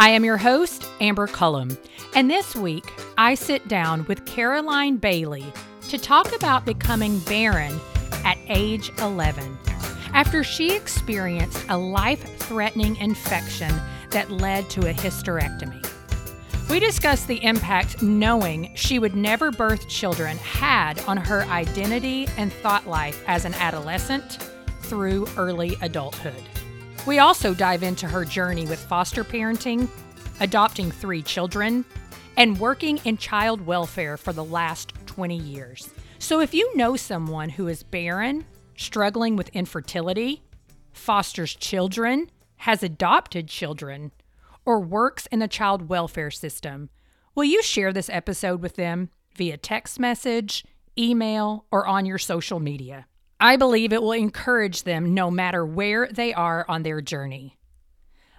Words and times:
I 0.00 0.08
am 0.08 0.24
your 0.24 0.38
host, 0.38 0.86
Amber 1.02 1.26
Cullum, 1.26 1.76
and 2.14 2.30
this 2.30 2.56
week 2.56 2.90
I 3.18 3.34
sit 3.34 3.68
down 3.68 4.06
with 4.06 4.24
Caroline 4.24 4.96
Bailey 4.96 5.52
to 5.90 5.98
talk 5.98 6.34
about 6.34 6.64
becoming 6.64 7.18
barren 7.18 7.78
at 8.24 8.38
age 8.48 8.90
11 9.00 9.58
after 10.14 10.42
she 10.42 10.74
experienced 10.74 11.62
a 11.68 11.76
life 11.76 12.38
threatening 12.38 12.96
infection 12.96 13.70
that 14.08 14.30
led 14.30 14.70
to 14.70 14.88
a 14.88 14.94
hysterectomy. 14.94 15.86
We 16.70 16.80
discuss 16.80 17.26
the 17.26 17.44
impact 17.44 18.00
knowing 18.00 18.70
she 18.74 18.98
would 18.98 19.14
never 19.14 19.50
birth 19.50 19.86
children 19.86 20.38
had 20.38 20.98
on 21.00 21.18
her 21.18 21.42
identity 21.42 22.26
and 22.38 22.50
thought 22.50 22.88
life 22.88 23.22
as 23.26 23.44
an 23.44 23.52
adolescent 23.52 24.38
through 24.80 25.28
early 25.36 25.76
adulthood. 25.82 26.42
We 27.06 27.18
also 27.18 27.54
dive 27.54 27.82
into 27.82 28.06
her 28.06 28.26
journey 28.26 28.66
with 28.66 28.78
foster 28.78 29.24
parenting, 29.24 29.88
adopting 30.38 30.90
three 30.90 31.22
children, 31.22 31.84
and 32.36 32.60
working 32.60 32.98
in 33.04 33.16
child 33.16 33.66
welfare 33.66 34.18
for 34.18 34.32
the 34.34 34.44
last 34.44 34.92
20 35.06 35.36
years. 35.36 35.90
So 36.18 36.40
if 36.40 36.52
you 36.52 36.76
know 36.76 36.96
someone 36.96 37.48
who 37.48 37.68
is 37.68 37.82
barren, 37.82 38.44
struggling 38.76 39.34
with 39.34 39.48
infertility, 39.50 40.42
fosters 40.92 41.54
children, 41.54 42.30
has 42.58 42.82
adopted 42.82 43.48
children, 43.48 44.12
or 44.66 44.78
works 44.78 45.26
in 45.32 45.38
the 45.38 45.48
child 45.48 45.88
welfare 45.88 46.30
system, 46.30 46.90
will 47.34 47.44
you 47.44 47.62
share 47.62 47.94
this 47.94 48.10
episode 48.10 48.60
with 48.60 48.76
them 48.76 49.08
via 49.34 49.56
text 49.56 49.98
message, 49.98 50.64
email, 50.98 51.64
or 51.72 51.86
on 51.86 52.04
your 52.04 52.18
social 52.18 52.60
media? 52.60 53.06
I 53.42 53.56
believe 53.56 53.94
it 53.94 54.02
will 54.02 54.12
encourage 54.12 54.82
them 54.82 55.14
no 55.14 55.30
matter 55.30 55.64
where 55.64 56.06
they 56.12 56.34
are 56.34 56.66
on 56.68 56.82
their 56.82 57.00
journey. 57.00 57.56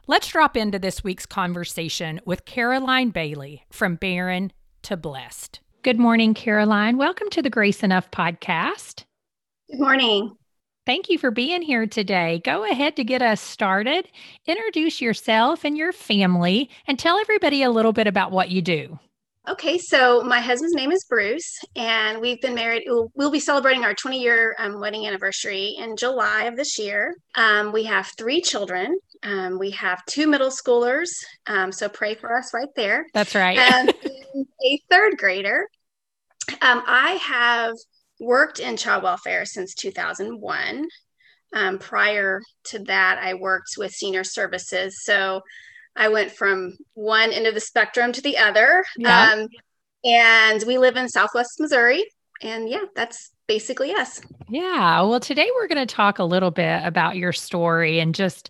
Let's 0.05 0.27
drop 0.27 0.55
into 0.55 0.77
this 0.77 1.03
week's 1.03 1.25
conversation 1.25 2.21
with 2.23 2.45
Caroline 2.45 3.09
Bailey 3.09 3.65
from 3.71 3.95
Barren 3.95 4.51
to 4.83 4.95
Blessed. 4.95 5.59
Good 5.81 5.97
morning, 5.97 6.35
Caroline. 6.35 6.97
Welcome 6.97 7.31
to 7.31 7.41
the 7.41 7.49
Grace 7.49 7.81
Enough 7.81 8.11
podcast. 8.11 9.05
Good 9.71 9.79
morning. 9.79 10.35
Thank 10.85 11.09
you 11.09 11.17
for 11.17 11.31
being 11.31 11.63
here 11.63 11.87
today. 11.87 12.39
Go 12.45 12.63
ahead 12.69 12.95
to 12.97 13.03
get 13.03 13.23
us 13.23 13.41
started. 13.41 14.07
Introduce 14.45 15.01
yourself 15.01 15.63
and 15.63 15.75
your 15.75 15.93
family 15.93 16.69
and 16.85 16.99
tell 16.99 17.17
everybody 17.17 17.63
a 17.63 17.71
little 17.71 17.93
bit 17.93 18.05
about 18.05 18.31
what 18.31 18.49
you 18.49 18.61
do. 18.61 18.99
Okay, 19.49 19.79
so 19.79 20.21
my 20.21 20.39
husband's 20.39 20.75
name 20.75 20.91
is 20.91 21.03
Bruce, 21.05 21.57
and 21.75 22.21
we've 22.21 22.39
been 22.41 22.53
married. 22.53 22.83
We'll, 22.85 23.11
we'll 23.15 23.31
be 23.31 23.39
celebrating 23.39 23.83
our 23.83 23.95
20 23.95 24.21
year 24.21 24.55
um, 24.59 24.79
wedding 24.79 25.07
anniversary 25.07 25.75
in 25.79 25.97
July 25.97 26.43
of 26.43 26.55
this 26.55 26.77
year. 26.77 27.15
Um, 27.33 27.71
we 27.71 27.85
have 27.85 28.11
three 28.19 28.39
children. 28.41 28.99
Um, 29.23 29.57
we 29.57 29.71
have 29.71 30.05
two 30.05 30.27
middle 30.27 30.51
schoolers, 30.51 31.09
um, 31.47 31.71
so 31.71 31.89
pray 31.89 32.13
for 32.13 32.37
us 32.37 32.53
right 32.53 32.67
there. 32.75 33.07
That's 33.15 33.33
right. 33.33 33.57
and 33.57 33.89
a 34.63 34.81
third 34.91 35.17
grader. 35.17 35.67
Um, 36.61 36.83
I 36.85 37.13
have 37.13 37.73
worked 38.19 38.59
in 38.59 38.77
child 38.77 39.01
welfare 39.01 39.45
since 39.45 39.73
2001. 39.73 40.87
Um, 41.53 41.79
prior 41.79 42.41
to 42.65 42.79
that, 42.85 43.19
I 43.19 43.33
worked 43.33 43.71
with 43.75 43.91
senior 43.91 44.23
services. 44.23 45.03
So 45.03 45.41
I 45.95 46.09
went 46.09 46.31
from 46.31 46.77
one 46.93 47.31
end 47.31 47.47
of 47.47 47.53
the 47.53 47.59
spectrum 47.59 48.11
to 48.13 48.21
the 48.21 48.37
other. 48.37 48.83
Yeah. 48.97 49.31
Um, 49.33 49.47
and 50.03 50.63
we 50.65 50.77
live 50.77 50.95
in 50.95 51.09
Southwest 51.09 51.59
Missouri. 51.59 52.05
And 52.41 52.69
yeah, 52.69 52.85
that's 52.95 53.31
basically 53.47 53.93
us. 53.93 54.21
Yeah. 54.49 55.01
Well, 55.01 55.19
today 55.19 55.49
we're 55.55 55.67
going 55.67 55.85
to 55.85 55.93
talk 55.93 56.19
a 56.19 56.23
little 56.23 56.51
bit 56.51 56.81
about 56.83 57.17
your 57.17 57.33
story 57.33 57.99
and 57.99 58.15
just 58.15 58.49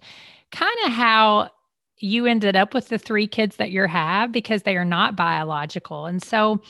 kind 0.51 0.77
of 0.85 0.91
how 0.91 1.49
you 1.97 2.25
ended 2.25 2.55
up 2.55 2.73
with 2.73 2.89
the 2.89 2.97
three 2.97 3.27
kids 3.27 3.57
that 3.57 3.71
you 3.71 3.85
have 3.87 4.31
because 4.31 4.63
they 4.63 4.77
are 4.77 4.85
not 4.85 5.15
biological. 5.15 6.05
And 6.05 6.21
so 6.21 6.61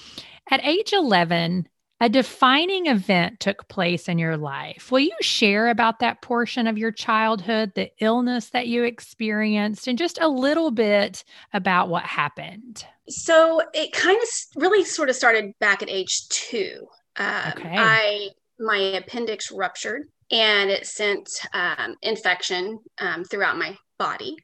at 0.49 0.65
age 0.65 0.93
11, 0.93 1.67
a 2.01 2.09
defining 2.09 2.87
event 2.87 3.39
took 3.39 3.67
place 3.67 4.09
in 4.09 4.17
your 4.17 4.35
life. 4.35 4.91
Will 4.91 5.01
you 5.01 5.15
share 5.21 5.67
about 5.67 5.99
that 5.99 6.23
portion 6.23 6.65
of 6.65 6.75
your 6.75 6.91
childhood, 6.91 7.73
the 7.75 7.91
illness 7.99 8.49
that 8.49 8.67
you 8.67 8.83
experienced, 8.83 9.87
and 9.87 9.99
just 9.99 10.19
a 10.19 10.27
little 10.27 10.71
bit 10.71 11.23
about 11.53 11.89
what 11.89 12.01
happened? 12.01 12.83
So 13.07 13.61
it 13.75 13.93
kind 13.93 14.17
of 14.17 14.27
really 14.59 14.83
sort 14.83 15.09
of 15.09 15.15
started 15.15 15.53
back 15.59 15.83
at 15.83 15.91
age 15.91 16.27
two. 16.29 16.87
Um, 17.17 17.53
okay. 17.55 17.75
I 17.77 18.29
my 18.59 18.77
appendix 18.77 19.51
ruptured 19.51 20.07
and 20.31 20.71
it 20.71 20.87
sent 20.87 21.29
um, 21.53 21.95
infection 22.01 22.79
um, 22.99 23.23
throughout 23.25 23.57
my 23.57 23.77
body. 23.99 24.35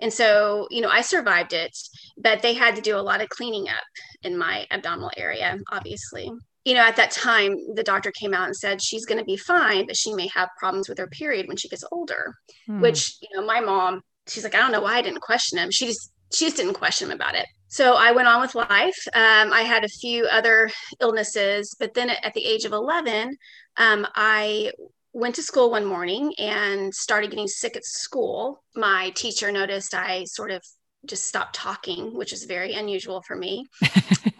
And 0.00 0.12
so, 0.12 0.66
you 0.70 0.80
know, 0.80 0.88
I 0.88 1.02
survived 1.02 1.52
it, 1.52 1.76
but 2.16 2.42
they 2.42 2.54
had 2.54 2.74
to 2.74 2.82
do 2.82 2.96
a 2.96 3.02
lot 3.02 3.20
of 3.20 3.28
cleaning 3.28 3.68
up 3.68 3.84
in 4.22 4.36
my 4.36 4.66
abdominal 4.72 5.12
area, 5.16 5.58
obviously 5.70 6.32
you 6.64 6.74
know, 6.74 6.80
at 6.80 6.96
that 6.96 7.10
time, 7.10 7.56
the 7.74 7.82
doctor 7.82 8.10
came 8.10 8.32
out 8.32 8.46
and 8.46 8.56
said 8.56 8.82
she's 8.82 9.04
going 9.04 9.18
to 9.18 9.24
be 9.24 9.36
fine, 9.36 9.86
but 9.86 9.96
she 9.96 10.14
may 10.14 10.28
have 10.34 10.48
problems 10.58 10.88
with 10.88 10.98
her 10.98 11.06
period 11.06 11.46
when 11.46 11.56
she 11.56 11.68
gets 11.68 11.84
older. 11.92 12.34
Hmm. 12.66 12.80
Which, 12.80 13.16
you 13.20 13.28
know, 13.34 13.44
my 13.44 13.60
mom, 13.60 14.00
she's 14.26 14.44
like, 14.44 14.54
I 14.54 14.58
don't 14.58 14.72
know 14.72 14.80
why 14.80 14.96
I 14.96 15.02
didn't 15.02 15.20
question 15.20 15.58
him. 15.58 15.70
She 15.70 15.86
just, 15.86 16.10
she 16.32 16.46
just 16.46 16.56
didn't 16.56 16.74
question 16.74 17.10
him 17.10 17.14
about 17.14 17.34
it. 17.34 17.46
So 17.68 17.94
I 17.94 18.12
went 18.12 18.28
on 18.28 18.40
with 18.40 18.54
life. 18.54 18.96
Um, 19.14 19.52
I 19.52 19.62
had 19.62 19.84
a 19.84 19.88
few 19.88 20.26
other 20.26 20.70
illnesses, 21.00 21.74
but 21.78 21.92
then 21.92 22.08
at 22.08 22.32
the 22.32 22.46
age 22.46 22.64
of 22.64 22.72
11, 22.72 23.36
um, 23.76 24.06
I 24.14 24.70
went 25.12 25.34
to 25.34 25.42
school 25.42 25.70
one 25.70 25.84
morning 25.84 26.32
and 26.38 26.94
started 26.94 27.30
getting 27.30 27.48
sick 27.48 27.76
at 27.76 27.84
school. 27.84 28.62
My 28.74 29.10
teacher 29.10 29.52
noticed 29.52 29.94
I 29.94 30.24
sort 30.24 30.50
of 30.50 30.62
just 31.06 31.26
stopped 31.26 31.54
talking, 31.54 32.16
which 32.16 32.32
is 32.32 32.44
very 32.44 32.74
unusual 32.74 33.22
for 33.26 33.36
me. 33.36 33.66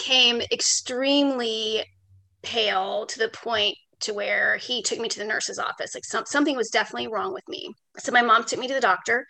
became 0.00 0.40
extremely 0.50 1.84
pale 2.42 3.06
to 3.06 3.18
the 3.18 3.28
point 3.28 3.76
to 4.00 4.14
where 4.14 4.56
he 4.56 4.82
took 4.82 4.98
me 4.98 5.08
to 5.08 5.18
the 5.18 5.24
nurse's 5.24 5.58
office. 5.58 5.94
Like 5.94 6.06
some, 6.06 6.24
something 6.26 6.56
was 6.56 6.70
definitely 6.70 7.08
wrong 7.08 7.34
with 7.34 7.46
me. 7.48 7.74
So 7.98 8.10
my 8.10 8.22
mom 8.22 8.44
took 8.44 8.58
me 8.58 8.68
to 8.68 8.74
the 8.74 8.80
doctor 8.80 9.26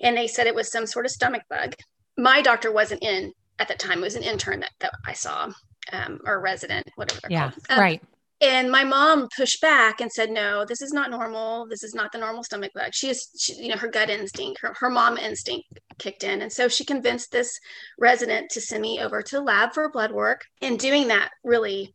and 0.00 0.16
they 0.16 0.28
said 0.28 0.46
it 0.46 0.54
was 0.54 0.70
some 0.70 0.86
sort 0.86 1.06
of 1.06 1.10
stomach 1.10 1.42
bug. 1.50 1.74
My 2.16 2.40
doctor 2.40 2.70
wasn't 2.70 3.02
in 3.02 3.32
at 3.58 3.66
the 3.66 3.74
time. 3.74 3.98
It 3.98 4.02
was 4.02 4.14
an 4.14 4.22
intern 4.22 4.60
that, 4.60 4.70
that 4.78 4.92
I 5.04 5.12
saw 5.12 5.50
um, 5.92 6.20
or 6.24 6.40
resident, 6.40 6.86
whatever 6.94 7.20
they're 7.22 7.32
yeah, 7.32 7.50
called. 7.50 7.66
Um, 7.70 7.80
right. 7.80 8.02
And 8.40 8.70
my 8.70 8.84
mom 8.84 9.28
pushed 9.34 9.62
back 9.62 10.00
and 10.00 10.12
said, 10.12 10.30
no, 10.30 10.66
this 10.66 10.82
is 10.82 10.92
not 10.92 11.10
normal. 11.10 11.66
This 11.68 11.82
is 11.82 11.94
not 11.94 12.12
the 12.12 12.18
normal 12.18 12.44
stomach 12.44 12.72
bug. 12.74 12.92
She 12.92 13.08
is, 13.08 13.30
she, 13.38 13.54
you 13.54 13.68
know, 13.68 13.78
her 13.78 13.88
gut 13.88 14.10
instinct, 14.10 14.60
her, 14.60 14.74
her 14.78 14.90
mom 14.90 15.16
instinct 15.16 15.66
kicked 15.98 16.22
in. 16.22 16.42
And 16.42 16.52
so 16.52 16.68
she 16.68 16.84
convinced 16.84 17.32
this 17.32 17.58
resident 17.98 18.50
to 18.50 18.60
send 18.60 18.82
me 18.82 19.00
over 19.00 19.22
to 19.22 19.36
the 19.36 19.42
lab 19.42 19.72
for 19.72 19.90
blood 19.90 20.12
work. 20.12 20.42
And 20.60 20.78
doing 20.78 21.08
that 21.08 21.30
really 21.44 21.92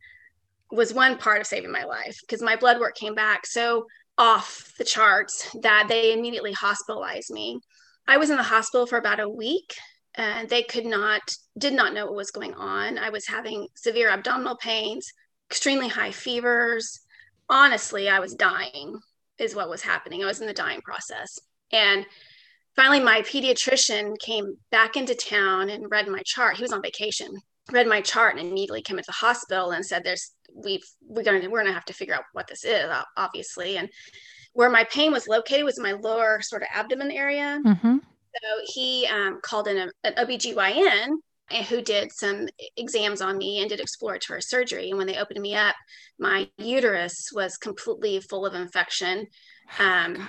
was 0.72 0.92
one 0.92 1.16
part 1.16 1.40
of 1.40 1.46
saving 1.46 1.70
my 1.70 1.84
life 1.84 2.18
because 2.22 2.42
my 2.42 2.56
blood 2.56 2.80
work 2.80 2.96
came 2.96 3.14
back 3.14 3.46
so 3.46 3.86
off 4.18 4.72
the 4.78 4.84
charts 4.84 5.54
that 5.62 5.86
they 5.88 6.12
immediately 6.12 6.52
hospitalized 6.52 7.30
me. 7.30 7.60
I 8.08 8.16
was 8.16 8.30
in 8.30 8.36
the 8.36 8.42
hospital 8.42 8.86
for 8.86 8.98
about 8.98 9.20
a 9.20 9.28
week 9.28 9.74
and 10.16 10.48
they 10.48 10.64
could 10.64 10.86
not, 10.86 11.22
did 11.56 11.72
not 11.72 11.94
know 11.94 12.06
what 12.06 12.16
was 12.16 12.32
going 12.32 12.54
on. 12.54 12.98
I 12.98 13.10
was 13.10 13.28
having 13.28 13.68
severe 13.76 14.10
abdominal 14.10 14.56
pains 14.56 15.12
extremely 15.52 15.86
high 15.88 16.10
fevers. 16.10 17.00
Honestly, 17.50 18.08
I 18.08 18.20
was 18.20 18.34
dying, 18.34 18.98
is 19.38 19.54
what 19.54 19.68
was 19.68 19.82
happening. 19.82 20.22
I 20.22 20.26
was 20.26 20.40
in 20.40 20.46
the 20.46 20.54
dying 20.54 20.80
process. 20.80 21.38
And 21.72 22.06
finally, 22.74 23.00
my 23.00 23.20
pediatrician 23.20 24.18
came 24.18 24.56
back 24.70 24.96
into 24.96 25.14
town 25.14 25.68
and 25.68 25.90
read 25.90 26.08
my 26.08 26.22
chart. 26.24 26.56
He 26.56 26.62
was 26.62 26.72
on 26.72 26.80
vacation, 26.80 27.28
read 27.70 27.86
my 27.86 28.00
chart, 28.00 28.38
and 28.38 28.48
immediately 28.48 28.80
came 28.80 28.96
into 28.96 29.08
the 29.08 29.26
hospital 29.26 29.72
and 29.72 29.84
said, 29.84 30.02
There's, 30.02 30.32
we've, 30.54 30.84
we're 31.06 31.22
going 31.22 31.42
to, 31.42 31.48
we're 31.48 31.62
to 31.64 31.72
have 31.72 31.84
to 31.84 31.92
figure 31.92 32.14
out 32.14 32.24
what 32.32 32.46
this 32.46 32.64
is, 32.64 32.90
obviously. 33.18 33.76
And 33.76 33.90
where 34.54 34.70
my 34.70 34.84
pain 34.84 35.12
was 35.12 35.28
located 35.28 35.64
was 35.64 35.78
my 35.78 35.92
lower 35.92 36.40
sort 36.40 36.62
of 36.62 36.68
abdomen 36.72 37.10
area. 37.10 37.60
Mm-hmm. 37.62 37.98
So 37.98 38.48
he 38.72 39.06
um, 39.12 39.40
called 39.42 39.68
in 39.68 39.76
a, 39.76 39.90
an 40.04 40.14
OBGYN 40.14 41.08
who 41.52 41.82
did 41.82 42.12
some 42.12 42.48
exams 42.76 43.20
on 43.20 43.38
me 43.38 43.60
and 43.60 43.68
did 43.68 43.80
exploratory 43.80 44.42
surgery. 44.42 44.90
And 44.90 44.98
when 44.98 45.06
they 45.06 45.16
opened 45.16 45.40
me 45.40 45.54
up, 45.54 45.74
my 46.18 46.48
uterus 46.58 47.30
was 47.32 47.56
completely 47.56 48.20
full 48.20 48.46
of 48.46 48.54
infection. 48.54 49.26
Oh 49.78 49.84
um, 49.84 50.16
oh, 50.18 50.28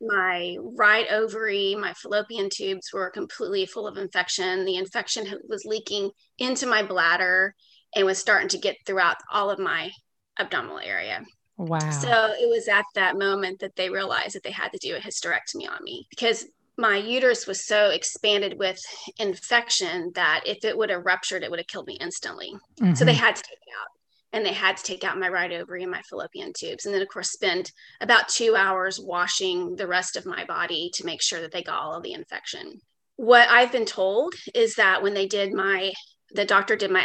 my 0.00 0.56
right 0.76 1.06
ovary, 1.10 1.74
my 1.74 1.92
fallopian 1.94 2.48
tubes 2.50 2.92
were 2.92 3.10
completely 3.10 3.66
full 3.66 3.86
of 3.86 3.98
infection. 3.98 4.64
The 4.64 4.76
infection 4.76 5.26
was 5.48 5.64
leaking 5.64 6.10
into 6.38 6.66
my 6.66 6.82
bladder 6.82 7.54
and 7.94 8.06
was 8.06 8.18
starting 8.18 8.48
to 8.50 8.58
get 8.58 8.76
throughout 8.86 9.16
all 9.32 9.50
of 9.50 9.58
my 9.58 9.90
abdominal 10.38 10.78
area. 10.78 11.24
Wow. 11.56 11.90
So 11.90 12.08
it 12.08 12.48
was 12.48 12.68
at 12.68 12.84
that 12.94 13.18
moment 13.18 13.60
that 13.60 13.74
they 13.74 13.90
realized 13.90 14.36
that 14.36 14.44
they 14.44 14.52
had 14.52 14.70
to 14.72 14.78
do 14.78 14.94
a 14.94 15.00
hysterectomy 15.00 15.68
on 15.68 15.82
me 15.82 16.06
because 16.08 16.46
my 16.78 16.96
uterus 16.96 17.46
was 17.46 17.66
so 17.66 17.90
expanded 17.90 18.58
with 18.58 18.78
infection 19.18 20.12
that 20.14 20.42
if 20.46 20.64
it 20.64 20.78
would 20.78 20.90
have 20.90 21.04
ruptured, 21.04 21.42
it 21.42 21.50
would 21.50 21.58
have 21.58 21.66
killed 21.66 21.88
me 21.88 21.98
instantly. 22.00 22.52
Mm-hmm. 22.80 22.94
So 22.94 23.04
they 23.04 23.12
mm-hmm. 23.12 23.24
had 23.24 23.36
to 23.36 23.42
take 23.42 23.52
it 23.52 23.74
out 23.80 23.88
and 24.32 24.44
they 24.44 24.52
had 24.52 24.76
to 24.76 24.82
take 24.82 25.04
out 25.04 25.18
my 25.18 25.28
right 25.28 25.52
ovary 25.52 25.82
and 25.82 25.90
my 25.90 26.02
fallopian 26.02 26.52
tubes 26.56 26.86
and 26.86 26.94
then 26.94 27.02
of 27.02 27.08
course 27.08 27.30
spend 27.30 27.70
about 28.00 28.28
two 28.28 28.54
hours 28.56 29.00
washing 29.00 29.74
the 29.76 29.86
rest 29.86 30.16
of 30.16 30.26
my 30.26 30.44
body 30.44 30.90
to 30.94 31.06
make 31.06 31.22
sure 31.22 31.40
that 31.40 31.52
they 31.52 31.62
got 31.62 31.80
all 31.80 31.94
of 31.94 32.02
the 32.02 32.12
infection 32.12 32.80
what 33.16 33.48
i've 33.48 33.72
been 33.72 33.86
told 33.86 34.34
is 34.54 34.74
that 34.74 35.02
when 35.02 35.14
they 35.14 35.26
did 35.26 35.52
my 35.52 35.92
the 36.32 36.44
doctor 36.44 36.76
did 36.76 36.90
my 36.90 37.02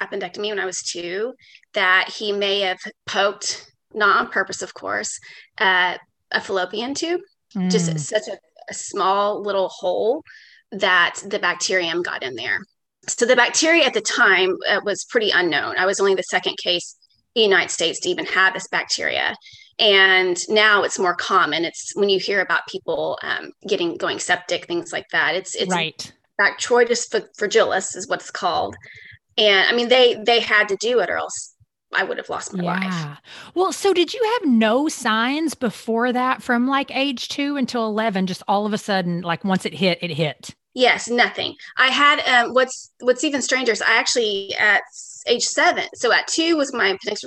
appendectomy 0.00 0.48
when 0.48 0.58
i 0.58 0.66
was 0.66 0.82
two 0.82 1.32
that 1.74 2.08
he 2.08 2.32
may 2.32 2.60
have 2.60 2.80
poked 3.06 3.70
not 3.92 4.20
on 4.20 4.30
purpose 4.30 4.62
of 4.62 4.72
course 4.74 5.18
uh, 5.58 5.96
a 6.32 6.40
fallopian 6.40 6.94
tube 6.94 7.20
mm. 7.54 7.70
just 7.70 7.98
such 7.98 8.28
a, 8.28 8.38
a 8.70 8.74
small 8.74 9.42
little 9.42 9.68
hole 9.68 10.22
that 10.72 11.16
the 11.26 11.38
bacterium 11.38 12.02
got 12.02 12.22
in 12.22 12.36
there 12.36 12.60
so 13.06 13.26
the 13.26 13.36
bacteria 13.36 13.84
at 13.84 13.94
the 13.94 14.00
time 14.00 14.56
uh, 14.68 14.80
was 14.84 15.04
pretty 15.04 15.30
unknown. 15.30 15.76
I 15.78 15.86
was 15.86 16.00
only 16.00 16.14
the 16.14 16.22
second 16.22 16.56
case 16.58 16.96
in 17.34 17.42
the 17.42 17.48
United 17.48 17.70
States 17.70 18.00
to 18.00 18.08
even 18.08 18.26
have 18.26 18.54
this 18.54 18.68
bacteria. 18.68 19.34
And 19.78 20.38
now 20.48 20.82
it's 20.82 20.98
more 20.98 21.14
common. 21.14 21.64
It's 21.64 21.92
when 21.94 22.10
you 22.10 22.18
hear 22.18 22.40
about 22.40 22.66
people 22.68 23.18
um, 23.22 23.52
getting 23.66 23.96
going 23.96 24.18
septic, 24.18 24.66
things 24.66 24.92
like 24.92 25.08
that. 25.12 25.34
It's 25.34 25.54
it's 25.54 25.72
right. 25.72 26.12
Bacteroides 26.38 27.08
fragilis 27.38 27.96
is 27.96 28.08
what 28.08 28.20
it's 28.20 28.30
called. 28.30 28.76
And 29.38 29.66
I 29.66 29.72
mean, 29.72 29.88
they 29.88 30.16
they 30.22 30.40
had 30.40 30.68
to 30.68 30.76
do 30.76 31.00
it, 31.00 31.08
or 31.08 31.16
else 31.16 31.49
I 31.94 32.04
would 32.04 32.18
have 32.18 32.28
lost 32.28 32.54
my 32.54 32.62
yeah. 32.62 33.06
life. 33.08 33.18
Well, 33.54 33.72
so 33.72 33.92
did 33.92 34.14
you 34.14 34.38
have 34.38 34.48
no 34.48 34.88
signs 34.88 35.54
before 35.54 36.12
that 36.12 36.42
from 36.42 36.68
like 36.68 36.94
age 36.94 37.28
two 37.28 37.56
until 37.56 37.86
11? 37.86 38.26
Just 38.26 38.42
all 38.46 38.66
of 38.66 38.72
a 38.72 38.78
sudden, 38.78 39.22
like 39.22 39.44
once 39.44 39.66
it 39.66 39.74
hit, 39.74 39.98
it 40.00 40.10
hit? 40.10 40.54
Yes, 40.74 41.08
nothing. 41.08 41.56
I 41.76 41.88
had 41.88 42.20
um, 42.20 42.54
what's 42.54 42.92
what's 43.00 43.24
even 43.24 43.42
stranger 43.42 43.72
is 43.72 43.82
I 43.82 43.96
actually 43.96 44.54
at 44.54 44.82
age 45.26 45.42
seven. 45.42 45.84
So 45.94 46.12
at 46.12 46.28
two 46.28 46.56
was 46.56 46.72
my 46.72 46.88
appendix 46.88 47.24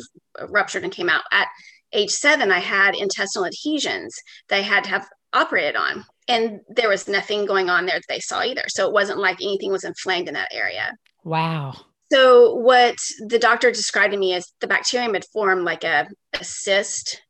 ruptured 0.48 0.84
and 0.84 0.94
came 0.94 1.10
out. 1.10 1.24
At 1.32 1.48
age 1.92 2.12
seven, 2.12 2.52
I 2.52 2.60
had 2.60 2.96
intestinal 2.96 3.46
adhesions 3.46 4.16
that 4.48 4.60
I 4.60 4.62
had 4.62 4.86
to 4.86 4.90
have 4.92 5.08
operated 5.34 5.76
on, 5.76 6.06
and 6.30 6.62
there 6.70 6.88
was 6.88 7.10
nothing 7.10 7.46
going 7.46 7.70
on 7.70 7.86
there 7.86 7.98
that 7.98 8.06
they 8.08 8.20
saw 8.20 8.44
either. 8.44 8.64
So 8.70 8.88
it 8.88 8.94
wasn't 8.94 9.20
like 9.20 9.42
anything 9.42 9.72
was 9.72 9.84
inflamed 9.84 10.30
in 10.30 10.36
that 10.36 10.54
area. 10.54 10.94
Wow. 11.26 11.76
So 12.14 12.56
what 12.56 12.98
the 13.28 13.40
doctor 13.40 13.72
described 13.72 14.14
to 14.14 14.20
me 14.20 14.34
is 14.34 14.52
the 14.60 14.68
bacterium 14.68 15.14
had 15.14 15.26
formed 15.26 15.64
like 15.64 15.84
a, 15.84 16.08
a 16.40 16.44
cyst. 16.44 17.22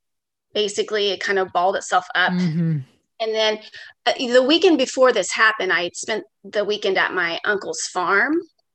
Basically, 0.54 1.10
it 1.10 1.20
kind 1.22 1.40
of 1.40 1.54
balled 1.54 1.76
itself 1.76 2.06
up. 2.16 2.34
Mm-hmm 2.34 2.80
and 3.24 3.34
then 3.34 3.60
uh, 4.06 4.14
the 4.18 4.44
weekend 4.44 4.78
before 4.78 5.14
this 5.14 5.32
happened, 5.32 5.72
I 5.72 5.92
spent 5.94 6.26
the 6.44 6.66
weekend 6.66 6.98
at 6.98 7.14
my 7.14 7.40
uncle's 7.46 7.82
farm. 7.82 8.34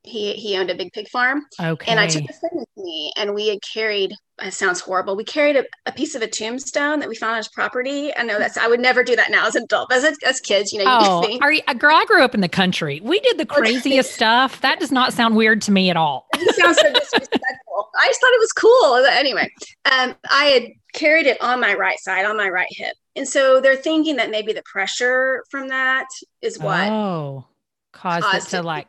He 0.08 0.32
he 0.34 0.56
owned 0.56 0.70
a 0.70 0.74
big 0.74 0.92
pig 0.92 1.08
farm. 1.08 1.42
Okay. 1.60 1.90
And 1.90 2.00
I 2.00 2.06
took 2.06 2.24
a 2.28 2.32
friend 2.32 2.54
with 2.54 2.84
me, 2.84 3.12
and 3.16 3.34
we 3.34 3.48
had 3.48 3.58
carried. 3.62 4.12
It 4.40 4.54
sounds 4.54 4.80
horrible. 4.80 5.16
We 5.16 5.24
carried 5.24 5.56
a, 5.56 5.64
a, 5.86 5.90
piece 5.90 6.14
of 6.14 6.22
a 6.22 6.28
tombstone 6.28 7.00
that 7.00 7.08
we 7.08 7.16
found 7.16 7.32
on 7.32 7.38
his 7.38 7.48
property. 7.48 8.12
I 8.16 8.22
know 8.22 8.38
that's. 8.38 8.56
I 8.56 8.68
would 8.68 8.80
never 8.80 9.02
do 9.02 9.16
that 9.16 9.30
now 9.30 9.46
as 9.46 9.56
an 9.56 9.64
adult. 9.64 9.92
As, 9.92 10.16
as 10.24 10.40
kids, 10.40 10.72
you 10.72 10.78
know. 10.78 10.84
Oh, 10.86 11.28
you 11.28 11.38
are 11.42 11.52
you, 11.52 11.62
girl, 11.76 11.96
I 11.96 12.04
grew 12.04 12.22
up 12.22 12.34
in 12.34 12.40
the 12.40 12.48
country. 12.48 13.00
We 13.02 13.20
did 13.20 13.38
the 13.38 13.46
craziest 13.46 14.12
stuff. 14.14 14.60
That 14.60 14.80
does 14.80 14.92
not 14.92 15.12
sound 15.12 15.36
weird 15.36 15.60
to 15.62 15.72
me 15.72 15.90
at 15.90 15.96
all. 15.96 16.26
it 16.34 16.54
sounds 16.54 16.78
so 16.78 16.92
disrespectful. 16.92 17.90
I 18.00 18.06
just 18.06 18.20
thought 18.20 18.32
it 18.32 18.40
was 18.40 18.52
cool. 18.52 18.96
Anyway, 19.10 19.50
um, 19.90 20.14
I 20.30 20.44
had 20.44 20.62
carried 20.92 21.26
it 21.26 21.40
on 21.40 21.60
my 21.60 21.74
right 21.74 21.98
side, 21.98 22.24
on 22.24 22.36
my 22.36 22.48
right 22.48 22.68
hip, 22.70 22.94
and 23.16 23.28
so 23.28 23.60
they're 23.60 23.76
thinking 23.76 24.16
that 24.16 24.30
maybe 24.30 24.52
the 24.52 24.62
pressure 24.62 25.42
from 25.50 25.68
that 25.68 26.06
is 26.42 26.58
what 26.58 26.88
oh 26.88 27.44
caused, 27.92 28.24
caused 28.24 28.48
it 28.48 28.56
to 28.58 28.62
like 28.62 28.86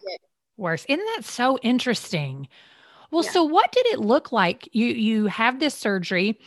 worse. 0.59 0.85
Isn't 0.87 1.05
that 1.15 1.25
so 1.25 1.57
interesting? 1.59 2.47
Well, 3.11 3.23
yeah. 3.23 3.31
so 3.31 3.43
what 3.43 3.71
did 3.71 3.85
it 3.87 3.99
look 3.99 4.31
like? 4.31 4.69
You 4.71 4.87
you 4.87 5.27
have 5.27 5.59
this 5.59 5.73
surgery. 5.73 6.39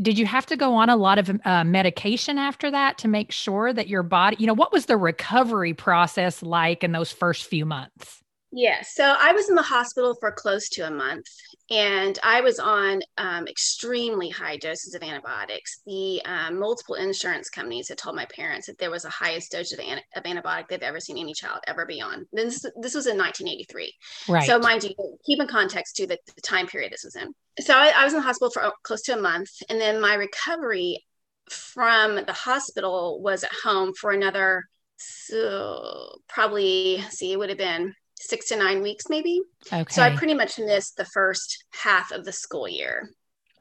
Did 0.00 0.18
you 0.18 0.26
have 0.26 0.46
to 0.46 0.56
go 0.56 0.74
on 0.74 0.88
a 0.88 0.96
lot 0.96 1.18
of 1.18 1.40
uh, 1.44 1.62
medication 1.62 2.38
after 2.38 2.70
that 2.70 2.96
to 2.98 3.08
make 3.08 3.30
sure 3.30 3.72
that 3.72 3.88
your 3.88 4.02
body, 4.02 4.36
you 4.40 4.46
know, 4.46 4.54
what 4.54 4.72
was 4.72 4.86
the 4.86 4.96
recovery 4.96 5.74
process 5.74 6.42
like 6.42 6.82
in 6.82 6.92
those 6.92 7.12
first 7.12 7.44
few 7.44 7.66
months? 7.66 8.22
Yeah, 8.50 8.80
so 8.82 9.14
I 9.18 9.32
was 9.32 9.48
in 9.48 9.54
the 9.54 9.62
hospital 9.62 10.16
for 10.18 10.32
close 10.32 10.68
to 10.70 10.86
a 10.86 10.90
month 10.90 11.26
and 11.70 12.18
I 12.24 12.40
was 12.40 12.58
on 12.58 13.00
um, 13.16 13.46
extremely 13.46 14.28
high 14.28 14.56
doses 14.56 14.94
of 14.94 15.04
antibiotics. 15.04 15.80
The 15.86 16.20
um, 16.24 16.58
multiple 16.58 16.96
insurance 16.96 17.48
companies 17.48 17.88
had 17.88 17.98
told 17.98 18.16
my 18.16 18.26
parents 18.34 18.66
that 18.66 18.78
there 18.78 18.90
was 18.90 19.02
the 19.02 19.10
highest 19.10 19.52
dose 19.52 19.72
of, 19.72 19.78
an- 19.78 20.00
of 20.16 20.24
antibiotic 20.24 20.66
they've 20.68 20.82
ever 20.82 20.98
seen 20.98 21.16
any 21.16 21.32
child 21.32 21.60
ever 21.68 21.86
be 21.86 22.00
on. 22.00 22.26
This, 22.32 22.62
this 22.80 22.94
was 22.94 23.06
in 23.06 23.16
1983. 23.16 23.94
Right. 24.28 24.46
So, 24.46 24.58
mind 24.58 24.82
you, 24.82 24.94
keep 25.24 25.40
in 25.40 25.46
context 25.46 25.94
to 25.96 26.08
the, 26.08 26.18
the 26.34 26.42
time 26.42 26.66
period 26.66 26.92
this 26.92 27.04
was 27.04 27.14
in. 27.14 27.32
So, 27.60 27.74
I, 27.74 27.92
I 27.96 28.04
was 28.04 28.14
in 28.14 28.18
the 28.18 28.26
hospital 28.26 28.50
for 28.50 28.72
close 28.82 29.02
to 29.02 29.16
a 29.16 29.20
month. 29.20 29.50
And 29.68 29.80
then 29.80 30.00
my 30.00 30.14
recovery 30.14 31.04
from 31.48 32.16
the 32.16 32.32
hospital 32.32 33.20
was 33.22 33.44
at 33.44 33.52
home 33.62 33.94
for 33.94 34.10
another, 34.10 34.64
so 34.96 36.18
probably, 36.28 37.04
see, 37.10 37.32
it 37.32 37.38
would 37.38 37.48
have 37.48 37.58
been 37.58 37.94
six 38.20 38.48
to 38.48 38.56
nine 38.56 38.82
weeks, 38.82 39.08
maybe. 39.08 39.40
Okay. 39.72 39.92
So 39.92 40.02
I 40.02 40.14
pretty 40.14 40.34
much 40.34 40.58
missed 40.58 40.96
the 40.96 41.06
first 41.06 41.64
half 41.72 42.12
of 42.12 42.24
the 42.24 42.32
school 42.32 42.68
year 42.68 43.10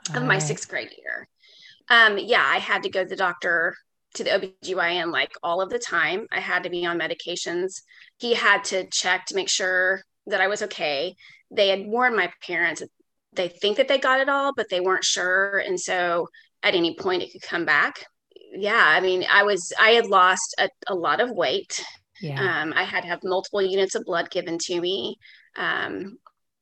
All 0.10 0.18
of 0.18 0.24
my 0.24 0.36
right. 0.36 0.42
sixth 0.42 0.70
grade 0.70 0.92
year. 0.98 1.28
Um, 1.90 2.18
yeah, 2.20 2.46
I 2.46 2.60
had 2.60 2.84
to 2.84 2.90
go 2.90 3.04
to 3.04 3.10
the 3.10 3.16
doctor 3.16 3.76
to 4.16 4.24
the 4.24 4.30
OBGYN 4.64 5.12
like 5.12 5.32
all 5.42 5.62
of 5.62 5.70
the 5.70 5.80
time. 5.80 6.28
I 6.32 6.40
had 6.40 6.64
to 6.64 6.70
be 6.70 6.86
on 6.86 7.00
medications. 7.00 7.82
He 8.18 8.34
had 8.34 8.64
to 8.66 8.88
check 8.92 9.26
to 9.28 9.36
make 9.36 9.50
sure 9.50 10.02
that 10.28 10.42
I 10.42 10.48
was 10.48 10.62
okay. 10.64 11.16
They 11.52 11.70
had 11.70 11.88
warned 11.88 12.16
my 12.16 12.32
parents 12.46 12.84
they 13.34 13.48
think 13.48 13.78
that 13.78 13.88
they 13.88 14.00
got 14.00 14.20
it 14.20 14.30
all, 14.30 14.54
but 14.56 14.70
they 14.70 14.80
weren't 14.80 15.04
sure. 15.04 15.60
And 15.60 15.80
so 15.80 16.28
at 16.64 16.76
any 16.76 16.96
point 16.96 17.24
it 17.24 17.32
could 17.32 17.42
come 17.42 17.66
back. 17.66 18.06
Yeah, 18.54 18.84
I 18.84 19.00
mean, 19.02 19.24
I 19.30 19.44
was, 19.44 19.72
I 19.80 19.92
had 19.92 20.08
lost 20.08 20.56
a, 20.58 20.70
a 20.88 20.96
lot 20.96 21.22
of 21.22 21.30
weight 21.30 21.80
yeah. 22.22 22.62
Um, 22.62 22.74
I 22.76 22.84
had 22.84 23.02
to 23.02 23.08
have 23.08 23.20
multiple 23.24 23.62
units 23.62 23.96
of 23.96 24.06
blood 24.06 24.30
given 24.30 24.58
to 24.64 24.80
me. 24.80 25.18
Um, 25.56 26.18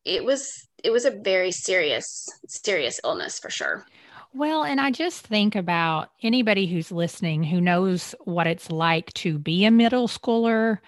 it 0.05 0.23
was 0.23 0.67
it 0.83 0.91
was 0.91 1.05
a 1.05 1.11
very 1.11 1.51
serious 1.51 2.27
serious 2.47 2.99
illness 3.03 3.39
for 3.39 3.49
sure. 3.49 3.85
Well, 4.33 4.63
and 4.63 4.79
I 4.79 4.91
just 4.91 5.25
think 5.25 5.55
about 5.55 6.11
anybody 6.21 6.67
who's 6.67 6.91
listening 6.91 7.43
who 7.43 7.59
knows 7.61 8.13
what 8.25 8.47
it's 8.47 8.71
like 8.71 9.13
to 9.15 9.39
be 9.39 9.65
a 9.65 9.71
middle 9.71 10.07
schooler, 10.07 10.79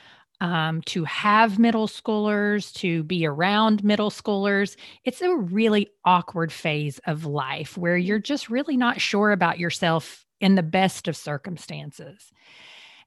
um, 0.42 0.82
to 0.84 1.04
have 1.06 1.60
middle 1.60 1.88
schoolers, 1.88 2.74
to 2.76 3.04
be 3.04 3.26
around 3.26 3.84
middle 3.84 4.12
schoolers. 4.12 4.76
It's 5.04 5.22
a 5.22 5.36
really 5.36 5.90
awkward 6.06 6.52
phase 6.52 7.00
of 7.06 7.26
life 7.26 7.78
where 7.78 7.98
you're 7.98 8.20
just 8.20 8.50
really 8.50 8.78
not 8.78 9.02
sure 9.02 9.32
about 9.32 9.60
yourself 9.60 10.26
in 10.40 10.56
the 10.56 10.64
best 10.64 11.08
of 11.08 11.18
circumstances. 11.18 12.32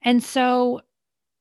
And 0.02 0.22
so 0.22 0.80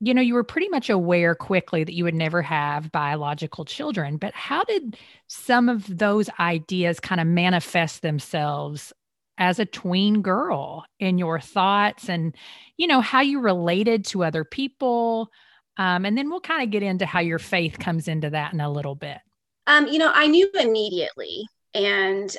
you 0.04 0.16
know, 0.16 0.22
you 0.22 0.34
were 0.34 0.44
pretty 0.44 0.68
much 0.68 0.90
aware 0.90 1.36
quickly 1.36 1.84
that 1.84 1.94
you 1.94 2.04
would 2.04 2.16
never 2.16 2.42
have 2.42 2.92
biological 2.92 3.66
children, 3.66 4.18
but 4.18 4.34
how 4.34 4.64
did 4.64 4.98
some 5.28 5.70
of 5.70 5.86
those 5.96 6.28
ideas 6.40 7.00
kind 7.00 7.22
of 7.22 7.28
manifest 7.28 8.02
themselves 8.02 8.92
as 9.38 9.60
a 9.60 9.66
tween 9.66 10.24
girl 10.24 10.86
in 11.00 11.20
your 11.20 11.40
thoughts 11.40 12.10
and, 12.10 12.36
you 12.78 12.88
know, 12.88 13.00
how 13.00 13.22
you 13.22 13.40
related 13.40 14.04
to 14.06 14.24
other 14.24 14.44
people? 14.44 15.30
Um, 15.78 16.04
and 16.04 16.18
then 16.18 16.32
we'll 16.32 16.42
kind 16.42 16.64
of 16.64 16.72
get 16.72 16.82
into 16.82 17.06
how 17.06 17.20
your 17.20 17.40
faith 17.40 17.78
comes 17.78 18.08
into 18.08 18.32
that 18.32 18.54
in 18.54 18.60
a 18.60 18.72
little 18.72 18.96
bit. 18.96 19.20
Um, 19.68 19.88
you 19.88 20.00
know, 20.00 20.12
I 20.12 20.26
knew 20.26 20.50
immediately. 20.60 21.46
And 21.76 22.36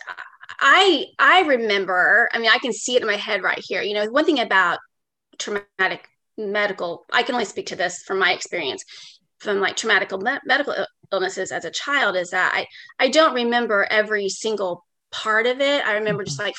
I 0.58 1.06
I 1.18 1.42
remember, 1.42 2.28
I 2.32 2.38
mean, 2.38 2.50
I 2.52 2.58
can 2.58 2.72
see 2.72 2.96
it 2.96 3.02
in 3.02 3.06
my 3.06 3.16
head 3.16 3.42
right 3.42 3.62
here. 3.64 3.82
You 3.82 3.94
know, 3.94 4.06
one 4.10 4.24
thing 4.24 4.40
about 4.40 4.78
traumatic 5.38 6.08
medical 6.38 7.04
i 7.12 7.22
can 7.22 7.34
only 7.34 7.44
speak 7.44 7.66
to 7.66 7.76
this 7.76 8.02
from 8.02 8.18
my 8.18 8.32
experience 8.32 8.84
from 9.38 9.60
like 9.60 9.76
traumatic 9.76 10.10
me- 10.12 10.38
medical 10.44 10.74
illnesses 11.12 11.52
as 11.52 11.64
a 11.64 11.70
child 11.70 12.16
is 12.16 12.30
that 12.30 12.52
i 12.54 12.66
i 12.98 13.08
don't 13.08 13.34
remember 13.34 13.86
every 13.90 14.28
single 14.28 14.84
part 15.10 15.46
of 15.46 15.60
it 15.60 15.84
i 15.84 15.94
remember 15.94 16.22
mm-hmm. 16.22 16.28
just 16.28 16.38
like 16.38 16.54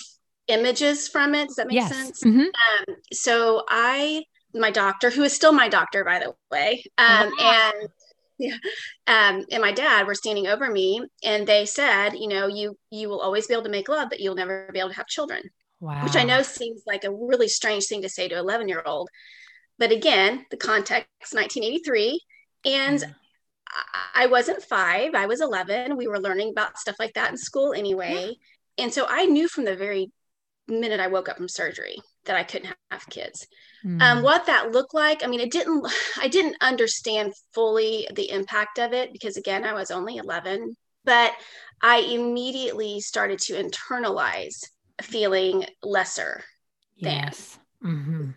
images 0.47 1.07
from 1.07 1.33
it 1.33 1.47
does 1.47 1.55
that 1.55 1.67
make 1.67 1.75
yes. 1.75 1.89
sense 1.89 2.23
mm-hmm. 2.23 2.41
um, 2.41 2.95
so 3.11 3.63
i 3.69 4.23
my 4.53 4.69
doctor 4.69 5.09
who 5.09 5.23
is 5.23 5.33
still 5.33 5.53
my 5.53 5.69
doctor 5.69 6.03
by 6.03 6.19
the 6.19 6.33
way 6.51 6.83
um, 6.97 7.31
and 7.39 7.89
yeah 8.37 8.55
um, 9.07 9.45
and 9.51 9.61
my 9.61 9.71
dad 9.71 10.05
were 10.05 10.15
standing 10.15 10.47
over 10.47 10.69
me 10.69 11.01
and 11.23 11.47
they 11.47 11.65
said 11.65 12.09
you 12.09 12.27
know 12.27 12.47
you 12.47 12.77
you 12.91 13.07
will 13.07 13.21
always 13.21 13.47
be 13.47 13.53
able 13.53 13.63
to 13.63 13.69
make 13.69 13.87
love 13.87 14.09
but 14.09 14.19
you'll 14.19 14.35
never 14.35 14.69
be 14.73 14.79
able 14.79 14.89
to 14.89 14.95
have 14.95 15.07
children 15.07 15.41
Wow. 15.83 16.01
Which 16.05 16.15
I 16.15 16.23
know 16.23 16.41
seems 16.43 16.83
like 16.87 17.03
a 17.03 17.11
really 17.11 17.49
strange 17.49 17.87
thing 17.87 18.03
to 18.03 18.09
say 18.09 18.29
to 18.29 18.37
11 18.37 18.69
year 18.69 18.81
old. 18.85 19.09
But 19.79 19.91
again, 19.91 20.45
the 20.51 20.57
context 20.57 21.33
1983. 21.33 22.19
And. 22.65 23.03
I 24.13 24.27
wasn't 24.27 24.61
five, 24.61 25.15
I 25.15 25.25
was 25.25 25.41
11. 25.41 25.97
We 25.97 26.07
were 26.07 26.19
learning 26.19 26.51
about 26.51 26.77
stuff 26.77 26.95
like 26.99 27.15
that 27.15 27.31
in 27.31 27.37
school 27.37 27.73
anyway. 27.73 28.33
Yeah. 28.77 28.83
And 28.83 28.93
so 28.93 29.07
I 29.09 29.25
knew 29.25 29.47
from 29.47 29.65
the 29.65 29.75
very 29.75 30.11
minute 30.67 30.99
I 30.99 31.07
woke 31.07 31.29
up 31.29 31.37
from 31.37 31.49
surgery 31.49 31.97
that 32.25 32.35
I 32.35 32.43
couldn't 32.43 32.75
have 32.91 33.09
kids. 33.09 33.47
Mm. 33.85 34.01
Um, 34.01 34.23
what 34.23 34.45
that 34.45 34.71
looked 34.71 34.93
like, 34.93 35.23
I 35.23 35.27
mean, 35.27 35.39
it 35.39 35.51
didn't, 35.51 35.85
I 36.19 36.27
didn't 36.27 36.57
understand 36.61 37.33
fully 37.53 38.07
the 38.13 38.29
impact 38.29 38.79
of 38.79 38.93
it 38.93 39.11
because 39.11 39.37
again, 39.37 39.65
I 39.65 39.73
was 39.73 39.91
only 39.91 40.17
11, 40.17 40.75
but 41.05 41.33
I 41.81 41.99
immediately 41.99 43.01
started 43.01 43.39
to 43.39 43.53
internalize 43.53 44.63
feeling 45.01 45.65
lesser 45.81 46.43
yes. 46.95 47.57
Mm-hmm. 47.83 48.31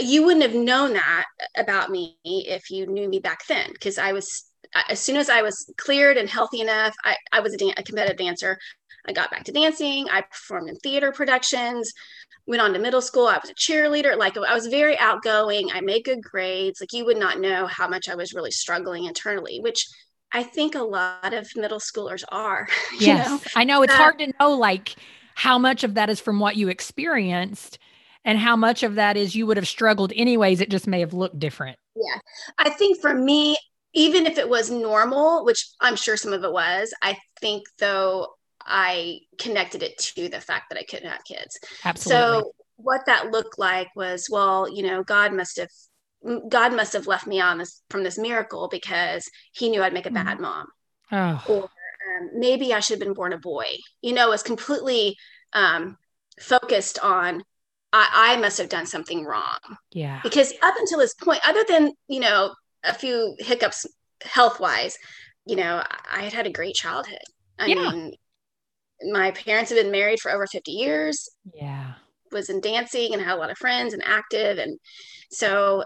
You 0.00 0.24
wouldn't 0.24 0.42
have 0.42 0.54
known 0.54 0.94
that 0.94 1.24
about 1.56 1.90
me 1.90 2.16
if 2.24 2.70
you 2.70 2.86
knew 2.86 3.08
me 3.08 3.18
back 3.18 3.46
then 3.46 3.70
because 3.72 3.98
I 3.98 4.12
was 4.12 4.44
as 4.88 5.00
soon 5.00 5.16
as 5.16 5.30
I 5.30 5.42
was 5.42 5.72
cleared 5.76 6.16
and 6.16 6.28
healthy 6.28 6.60
enough, 6.60 6.94
I, 7.04 7.16
I 7.32 7.40
was 7.40 7.54
a, 7.54 7.56
dan- 7.56 7.74
a 7.76 7.82
competitive 7.82 8.18
dancer. 8.18 8.58
I 9.06 9.12
got 9.12 9.30
back 9.30 9.44
to 9.44 9.52
dancing. 9.52 10.08
I 10.10 10.22
performed 10.22 10.68
in 10.68 10.76
theater 10.76 11.12
productions, 11.12 11.92
went 12.46 12.62
on 12.62 12.72
to 12.72 12.78
middle 12.78 13.02
school. 13.02 13.26
I 13.26 13.38
was 13.38 13.50
a 13.50 13.54
cheerleader. 13.54 14.16
Like 14.16 14.36
I 14.36 14.54
was 14.54 14.66
very 14.66 14.98
outgoing. 14.98 15.70
I 15.72 15.80
made 15.80 16.04
good 16.04 16.22
grades. 16.22 16.80
Like 16.80 16.92
you 16.92 17.04
would 17.04 17.18
not 17.18 17.40
know 17.40 17.66
how 17.66 17.86
much 17.86 18.08
I 18.08 18.14
was 18.14 18.32
really 18.32 18.50
struggling 18.50 19.04
internally, 19.04 19.60
which 19.60 19.86
I 20.32 20.42
think 20.42 20.74
a 20.74 20.82
lot 20.82 21.32
of 21.32 21.48
middle 21.54 21.80
schoolers 21.80 22.24
are. 22.30 22.68
Yes. 22.98 23.28
Know? 23.28 23.40
I 23.56 23.64
know 23.64 23.82
it's 23.82 23.92
uh, 23.92 23.96
hard 23.96 24.18
to 24.20 24.32
know 24.40 24.52
like 24.56 24.96
how 25.34 25.58
much 25.58 25.84
of 25.84 25.94
that 25.94 26.10
is 26.10 26.20
from 26.20 26.40
what 26.40 26.56
you 26.56 26.68
experienced 26.68 27.78
and 28.24 28.38
how 28.38 28.56
much 28.56 28.82
of 28.82 28.96
that 28.96 29.16
is 29.16 29.34
you 29.34 29.46
would 29.46 29.56
have 29.56 29.68
struggled 29.68 30.12
anyways. 30.14 30.60
It 30.60 30.70
just 30.70 30.86
may 30.86 31.00
have 31.00 31.14
looked 31.14 31.38
different. 31.38 31.78
Yeah. 31.96 32.18
I 32.58 32.70
think 32.70 33.00
for 33.00 33.14
me, 33.14 33.56
even 33.92 34.26
if 34.26 34.38
it 34.38 34.48
was 34.48 34.70
normal, 34.70 35.44
which 35.44 35.66
I'm 35.80 35.96
sure 35.96 36.16
some 36.16 36.32
of 36.32 36.44
it 36.44 36.52
was, 36.52 36.92
I 37.02 37.16
think 37.40 37.64
though 37.78 38.28
I 38.60 39.20
connected 39.38 39.82
it 39.82 39.98
to 39.98 40.28
the 40.28 40.40
fact 40.40 40.70
that 40.70 40.78
I 40.78 40.84
couldn't 40.84 41.10
have 41.10 41.24
kids. 41.24 41.58
Absolutely. 41.84 42.40
So 42.40 42.52
what 42.76 43.02
that 43.06 43.30
looked 43.30 43.58
like 43.58 43.88
was, 43.94 44.28
well, 44.30 44.68
you 44.68 44.82
know, 44.82 45.02
God 45.02 45.32
must 45.32 45.58
have 45.58 45.68
God 46.48 46.74
must 46.74 46.94
have 46.94 47.06
left 47.06 47.26
me 47.26 47.38
on 47.38 47.58
this 47.58 47.82
from 47.90 48.02
this 48.02 48.18
miracle 48.18 48.68
because 48.68 49.28
He 49.52 49.68
knew 49.68 49.82
I'd 49.82 49.92
make 49.92 50.06
a 50.06 50.10
mm. 50.10 50.14
bad 50.14 50.40
mom. 50.40 50.66
Oh. 51.12 51.44
Or 51.48 51.64
um, 51.64 52.30
maybe 52.34 52.72
I 52.72 52.80
should 52.80 52.98
have 52.98 53.06
been 53.06 53.14
born 53.14 53.34
a 53.34 53.38
boy. 53.38 53.66
You 54.00 54.14
know, 54.14 54.30
was 54.30 54.42
completely 54.42 55.16
um, 55.52 55.98
focused 56.40 56.98
on 56.98 57.42
I, 57.94 58.34
I 58.34 58.36
must 58.38 58.58
have 58.58 58.68
done 58.68 58.86
something 58.86 59.24
wrong. 59.24 59.58
Yeah. 59.92 60.18
Because 60.24 60.52
up 60.62 60.74
until 60.76 60.98
this 60.98 61.14
point, 61.14 61.40
other 61.46 61.64
than 61.68 61.92
you 62.08 62.18
know 62.18 62.52
a 62.82 62.92
few 62.92 63.36
hiccups 63.38 63.86
health 64.22 64.58
wise, 64.58 64.98
you 65.46 65.54
know, 65.54 65.82
I 66.10 66.22
had 66.22 66.32
had 66.32 66.46
a 66.46 66.52
great 66.52 66.74
childhood. 66.74 67.22
I 67.56 67.66
yeah. 67.66 67.74
mean, 67.92 68.12
my 69.12 69.30
parents 69.30 69.70
have 69.70 69.80
been 69.80 69.92
married 69.92 70.18
for 70.18 70.32
over 70.32 70.46
50 70.46 70.72
years. 70.72 71.28
Yeah. 71.54 71.94
Was 72.32 72.50
in 72.50 72.60
dancing 72.60 73.12
and 73.12 73.22
had 73.22 73.36
a 73.36 73.40
lot 73.40 73.50
of 73.50 73.58
friends 73.58 73.94
and 73.94 74.02
active. 74.04 74.58
And 74.58 74.78
so 75.30 75.84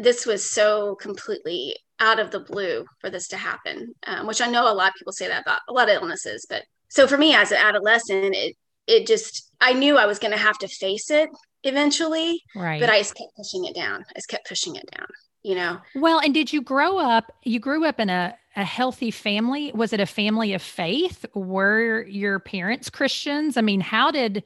this 0.00 0.24
was 0.24 0.48
so 0.48 0.94
completely 0.94 1.76
out 2.00 2.18
of 2.18 2.30
the 2.30 2.40
blue 2.40 2.86
for 3.00 3.10
this 3.10 3.28
to 3.28 3.36
happen, 3.36 3.94
um, 4.06 4.26
which 4.26 4.40
I 4.40 4.50
know 4.50 4.72
a 4.72 4.72
lot 4.72 4.88
of 4.88 4.94
people 4.94 5.12
say 5.12 5.28
that 5.28 5.42
about 5.42 5.60
a 5.68 5.72
lot 5.72 5.90
of 5.90 5.96
illnesses. 5.96 6.46
But 6.48 6.62
so 6.88 7.06
for 7.06 7.18
me 7.18 7.34
as 7.34 7.52
an 7.52 7.58
adolescent, 7.58 8.34
it, 8.34 8.56
it 8.86 9.06
just, 9.06 9.50
I 9.60 9.72
knew 9.72 9.96
I 9.96 10.06
was 10.06 10.18
going 10.18 10.32
to 10.32 10.38
have 10.38 10.58
to 10.58 10.68
face 10.68 11.10
it 11.10 11.30
eventually. 11.64 12.42
Right. 12.54 12.80
But 12.80 12.90
I 12.90 12.98
just 12.98 13.14
kept 13.14 13.36
pushing 13.36 13.64
it 13.64 13.74
down. 13.74 14.04
I 14.10 14.18
just 14.18 14.28
kept 14.28 14.48
pushing 14.48 14.76
it 14.76 14.88
down 14.94 15.06
you 15.42 15.54
know 15.54 15.78
well 15.94 16.20
and 16.20 16.32
did 16.32 16.52
you 16.52 16.62
grow 16.62 16.98
up 16.98 17.32
you 17.42 17.58
grew 17.58 17.84
up 17.84 17.98
in 17.98 18.08
a, 18.08 18.34
a 18.56 18.64
healthy 18.64 19.10
family 19.10 19.72
was 19.72 19.92
it 19.92 20.00
a 20.00 20.06
family 20.06 20.52
of 20.54 20.62
faith 20.62 21.24
were 21.34 22.04
your 22.04 22.38
parents 22.38 22.88
christians 22.88 23.56
i 23.56 23.60
mean 23.60 23.80
how 23.80 24.10
did 24.10 24.44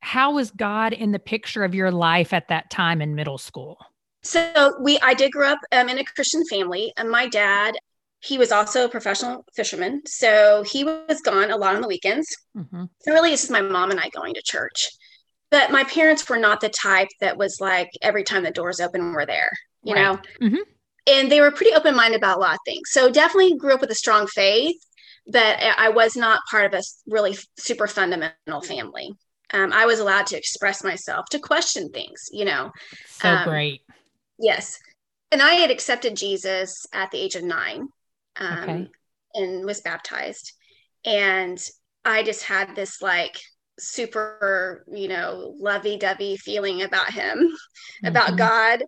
how 0.00 0.32
was 0.32 0.50
god 0.50 0.92
in 0.92 1.12
the 1.12 1.18
picture 1.18 1.64
of 1.64 1.74
your 1.74 1.90
life 1.90 2.32
at 2.32 2.48
that 2.48 2.70
time 2.70 3.00
in 3.00 3.14
middle 3.14 3.38
school 3.38 3.78
so 4.22 4.74
we 4.80 4.98
i 5.00 5.14
did 5.14 5.32
grow 5.32 5.48
up 5.48 5.58
um, 5.72 5.88
in 5.88 5.98
a 5.98 6.04
christian 6.04 6.44
family 6.46 6.92
and 6.96 7.10
my 7.10 7.26
dad 7.26 7.74
he 8.22 8.38
was 8.38 8.52
also 8.52 8.84
a 8.84 8.88
professional 8.88 9.44
fisherman 9.54 10.02
so 10.06 10.62
he 10.66 10.84
was 10.84 11.20
gone 11.22 11.50
a 11.50 11.56
lot 11.56 11.74
on 11.74 11.82
the 11.82 11.88
weekends. 11.88 12.28
Mm-hmm. 12.56 12.84
so 13.00 13.12
really 13.12 13.32
it's 13.32 13.42
just 13.42 13.52
my 13.52 13.60
mom 13.60 13.90
and 13.90 14.00
i 14.00 14.08
going 14.10 14.34
to 14.34 14.42
church. 14.42 14.88
But 15.50 15.70
my 15.70 15.84
parents 15.84 16.26
were 16.28 16.38
not 16.38 16.62
the 16.62 16.70
type 16.70 17.08
that 17.20 17.36
was 17.36 17.58
like 17.60 17.90
every 18.00 18.24
time 18.24 18.42
the 18.42 18.50
doors 18.50 18.80
open 18.80 19.12
we're 19.12 19.26
there 19.26 19.50
you 19.82 19.94
right. 19.94 20.02
know? 20.02 20.20
Mm-hmm. 20.40 20.62
and 21.08 21.30
they 21.30 21.40
were 21.40 21.50
pretty 21.50 21.74
open-minded 21.74 22.16
about 22.16 22.38
a 22.38 22.40
lot 22.40 22.54
of 22.54 22.60
things. 22.64 22.90
So 22.90 23.10
definitely 23.10 23.56
grew 23.56 23.74
up 23.74 23.80
with 23.80 23.90
a 23.90 23.94
strong 23.94 24.26
faith 24.26 24.76
but 25.26 25.58
i 25.78 25.88
was 25.88 26.16
not 26.16 26.42
part 26.50 26.66
of 26.66 26.74
a 26.74 26.82
really 27.06 27.36
super 27.56 27.86
fundamental 27.86 28.60
family. 28.62 29.12
Um, 29.52 29.72
i 29.72 29.86
was 29.86 30.00
allowed 30.00 30.26
to 30.28 30.36
express 30.36 30.82
myself 30.82 31.26
to 31.30 31.38
question 31.38 31.90
things 31.90 32.28
you 32.32 32.44
know? 32.44 32.70
So 33.06 33.28
um, 33.28 33.48
great. 33.48 33.82
yes. 34.38 34.78
And 35.30 35.42
i 35.42 35.52
had 35.52 35.70
accepted 35.70 36.16
jesus 36.16 36.86
at 36.92 37.10
the 37.10 37.18
age 37.18 37.36
of 37.36 37.44
nine 37.44 37.88
um, 38.36 38.58
okay. 38.58 38.88
and 39.34 39.64
was 39.64 39.80
baptized 39.80 40.52
and 41.04 41.64
i 42.04 42.22
just 42.22 42.44
had 42.44 42.74
this 42.74 43.02
like 43.02 43.38
super 43.78 44.84
you 44.92 45.08
know 45.08 45.54
lovey-dovey 45.58 46.36
feeling 46.36 46.82
about 46.82 47.10
him 47.10 47.38
mm-hmm. 47.38 48.06
about 48.06 48.36
god 48.36 48.82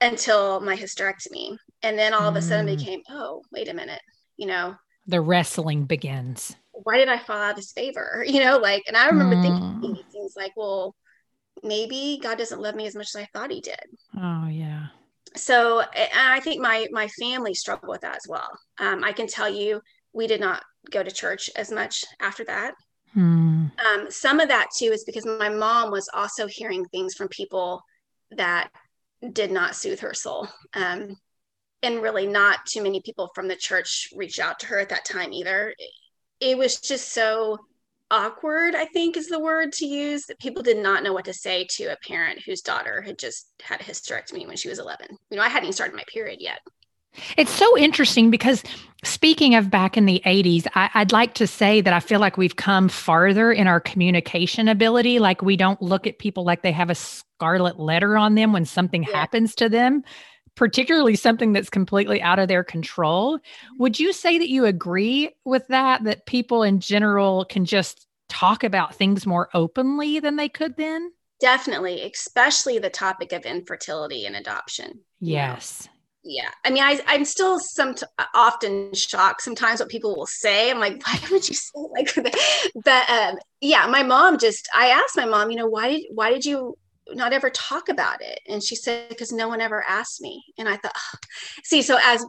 until 0.00 0.60
my 0.60 0.76
hysterectomy. 0.76 1.56
And 1.82 1.98
then 1.98 2.14
all 2.14 2.28
of 2.28 2.36
a 2.36 2.42
sudden 2.42 2.66
mm. 2.66 2.78
became, 2.78 3.00
oh, 3.08 3.42
wait 3.52 3.68
a 3.68 3.74
minute, 3.74 4.00
you 4.36 4.46
know. 4.46 4.74
The 5.06 5.20
wrestling 5.20 5.84
begins. 5.84 6.56
Why 6.72 6.98
did 6.98 7.08
I 7.08 7.18
fall 7.18 7.36
out 7.36 7.52
of 7.52 7.56
his 7.56 7.72
favor? 7.72 8.24
You 8.28 8.40
know, 8.40 8.58
like, 8.58 8.82
and 8.86 8.96
I 8.96 9.06
remember 9.06 9.36
mm. 9.36 9.42
thinking 9.42 10.04
things 10.12 10.34
like, 10.36 10.52
well, 10.56 10.94
maybe 11.62 12.20
God 12.22 12.38
doesn't 12.38 12.60
love 12.60 12.74
me 12.74 12.86
as 12.86 12.94
much 12.94 13.14
as 13.14 13.22
I 13.22 13.28
thought 13.32 13.50
he 13.50 13.60
did. 13.60 13.80
Oh, 14.16 14.46
yeah. 14.48 14.88
So 15.36 15.82
I 16.14 16.40
think 16.40 16.60
my 16.60 16.86
my 16.90 17.08
family 17.08 17.54
struggled 17.54 17.90
with 17.90 18.00
that 18.00 18.16
as 18.16 18.26
well. 18.28 18.48
Um, 18.78 19.04
I 19.04 19.12
can 19.12 19.26
tell 19.26 19.48
you, 19.48 19.80
we 20.12 20.26
did 20.26 20.40
not 20.40 20.62
go 20.90 21.02
to 21.02 21.10
church 21.10 21.50
as 21.56 21.70
much 21.70 22.04
after 22.20 22.44
that. 22.44 22.74
Hmm. 23.12 23.66
Um, 23.86 24.10
some 24.10 24.40
of 24.40 24.48
that 24.48 24.68
too 24.76 24.86
is 24.86 25.04
because 25.04 25.26
my 25.26 25.48
mom 25.48 25.90
was 25.90 26.08
also 26.12 26.46
hearing 26.46 26.84
things 26.86 27.14
from 27.14 27.28
people 27.28 27.82
that 28.32 28.70
did 29.32 29.50
not 29.50 29.76
soothe 29.76 30.00
her 30.00 30.14
soul. 30.14 30.48
Um, 30.74 31.16
and 31.82 32.02
really, 32.02 32.26
not 32.26 32.64
too 32.66 32.82
many 32.82 33.00
people 33.02 33.30
from 33.34 33.48
the 33.48 33.56
church 33.56 34.08
reached 34.16 34.40
out 34.40 34.58
to 34.60 34.66
her 34.66 34.78
at 34.78 34.88
that 34.88 35.04
time 35.04 35.32
either. 35.32 35.74
It 36.40 36.56
was 36.56 36.80
just 36.80 37.12
so 37.12 37.58
awkward, 38.10 38.74
I 38.74 38.86
think 38.86 39.16
is 39.16 39.28
the 39.28 39.40
word 39.40 39.72
to 39.74 39.86
use, 39.86 40.24
that 40.26 40.38
people 40.38 40.62
did 40.62 40.78
not 40.78 41.02
know 41.02 41.12
what 41.12 41.24
to 41.26 41.34
say 41.34 41.66
to 41.72 41.86
a 41.86 41.96
parent 42.06 42.42
whose 42.44 42.60
daughter 42.60 43.02
had 43.02 43.18
just 43.18 43.48
had 43.62 43.80
a 43.80 43.84
hysterectomy 43.84 44.46
when 44.46 44.56
she 44.56 44.68
was 44.68 44.78
11. 44.78 45.06
You 45.30 45.36
know, 45.36 45.42
I 45.42 45.48
hadn't 45.48 45.64
even 45.64 45.72
started 45.72 45.96
my 45.96 46.04
period 46.12 46.40
yet. 46.40 46.60
It's 47.36 47.50
so 47.50 47.76
interesting 47.78 48.30
because 48.30 48.62
speaking 49.04 49.54
of 49.54 49.70
back 49.70 49.96
in 49.96 50.06
the 50.06 50.20
80s, 50.24 50.66
I, 50.74 50.90
would 51.00 51.12
like 51.12 51.34
to 51.34 51.46
say 51.46 51.80
that 51.80 51.92
I 51.92 52.00
feel 52.00 52.20
like 52.20 52.36
we've 52.36 52.56
come 52.56 52.88
farther 52.88 53.52
in 53.52 53.66
our 53.66 53.80
communication 53.80 54.68
ability. 54.68 55.18
Like 55.18 55.42
we 55.42 55.56
don't 55.56 55.80
look 55.80 56.06
at 56.06 56.18
people 56.18 56.44
like 56.44 56.62
they 56.62 56.72
have 56.72 56.90
a 56.90 56.94
scarlet 56.94 57.78
letter 57.78 58.16
on 58.16 58.34
them 58.34 58.52
when 58.52 58.64
something 58.64 59.02
yeah. 59.02 59.16
happens 59.16 59.54
to 59.56 59.68
them, 59.68 60.02
particularly 60.56 61.14
something 61.14 61.52
that's 61.52 61.70
completely 61.70 62.20
out 62.20 62.38
of 62.38 62.48
their 62.48 62.64
control. 62.64 63.38
Mm-hmm. 63.38 63.76
Would 63.78 64.00
you 64.00 64.12
say 64.12 64.38
that 64.38 64.50
you 64.50 64.64
agree 64.64 65.30
with 65.44 65.66
that? 65.68 66.04
That 66.04 66.26
people 66.26 66.62
in 66.62 66.80
general 66.80 67.44
can 67.44 67.64
just 67.64 68.06
talk 68.28 68.64
about 68.64 68.94
things 68.94 69.26
more 69.26 69.48
openly 69.54 70.18
than 70.18 70.36
they 70.36 70.48
could 70.48 70.76
then? 70.76 71.12
Definitely, 71.38 72.02
especially 72.02 72.78
the 72.78 72.90
topic 72.90 73.32
of 73.32 73.44
infertility 73.44 74.26
and 74.26 74.34
adoption. 74.34 75.00
Yes 75.20 75.88
yeah 76.26 76.50
i 76.64 76.70
mean 76.70 76.82
I, 76.82 77.00
i'm 77.06 77.24
still 77.24 77.60
some 77.60 77.94
often 78.34 78.92
shocked 78.94 79.42
sometimes 79.42 79.80
what 79.80 79.88
people 79.88 80.16
will 80.16 80.26
say 80.26 80.70
i'm 80.70 80.80
like 80.80 81.00
why 81.06 81.18
would 81.30 81.48
you 81.48 81.54
say 81.54 81.72
like 81.92 82.12
that 82.14 82.60
but 82.84 83.10
um, 83.10 83.38
yeah 83.60 83.86
my 83.86 84.02
mom 84.02 84.38
just 84.38 84.68
i 84.74 84.88
asked 84.88 85.16
my 85.16 85.24
mom 85.24 85.50
you 85.50 85.56
know 85.56 85.68
why 85.68 85.88
did 85.90 86.02
why 86.12 86.30
did 86.30 86.44
you 86.44 86.76
not 87.10 87.32
ever 87.32 87.50
talk 87.50 87.88
about 87.88 88.20
it. 88.20 88.40
And 88.48 88.62
she 88.62 88.76
said 88.76 89.08
because 89.08 89.32
no 89.32 89.48
one 89.48 89.60
ever 89.60 89.84
asked 89.86 90.20
me 90.20 90.44
and 90.58 90.68
i 90.68 90.76
thought 90.76 90.92
oh. 90.96 91.18
see 91.64 91.82
so 91.82 91.98
as 92.02 92.24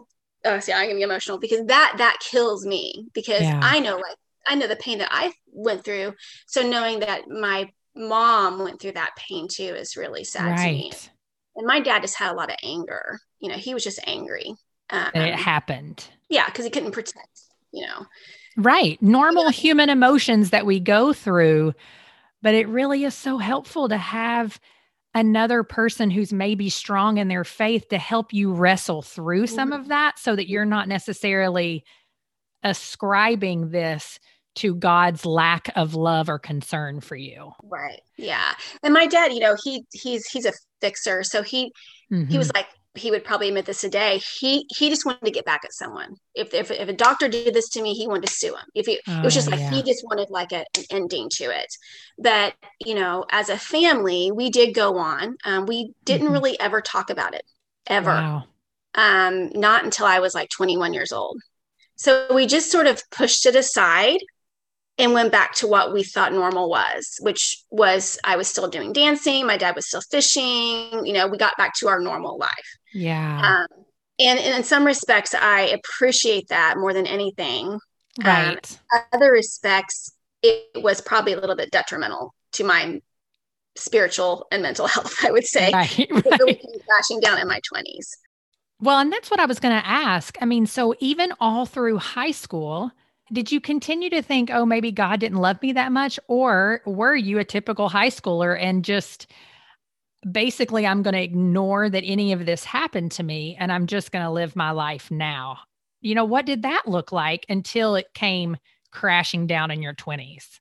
oh 0.46 0.60
see 0.60 0.74
i'm 0.74 0.86
gonna 0.88 0.96
be 0.96 1.01
emotional 1.01 1.39
because 1.39 1.65
that 1.65 1.96
that 1.98 2.17
kills 2.19 2.65
me 2.65 3.07
because 3.13 3.41
yeah. 3.41 3.60
i 3.63 3.79
know 3.79 3.96
like 3.96 4.17
i 4.48 4.55
know 4.55 4.67
the 4.67 4.75
pain 4.75 5.00
that 5.00 5.10
i 5.12 5.31
went 5.51 5.84
through. 5.84 6.13
So 6.46 6.67
knowing 6.67 7.00
that 7.00 7.27
my 7.27 7.69
mom 7.96 8.60
went 8.60 8.79
through 8.79 8.91
that 8.93 9.15
pain 9.17 9.48
too 9.48 9.63
is 9.63 9.98
really 9.98 10.24
sad 10.24 10.51
right. 10.51 10.67
to 10.67 10.72
me. 10.72 10.91
And 11.55 11.65
my 11.65 11.79
dad 11.79 12.03
just 12.03 12.17
had 12.17 12.31
a 12.31 12.36
lot 12.36 12.51
of 12.51 12.57
anger. 12.63 13.19
You 13.39 13.50
know 13.50 13.55
he 13.55 13.74
was 13.74 13.84
just 13.84 14.00
angry. 14.05 14.53
Um, 14.89 15.10
it 15.13 15.36
happened. 15.36 16.05
yeah 16.29 16.46
because 16.46 16.63
he 16.63 16.72
couldn't 16.72 16.91
protect 16.91 17.41
you 17.72 17.86
know. 17.86 18.05
Right. 18.55 19.01
Normal 19.01 19.50
human 19.50 19.89
emotions 19.89 20.50
that 20.50 20.65
we 20.65 20.79
go 20.79 21.13
through 21.13 21.74
but 22.41 22.53
it 22.53 22.67
really 22.67 23.03
is 23.03 23.15
so 23.15 23.38
helpful 23.38 23.89
to 23.89 23.98
have 23.98 24.60
another 25.13 25.63
person 25.63 26.12
who's 26.12 26.32
maybe 26.32 26.70
strong 26.70 27.17
in 27.17 27.27
their 27.27 27.44
faith 27.44 27.89
to 27.89 27.98
help 27.98 28.34
you 28.34 28.53
wrestle 28.53 29.01
through 29.01 29.48
some 29.48 29.72
mm-hmm. 29.72 29.82
of 29.82 29.88
that 29.88 30.20
so 30.20 30.36
that 30.36 30.48
you're 30.48 30.65
not 30.65 30.88
necessarily 30.88 31.84
ascribing 32.63 33.70
this 33.70 34.20
to 34.56 34.75
God's 34.75 35.25
lack 35.25 35.70
of 35.75 35.96
love 35.96 36.29
or 36.29 36.39
concern 36.39 37.00
for 37.00 37.15
you. 37.15 37.51
Right. 37.63 38.01
Yeah. 38.17 38.53
And 38.84 38.94
my 38.94 39.06
dad, 39.06 39.32
you 39.32 39.39
know, 39.39 39.56
he 39.63 39.84
he's 39.94 40.27
he's 40.27 40.46
a 40.46 40.53
fixer. 40.82 41.24
So 41.24 41.44
he 41.44 41.72
mm-hmm. 42.12 42.29
he 42.29 42.38
was 42.38 42.48
mm-hmm. 42.50 42.58
like 42.58 42.67
he 42.97 43.11
would 43.11 43.23
probably 43.23 43.47
admit 43.47 43.65
this 43.65 43.81
today. 43.81 44.21
He 44.39 44.65
he 44.75 44.89
just 44.89 45.05
wanted 45.05 45.25
to 45.25 45.31
get 45.31 45.45
back 45.45 45.61
at 45.63 45.73
someone. 45.73 46.15
If 46.35 46.53
if, 46.53 46.71
if 46.71 46.89
a 46.89 46.93
doctor 46.93 47.27
did 47.27 47.53
this 47.53 47.69
to 47.69 47.81
me, 47.81 47.93
he 47.93 48.07
wanted 48.07 48.27
to 48.27 48.33
sue 48.33 48.53
him. 48.53 48.65
If 48.75 48.85
he, 48.85 48.99
oh, 49.07 49.19
it 49.19 49.23
was 49.23 49.33
just 49.33 49.49
like 49.49 49.59
yeah. 49.59 49.71
he 49.71 49.83
just 49.83 50.03
wanted 50.05 50.29
like 50.29 50.51
a, 50.51 50.65
an 50.77 50.83
ending 50.91 51.29
to 51.33 51.45
it. 51.45 51.73
But 52.17 52.55
you 52.79 52.95
know, 52.95 53.25
as 53.31 53.49
a 53.49 53.57
family, 53.57 54.31
we 54.31 54.49
did 54.49 54.73
go 54.73 54.97
on. 54.97 55.37
Um, 55.45 55.65
we 55.65 55.93
didn't 56.03 56.27
mm-hmm. 56.27 56.33
really 56.33 56.59
ever 56.59 56.81
talk 56.81 57.09
about 57.09 57.33
it 57.33 57.43
ever. 57.87 58.09
Wow. 58.09 58.43
Um, 58.95 59.49
not 59.53 59.83
until 59.83 60.07
I 60.07 60.19
was 60.19 60.33
like 60.33 60.49
21 60.49 60.93
years 60.93 61.11
old. 61.11 61.39
So 61.95 62.33
we 62.33 62.45
just 62.45 62.71
sort 62.71 62.87
of 62.87 63.01
pushed 63.11 63.45
it 63.45 63.55
aside 63.55 64.19
and 64.97 65.13
went 65.13 65.31
back 65.31 65.53
to 65.55 65.67
what 65.67 65.93
we 65.93 66.03
thought 66.03 66.33
normal 66.33 66.69
was, 66.69 67.17
which 67.21 67.63
was 67.69 68.19
I 68.23 68.35
was 68.35 68.47
still 68.47 68.67
doing 68.67 68.93
dancing, 68.93 69.45
my 69.45 69.57
dad 69.57 69.75
was 69.75 69.87
still 69.87 70.01
fishing. 70.01 71.05
You 71.05 71.13
know, 71.13 71.27
we 71.27 71.37
got 71.37 71.57
back 71.57 71.73
to 71.75 71.87
our 71.87 71.99
normal 71.99 72.37
life. 72.37 72.76
Yeah. 72.94 73.65
Um, 73.70 73.84
and, 74.20 74.39
and 74.39 74.56
in 74.56 74.63
some 74.63 74.86
respects, 74.86 75.34
I 75.34 75.67
appreciate 75.67 76.48
that 76.50 76.77
more 76.77 76.94
than 76.94 77.06
anything. 77.06 77.67
Um, 77.67 77.79
right. 78.25 78.79
Um, 78.96 79.01
other 79.13 79.32
respects, 79.32 80.12
it 80.41 80.70
was 80.75 81.01
probably 81.01 81.34
a 81.34 81.39
little 81.39 81.56
bit 81.56 81.72
detrimental 81.72 82.34
to 82.53 82.63
my 82.63 83.01
spiritual 83.75 84.48
and 84.51 84.62
mental 84.62 84.88
health, 84.88 85.24
I 85.24 85.32
would 85.32 85.46
say. 85.46 85.72
Right, 85.72 86.08
right. 86.10 86.25
Really 86.39 86.60
crashing 86.88 87.20
down 87.20 87.39
in 87.39 87.48
my 87.48 87.60
20s. 87.74 88.17
Well, 88.79 89.00
and 89.00 89.12
that's 89.12 89.32
what 89.32 89.39
I 89.39 89.46
was 89.46 89.60
going 89.60 89.75
to 89.75 89.88
ask. 89.88 90.38
I 90.39 90.46
mean, 90.46 90.67
so 90.67 90.94
even 91.00 91.34
all 91.39 91.65
through 91.65 91.98
high 91.98 92.32
school, 92.32 92.91
did 93.32 93.51
you 93.51 93.60
continue 93.60 94.10
to 94.12 94.22
think, 94.22 94.51
oh, 94.51 94.65
maybe 94.65 94.91
God 94.91 95.20
didn't 95.20 95.39
love 95.39 95.62
me 95.62 95.74
that 95.74 95.91
much? 95.91 96.20
Or 96.27 96.82
were 96.86 97.15
you 97.15 97.39
a 97.39 97.44
typical 97.44 97.89
high 97.89 98.10
schooler 98.10 98.60
and 98.60 98.86
just 98.86 99.27
basically, 100.29 100.86
I'm 100.86 101.03
going 101.03 101.13
to 101.13 101.21
ignore 101.21 101.89
that 101.89 102.03
any 102.03 102.31
of 102.31 102.45
this 102.45 102.63
happened 102.63 103.12
to 103.13 103.24
me 103.24 103.55
and 103.59 103.71
I'm 103.71 103.88
just 103.88 104.12
going 104.12 104.25
to 104.25 104.31
live 104.31 104.55
my 104.55 104.71
life 104.71 105.12
now? 105.12 105.59
You 106.01 106.15
know, 106.15 106.25
what 106.25 106.45
did 106.45 106.62
that 106.63 106.83
look 106.88 107.12
like 107.12 107.45
until 107.50 107.95
it 107.95 108.13
came 108.13 108.57
crashing 108.91 109.47
down 109.47 109.71
in 109.71 109.81
your 109.81 109.93
20s? 109.93 110.59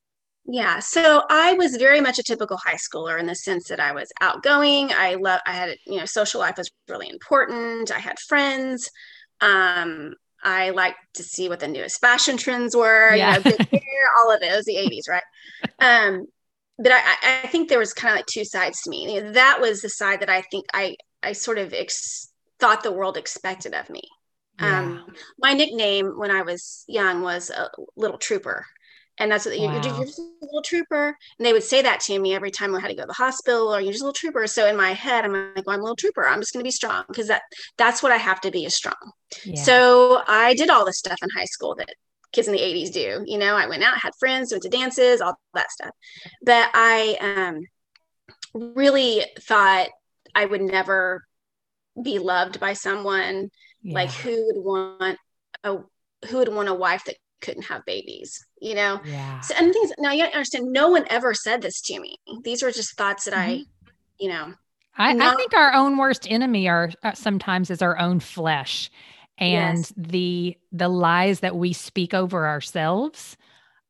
Yeah, 0.48 0.78
so 0.78 1.24
I 1.28 1.54
was 1.54 1.76
very 1.76 2.00
much 2.00 2.18
a 2.20 2.22
typical 2.22 2.56
high 2.56 2.76
schooler 2.76 3.18
in 3.18 3.26
the 3.26 3.34
sense 3.34 3.66
that 3.68 3.80
I 3.80 3.92
was 3.92 4.12
outgoing. 4.20 4.90
I 4.96 5.14
love, 5.14 5.40
I 5.44 5.52
had, 5.52 5.76
you 5.86 5.98
know, 5.98 6.04
social 6.04 6.40
life 6.40 6.56
was 6.56 6.70
really 6.88 7.08
important. 7.08 7.90
I 7.90 7.98
had 7.98 8.18
friends. 8.20 8.88
Um, 9.40 10.14
I 10.44 10.70
liked 10.70 10.98
to 11.14 11.24
see 11.24 11.48
what 11.48 11.58
the 11.58 11.66
newest 11.66 12.00
fashion 12.00 12.36
trends 12.36 12.76
were, 12.76 13.12
yeah. 13.14 13.38
you 13.38 13.44
know, 13.44 13.50
good 13.50 13.68
hair, 13.72 14.10
all 14.18 14.32
of 14.32 14.40
it. 14.42 14.52
It 14.52 14.56
was 14.56 14.66
the 14.66 14.76
80s, 14.76 15.08
right? 15.08 15.22
Um, 15.78 16.26
but 16.78 16.92
I, 16.92 17.40
I 17.44 17.46
think 17.48 17.68
there 17.68 17.78
was 17.78 17.92
kind 17.92 18.12
of 18.12 18.16
like 18.16 18.26
two 18.26 18.44
sides 18.44 18.80
to 18.82 18.90
me. 18.90 19.20
That 19.20 19.60
was 19.60 19.80
the 19.80 19.88
side 19.88 20.20
that 20.20 20.30
I 20.30 20.42
think 20.42 20.66
I 20.72 20.96
I 21.22 21.32
sort 21.32 21.58
of 21.58 21.72
ex- 21.72 22.32
thought 22.60 22.82
the 22.82 22.92
world 22.92 23.16
expected 23.16 23.74
of 23.74 23.88
me. 23.90 24.02
Yeah. 24.60 24.80
Um, 24.80 25.06
my 25.38 25.52
nickname 25.52 26.18
when 26.18 26.30
I 26.30 26.42
was 26.42 26.84
young 26.88 27.22
was 27.22 27.50
a 27.50 27.68
little 27.96 28.18
trooper 28.18 28.64
and 29.18 29.30
that's 29.30 29.46
what 29.46 29.58
wow. 29.58 29.64
you're, 29.64 29.72
you're, 29.72 30.04
just 30.04 30.18
a 30.18 30.22
little 30.42 30.62
trooper. 30.62 31.16
And 31.38 31.46
they 31.46 31.52
would 31.52 31.62
say 31.62 31.82
that 31.82 32.00
to 32.00 32.18
me 32.18 32.34
every 32.34 32.50
time 32.50 32.74
I 32.74 32.80
had 32.80 32.88
to 32.88 32.94
go 32.94 33.02
to 33.02 33.06
the 33.06 33.12
hospital 33.14 33.74
or 33.74 33.80
you're 33.80 33.92
just 33.92 34.02
a 34.02 34.06
little 34.06 34.14
trooper. 34.14 34.46
So 34.46 34.66
in 34.66 34.76
my 34.76 34.92
head, 34.92 35.24
I'm 35.24 35.32
like, 35.32 35.66
well, 35.66 35.74
I'm 35.74 35.80
a 35.80 35.84
little 35.84 35.96
trooper. 35.96 36.26
I'm 36.26 36.40
just 36.40 36.52
going 36.52 36.60
to 36.62 36.66
be 36.68 36.72
strong 36.72 37.04
because 37.08 37.28
that 37.28 37.42
that's 37.78 38.02
what 38.02 38.12
I 38.12 38.16
have 38.16 38.40
to 38.42 38.50
be 38.50 38.64
is 38.64 38.76
strong. 38.76 38.94
Yeah. 39.44 39.62
So 39.62 40.22
I 40.26 40.54
did 40.54 40.70
all 40.70 40.84
this 40.84 40.98
stuff 40.98 41.18
in 41.22 41.28
high 41.34 41.46
school 41.46 41.74
that 41.76 41.94
kids 42.32 42.48
in 42.48 42.54
the 42.54 42.60
80s 42.60 42.92
do. 42.92 43.22
You 43.26 43.38
know, 43.38 43.56
I 43.56 43.66
went 43.66 43.82
out, 43.82 43.98
had 43.98 44.12
friends, 44.18 44.52
went 44.52 44.62
to 44.64 44.68
dances, 44.68 45.20
all 45.20 45.38
that 45.54 45.70
stuff. 45.70 45.90
But 46.42 46.70
I 46.74 47.16
um, 47.20 47.60
really 48.74 49.24
thought 49.40 49.88
I 50.34 50.44
would 50.44 50.62
never 50.62 51.24
be 52.00 52.18
loved 52.18 52.60
by 52.60 52.74
someone 52.74 53.50
yeah. 53.82 53.94
like 53.94 54.10
who 54.10 54.46
would 54.46 54.64
want 54.64 55.18
a 55.64 55.76
who 56.28 56.38
would 56.38 56.48
want 56.48 56.68
a 56.68 56.74
wife 56.74 57.04
that 57.04 57.16
couldn't 57.40 57.64
have 57.64 57.84
babies 57.84 58.44
you 58.60 58.74
know 58.74 59.00
yeah 59.04 59.40
so, 59.40 59.54
and 59.58 59.72
things 59.72 59.92
now 59.98 60.12
you 60.12 60.24
understand 60.24 60.72
no 60.72 60.88
one 60.88 61.04
ever 61.08 61.34
said 61.34 61.62
this 61.62 61.80
to 61.80 61.98
me 62.00 62.16
these 62.42 62.62
were 62.62 62.70
just 62.70 62.96
thoughts 62.96 63.24
that 63.24 63.34
mm-hmm. 63.34 63.60
i 63.60 63.64
you 64.18 64.28
know 64.28 64.52
I, 64.98 65.12
not- 65.12 65.34
I, 65.34 65.36
think 65.36 65.54
our 65.54 65.74
own 65.74 65.98
worst 65.98 66.26
enemy 66.30 66.68
are 66.68 66.90
uh, 67.02 67.12
sometimes 67.12 67.70
is 67.70 67.82
our 67.82 67.98
own 67.98 68.20
flesh 68.20 68.90
and 69.38 69.78
yes. 69.78 69.92
the 69.96 70.56
the 70.72 70.88
lies 70.88 71.40
that 71.40 71.56
we 71.56 71.72
speak 71.72 72.14
over 72.14 72.46
ourselves 72.46 73.36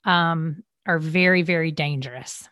um 0.04 0.62
are 0.86 0.98
very 0.98 1.42
very 1.42 1.70
dangerous 1.70 2.48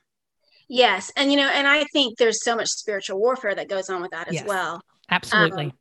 yes 0.69 1.13
and 1.17 1.31
you 1.31 1.37
know 1.37 1.49
and 1.49 1.67
i 1.67 1.85
think 1.93 2.17
there's 2.19 2.43
so 2.43 2.57
much 2.57 2.69
spiritual 2.69 3.19
warfare 3.19 3.55
that 3.55 3.69
goes 3.69 3.91
on 3.91 4.01
with 4.01 4.11
that 4.11 4.29
as 4.29 4.35
yes. 4.35 4.47
well 4.47 4.81
absolutely 5.11 5.67
um, 5.67 5.73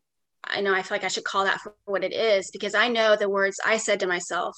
I 0.45 0.61
know 0.61 0.73
I 0.73 0.81
feel 0.81 0.95
like 0.95 1.03
I 1.03 1.07
should 1.07 1.23
call 1.23 1.45
that 1.45 1.61
for 1.61 1.73
what 1.85 2.03
it 2.03 2.13
is 2.13 2.51
because 2.51 2.75
I 2.75 2.89
know 2.89 3.15
the 3.15 3.29
words 3.29 3.59
I 3.65 3.77
said 3.77 3.99
to 4.01 4.07
myself 4.07 4.55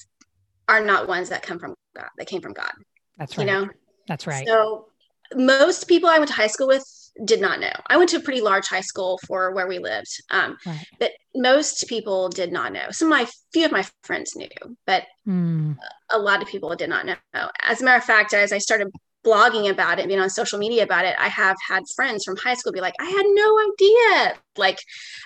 are 0.68 0.84
not 0.84 1.06
ones 1.08 1.28
that 1.28 1.42
come 1.42 1.58
from 1.58 1.74
God. 1.94 2.08
They 2.18 2.24
came 2.24 2.40
from 2.40 2.52
God. 2.52 2.72
That's 3.18 3.38
right. 3.38 3.46
You 3.46 3.52
know? 3.52 3.68
That's 4.08 4.26
right. 4.26 4.46
So 4.46 4.86
most 5.34 5.88
people 5.88 6.08
I 6.08 6.18
went 6.18 6.28
to 6.28 6.34
high 6.34 6.46
school 6.48 6.68
with 6.68 6.84
did 7.24 7.40
not 7.40 7.60
know. 7.60 7.72
I 7.86 7.96
went 7.96 8.10
to 8.10 8.18
a 8.18 8.22
pretty 8.22 8.40
large 8.40 8.66
high 8.66 8.80
school 8.80 9.18
for 9.26 9.52
where 9.52 9.66
we 9.66 9.78
lived. 9.78 10.22
Um, 10.30 10.56
right. 10.66 10.86
but 10.98 11.12
most 11.34 11.86
people 11.88 12.28
did 12.28 12.52
not 12.52 12.72
know. 12.72 12.86
Some 12.90 13.12
of 13.12 13.18
my 13.18 13.26
few 13.52 13.64
of 13.64 13.72
my 13.72 13.84
friends 14.02 14.36
knew, 14.36 14.48
but 14.86 15.04
mm. 15.26 15.76
a 16.10 16.18
lot 16.18 16.42
of 16.42 16.48
people 16.48 16.74
did 16.76 16.90
not 16.90 17.06
know. 17.06 17.16
As 17.62 17.80
a 17.80 17.84
matter 17.84 17.98
of 17.98 18.04
fact, 18.04 18.34
as 18.34 18.52
I 18.52 18.58
started 18.58 18.88
blogging 19.24 19.68
about 19.68 19.98
it, 19.98 20.06
being 20.06 20.20
on 20.20 20.30
social 20.30 20.58
media 20.58 20.84
about 20.84 21.04
it, 21.04 21.16
I 21.18 21.28
have 21.28 21.56
had 21.66 21.82
friends 21.96 22.24
from 22.24 22.36
high 22.36 22.54
school 22.54 22.72
be 22.72 22.80
like, 22.80 22.94
I 23.00 23.06
had 23.06 23.26
no 23.26 23.58
idea. 23.72 24.40
Like, 24.56 24.78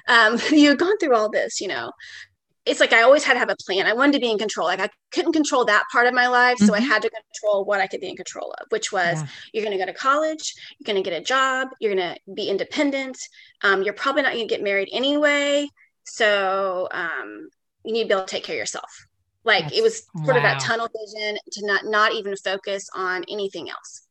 um, 0.08 0.38
you 0.56 0.70
had 0.70 0.78
gone 0.78 0.96
through 0.98 1.14
all 1.14 1.30
this, 1.30 1.60
you 1.60 1.68
know 1.68 1.90
it's 2.70 2.78
like 2.78 2.92
I 2.92 3.02
always 3.02 3.24
had 3.24 3.32
to 3.32 3.40
have 3.40 3.50
a 3.50 3.56
plan. 3.56 3.86
I 3.86 3.92
wanted 3.92 4.12
to 4.12 4.20
be 4.20 4.30
in 4.30 4.38
control. 4.38 4.68
Like 4.68 4.78
I 4.78 4.88
couldn't 5.10 5.32
control 5.32 5.64
that 5.64 5.84
part 5.90 6.06
of 6.06 6.14
my 6.14 6.28
life. 6.28 6.58
So 6.58 6.66
mm-hmm. 6.66 6.74
I 6.74 6.80
had 6.80 7.02
to 7.02 7.10
control 7.10 7.64
what 7.64 7.80
I 7.80 7.88
could 7.88 8.00
be 8.00 8.08
in 8.08 8.16
control 8.16 8.54
of, 8.60 8.66
which 8.70 8.92
was 8.92 9.20
yeah. 9.20 9.26
you're 9.52 9.64
going 9.64 9.76
to 9.76 9.84
go 9.84 9.90
to 9.90 9.98
college, 9.98 10.54
you're 10.78 10.86
going 10.92 11.02
to 11.02 11.10
get 11.10 11.20
a 11.20 11.22
job, 11.22 11.68
you're 11.80 11.94
going 11.94 12.14
to 12.14 12.32
be 12.32 12.48
independent. 12.48 13.18
Um, 13.62 13.82
you're 13.82 13.92
probably 13.92 14.22
not 14.22 14.32
going 14.32 14.46
to 14.46 14.54
get 14.54 14.62
married 14.62 14.88
anyway. 14.92 15.68
So 16.04 16.88
um, 16.92 17.48
you 17.84 17.92
need 17.92 18.04
to 18.04 18.08
be 18.08 18.14
able 18.14 18.24
to 18.24 18.30
take 18.30 18.44
care 18.44 18.54
of 18.54 18.60
yourself. 18.60 19.06
Like 19.44 19.64
That's, 19.64 19.78
it 19.78 19.82
was 19.82 20.06
sort 20.24 20.28
wow. 20.28 20.36
of 20.36 20.42
that 20.42 20.60
tunnel 20.60 20.88
vision 20.88 21.38
to 21.52 21.66
not, 21.66 21.84
not 21.86 22.12
even 22.12 22.36
focus 22.36 22.88
on 22.94 23.24
anything 23.28 23.68
else. 23.68 24.06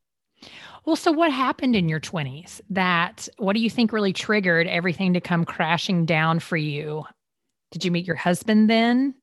Well, 0.86 0.96
so 0.96 1.12
what 1.12 1.32
happened 1.32 1.76
in 1.76 1.88
your 1.88 2.00
20s 2.00 2.62
that 2.72 3.30
what 3.38 3.54
do 3.54 3.62
you 3.62 3.70
think 3.70 3.94
really 3.94 4.14
triggered 4.14 4.68
everything 4.68 5.14
to 5.14 5.22
come 5.22 5.46
crashing 5.46 6.06
down 6.06 6.40
for 6.40 6.58
you 6.58 7.06
did 7.72 7.86
you 7.86 7.92
meet 7.92 8.06
your 8.06 8.16
husband 8.16 8.70
then? 8.70 9.16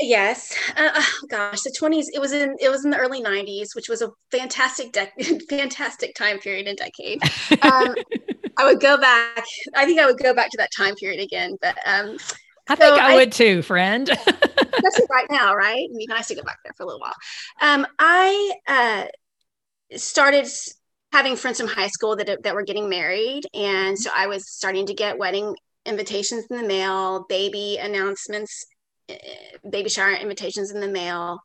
Yes. 0.00 0.56
Uh, 0.76 0.90
oh 0.94 1.20
gosh, 1.28 1.62
the 1.62 1.74
20s. 1.78 2.06
It 2.12 2.20
was 2.20 2.32
in 2.32 2.54
it 2.60 2.70
was 2.70 2.84
in 2.84 2.90
the 2.90 2.96
early 2.96 3.22
90s, 3.22 3.74
which 3.74 3.88
was 3.88 4.00
a 4.00 4.10
fantastic 4.30 4.92
de- 4.92 5.40
fantastic 5.48 6.14
time 6.14 6.38
period 6.38 6.68
and 6.68 6.78
decade. 6.78 7.22
Um, 7.62 7.94
I 8.56 8.64
would 8.64 8.80
go 8.80 8.96
back. 8.96 9.44
I 9.74 9.84
think 9.86 9.98
I 9.98 10.06
would 10.06 10.18
go 10.18 10.34
back 10.34 10.50
to 10.50 10.56
that 10.58 10.70
time 10.76 10.94
period 10.94 11.20
again. 11.20 11.56
But 11.60 11.76
um, 11.84 12.16
I 12.68 12.74
so 12.74 12.76
think 12.76 13.02
I, 13.02 13.12
I, 13.12 13.14
would 13.16 13.32
too, 13.32 13.62
friend. 13.62 14.08
especially 14.28 15.06
right 15.10 15.26
now, 15.30 15.54
right? 15.54 15.78
It'd 15.78 15.96
be 15.96 16.06
nice 16.06 16.28
to 16.28 16.34
go 16.36 16.42
back 16.42 16.58
there 16.64 16.72
for 16.76 16.84
a 16.84 16.86
little 16.86 17.00
while. 17.00 17.14
Um, 17.60 17.86
I 17.98 18.52
uh, 18.68 19.04
started 19.96 20.46
having 21.12 21.34
friends 21.34 21.58
from 21.58 21.68
high 21.68 21.88
school 21.88 22.14
that 22.16 22.42
that 22.44 22.54
were 22.54 22.62
getting 22.62 22.88
married, 22.88 23.46
and 23.52 23.98
so 23.98 24.10
I 24.14 24.28
was 24.28 24.48
starting 24.48 24.86
to 24.86 24.94
get 24.94 25.18
wedding 25.18 25.56
invitations 25.88 26.46
in 26.50 26.56
the 26.56 26.66
mail, 26.66 27.26
baby 27.28 27.78
announcements, 27.80 28.66
eh, 29.08 29.16
baby 29.68 29.88
shower 29.88 30.12
invitations 30.12 30.70
in 30.70 30.80
the 30.80 30.88
mail. 30.88 31.40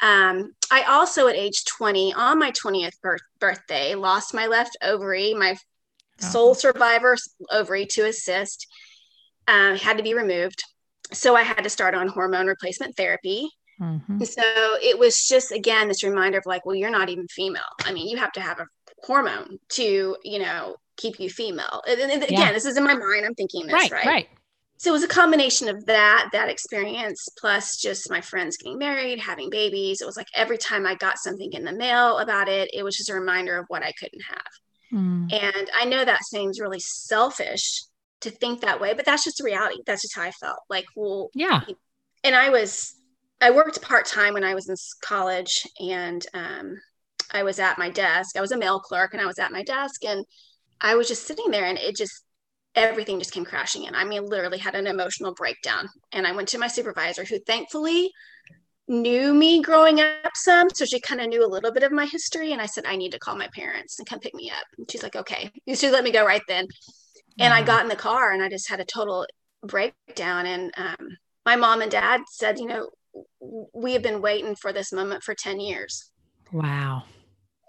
Um, 0.00 0.52
I 0.70 0.82
also, 0.82 1.28
at 1.28 1.36
age 1.36 1.64
20, 1.64 2.12
on 2.14 2.38
my 2.38 2.50
20th 2.50 3.00
birth- 3.00 3.20
birthday, 3.38 3.94
lost 3.94 4.34
my 4.34 4.46
left 4.46 4.76
ovary, 4.82 5.34
my 5.34 5.56
oh. 5.56 6.26
sole 6.26 6.54
survivor 6.54 7.16
ovary 7.50 7.86
to 7.86 8.06
assist, 8.06 8.66
uh, 9.46 9.76
had 9.76 9.96
to 9.98 10.02
be 10.02 10.14
removed. 10.14 10.62
So 11.12 11.36
I 11.36 11.42
had 11.42 11.62
to 11.62 11.70
start 11.70 11.94
on 11.94 12.08
hormone 12.08 12.46
replacement 12.46 12.96
therapy. 12.96 13.48
Mm-hmm. 13.80 14.22
So 14.24 14.42
it 14.82 14.98
was 14.98 15.26
just, 15.26 15.52
again, 15.52 15.88
this 15.88 16.02
reminder 16.02 16.38
of 16.38 16.46
like, 16.46 16.64
well, 16.64 16.76
you're 16.76 16.90
not 16.90 17.08
even 17.08 17.28
female. 17.28 17.62
I 17.84 17.92
mean, 17.92 18.08
you 18.08 18.16
have 18.16 18.32
to 18.32 18.40
have 18.40 18.58
a 18.58 18.66
hormone 19.02 19.58
to, 19.70 20.16
you 20.24 20.38
know, 20.38 20.76
keep 20.96 21.18
you 21.20 21.28
female. 21.30 21.82
And, 21.88 22.00
and 22.00 22.22
again, 22.22 22.40
yeah. 22.40 22.52
this 22.52 22.64
is 22.64 22.76
in 22.76 22.84
my 22.84 22.94
mind. 22.94 23.26
I'm 23.26 23.34
thinking 23.34 23.66
this, 23.66 23.72
right? 23.72 23.92
Right. 23.92 24.06
right. 24.06 24.28
so 24.76 24.90
it 24.90 24.92
was 24.92 25.02
a 25.02 25.08
combination 25.08 25.68
of 25.68 25.84
that 25.86 26.28
that 26.32 26.48
experience 26.48 27.28
plus 27.38 27.76
just 27.76 28.10
my 28.10 28.20
friends 28.20 28.56
getting 28.56 28.78
married 28.78 29.18
having 29.18 29.50
babies 29.50 30.00
it 30.00 30.06
was 30.06 30.16
like 30.16 30.26
every 30.34 30.58
time 30.58 30.86
i 30.86 30.94
got 30.94 31.18
something 31.18 31.52
in 31.52 31.64
the 31.64 31.72
mail 31.72 32.18
about 32.18 32.48
it 32.48 32.68
it 32.72 32.82
was 32.82 32.96
just 32.96 33.10
a 33.10 33.14
reminder 33.14 33.58
of 33.58 33.66
what 33.68 33.82
i 33.82 33.92
couldn't 33.98 34.22
have 34.28 34.52
mm. 34.92 35.32
and 35.32 35.70
i 35.78 35.84
know 35.84 36.04
that 36.04 36.24
seems 36.24 36.60
really 36.60 36.80
selfish 36.80 37.84
to 38.20 38.30
think 38.30 38.60
that 38.60 38.80
way 38.80 38.94
but 38.94 39.04
that's 39.04 39.24
just 39.24 39.38
the 39.38 39.44
reality 39.44 39.76
that's 39.86 40.02
just 40.02 40.16
how 40.16 40.22
i 40.22 40.30
felt 40.32 40.58
like 40.68 40.86
well 40.96 41.30
yeah 41.34 41.60
and 42.24 42.34
i 42.34 42.48
was 42.48 42.94
i 43.40 43.50
worked 43.50 43.80
part-time 43.82 44.34
when 44.34 44.44
i 44.44 44.54
was 44.54 44.68
in 44.68 44.74
college 45.02 45.66
and 45.80 46.26
um, 46.34 46.76
i 47.32 47.42
was 47.42 47.58
at 47.58 47.78
my 47.78 47.90
desk 47.90 48.36
i 48.36 48.40
was 48.40 48.52
a 48.52 48.56
mail 48.56 48.80
clerk 48.80 49.12
and 49.12 49.22
i 49.22 49.26
was 49.26 49.38
at 49.38 49.52
my 49.52 49.62
desk 49.62 50.04
and 50.04 50.24
i 50.80 50.94
was 50.94 51.08
just 51.08 51.26
sitting 51.26 51.50
there 51.50 51.64
and 51.64 51.78
it 51.78 51.96
just 51.96 52.24
everything 52.74 53.18
just 53.18 53.32
came 53.32 53.44
crashing 53.44 53.84
in. 53.84 53.94
I 53.94 54.04
mean, 54.04 54.26
literally 54.26 54.58
had 54.58 54.74
an 54.74 54.86
emotional 54.86 55.34
breakdown. 55.34 55.88
And 56.12 56.26
I 56.26 56.32
went 56.32 56.48
to 56.48 56.58
my 56.58 56.66
supervisor, 56.66 57.24
who 57.24 57.38
thankfully 57.40 58.10
knew 58.88 59.32
me 59.32 59.62
growing 59.62 60.00
up 60.00 60.32
some. 60.34 60.68
So 60.70 60.84
she 60.84 61.00
kind 61.00 61.20
of 61.20 61.28
knew 61.28 61.44
a 61.44 61.48
little 61.48 61.72
bit 61.72 61.82
of 61.82 61.92
my 61.92 62.06
history. 62.06 62.52
And 62.52 62.60
I 62.60 62.66
said, 62.66 62.84
I 62.86 62.96
need 62.96 63.12
to 63.12 63.18
call 63.18 63.36
my 63.36 63.48
parents 63.54 63.98
and 63.98 64.08
come 64.08 64.18
pick 64.18 64.34
me 64.34 64.50
up. 64.50 64.66
And 64.76 64.90
she's 64.90 65.02
like, 65.02 65.16
okay. 65.16 65.50
She 65.74 65.90
let 65.90 66.04
me 66.04 66.10
go 66.10 66.24
right 66.24 66.42
then. 66.48 66.66
And 67.38 67.52
I 67.52 67.62
got 67.62 67.82
in 67.82 67.88
the 67.88 67.96
car 67.96 68.32
and 68.32 68.42
I 68.42 68.48
just 68.48 68.68
had 68.68 68.80
a 68.80 68.84
total 68.84 69.26
breakdown. 69.62 70.46
And 70.46 70.72
um, 70.76 71.16
my 71.44 71.56
mom 71.56 71.82
and 71.82 71.90
dad 71.90 72.22
said, 72.30 72.58
you 72.58 72.66
know, 72.66 72.90
we 73.72 73.92
have 73.92 74.02
been 74.02 74.22
waiting 74.22 74.54
for 74.56 74.72
this 74.72 74.92
moment 74.92 75.22
for 75.22 75.34
10 75.34 75.60
years. 75.60 76.10
Wow. 76.52 77.04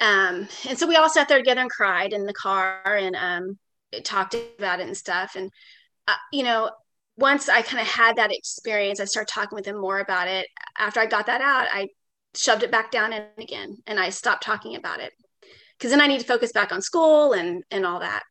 Um, 0.01 0.47
and 0.67 0.77
so 0.77 0.88
we 0.88 0.95
all 0.95 1.10
sat 1.10 1.27
there 1.27 1.38
together 1.38 1.62
and 1.62 1.69
cried 1.69 2.13
in 2.13 2.25
the 2.25 2.34
car. 2.34 2.81
And 2.86 3.15
um, 3.15 3.58
talked 4.03 4.36
about 4.58 4.79
it 4.79 4.88
and 4.88 4.97
stuff. 4.97 5.36
And, 5.36 5.51
uh, 6.08 6.15
you 6.31 6.43
know, 6.43 6.71
once 7.17 7.47
I 7.47 7.62
kind 7.62 7.81
of 7.81 7.88
had 7.88 8.17
that 8.17 8.34
experience, 8.34 8.99
I 8.99 9.05
started 9.05 9.31
talking 9.31 9.55
with 9.55 9.65
him 9.65 9.79
more 9.79 9.99
about 9.99 10.27
it. 10.27 10.47
After 10.77 10.99
I 10.99 11.05
got 11.05 11.27
that 11.27 11.41
out, 11.41 11.67
I 11.71 11.88
shoved 12.36 12.63
it 12.63 12.71
back 12.71 12.91
down 12.91 13.13
in 13.13 13.23
again 13.38 13.77
and 13.88 13.97
I 13.97 14.10
stopped 14.10 14.43
talking 14.43 14.75
about 14.75 14.99
it 14.99 15.13
because 15.77 15.91
then 15.91 16.01
I 16.01 16.08
need 16.08 16.19
to 16.19 16.25
focus 16.25 16.51
back 16.51 16.73
on 16.73 16.81
school 16.81 17.34
and 17.34 17.63
and 17.71 17.86
all 17.86 17.99
that. 17.99 18.23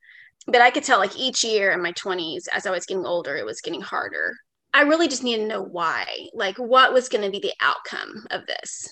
But 0.47 0.61
I 0.61 0.71
could 0.71 0.85
tell 0.85 0.99
like 0.99 1.19
each 1.19 1.43
year 1.43 1.73
in 1.73 1.83
my 1.83 1.93
20s, 1.93 2.43
as 2.53 2.67
I 2.67 2.71
was 2.71 2.85
getting 2.85 3.07
older, 3.07 3.35
it 3.35 3.47
was 3.47 3.63
getting 3.63 3.81
harder. 3.81 4.35
I 4.75 4.83
really 4.83 5.09
just 5.09 5.23
needed 5.23 5.43
to 5.43 5.49
know 5.49 5.63
why, 5.63 6.07
like 6.35 6.59
what 6.59 6.93
was 6.93 7.09
going 7.09 7.25
to 7.25 7.31
be 7.31 7.39
the 7.39 7.55
outcome 7.63 8.27
of 8.31 8.45
this. 8.45 8.89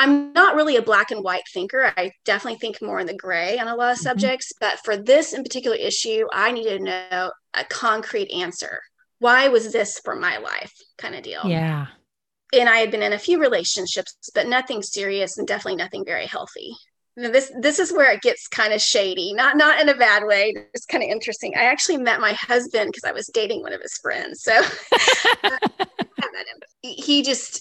I'm 0.00 0.32
not 0.32 0.56
really 0.56 0.76
a 0.76 0.82
black 0.82 1.10
and 1.10 1.22
white 1.22 1.42
thinker. 1.52 1.92
I 1.94 2.12
definitely 2.24 2.58
think 2.58 2.80
more 2.80 3.00
in 3.00 3.06
the 3.06 3.14
gray 3.14 3.58
on 3.58 3.68
a 3.68 3.74
lot 3.74 3.92
of 3.92 3.98
mm-hmm. 3.98 4.04
subjects. 4.04 4.50
But 4.58 4.78
for 4.82 4.96
this 4.96 5.34
in 5.34 5.42
particular 5.42 5.76
issue, 5.76 6.24
I 6.32 6.52
needed 6.52 6.78
to 6.78 6.84
know 6.84 7.32
a 7.52 7.64
concrete 7.64 8.32
answer. 8.32 8.80
Why 9.18 9.48
was 9.48 9.70
this 9.70 10.00
for 10.02 10.16
my 10.16 10.38
life 10.38 10.72
kind 10.96 11.14
of 11.14 11.22
deal? 11.22 11.42
Yeah. 11.44 11.88
And 12.54 12.66
I 12.66 12.78
had 12.78 12.90
been 12.90 13.02
in 13.02 13.12
a 13.12 13.18
few 13.18 13.38
relationships, 13.38 14.14
but 14.34 14.48
nothing 14.48 14.82
serious 14.82 15.36
and 15.36 15.46
definitely 15.46 15.76
nothing 15.76 16.06
very 16.06 16.24
healthy. 16.24 16.72
this 17.16 17.52
this 17.60 17.78
is 17.78 17.92
where 17.92 18.10
it 18.10 18.22
gets 18.22 18.48
kind 18.48 18.72
of 18.72 18.80
shady, 18.80 19.34
not 19.34 19.58
not 19.58 19.82
in 19.82 19.90
a 19.90 19.94
bad 19.94 20.24
way. 20.24 20.54
It's 20.72 20.86
kind 20.86 21.04
of 21.04 21.10
interesting. 21.10 21.52
I 21.58 21.64
actually 21.64 21.98
met 21.98 22.22
my 22.22 22.32
husband 22.32 22.90
because 22.90 23.06
I 23.06 23.12
was 23.12 23.30
dating 23.34 23.60
one 23.60 23.74
of 23.74 23.82
his 23.82 23.98
friends. 24.02 24.42
So 24.42 24.52
I 24.94 25.58
met 26.32 26.46
him. 26.46 26.60
He 26.80 27.22
just 27.22 27.59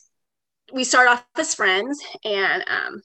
we 0.74 0.84
start 0.84 1.08
off 1.08 1.26
as 1.38 1.56
friends 1.56 2.02
and 2.24 2.64
um, 2.68 3.02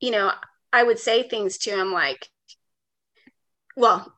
you 0.00 0.10
know 0.10 0.32
i 0.72 0.82
would 0.82 0.98
say 0.98 1.22
things 1.22 1.58
to 1.58 1.70
him 1.70 1.92
like 1.92 2.28
well 3.76 4.12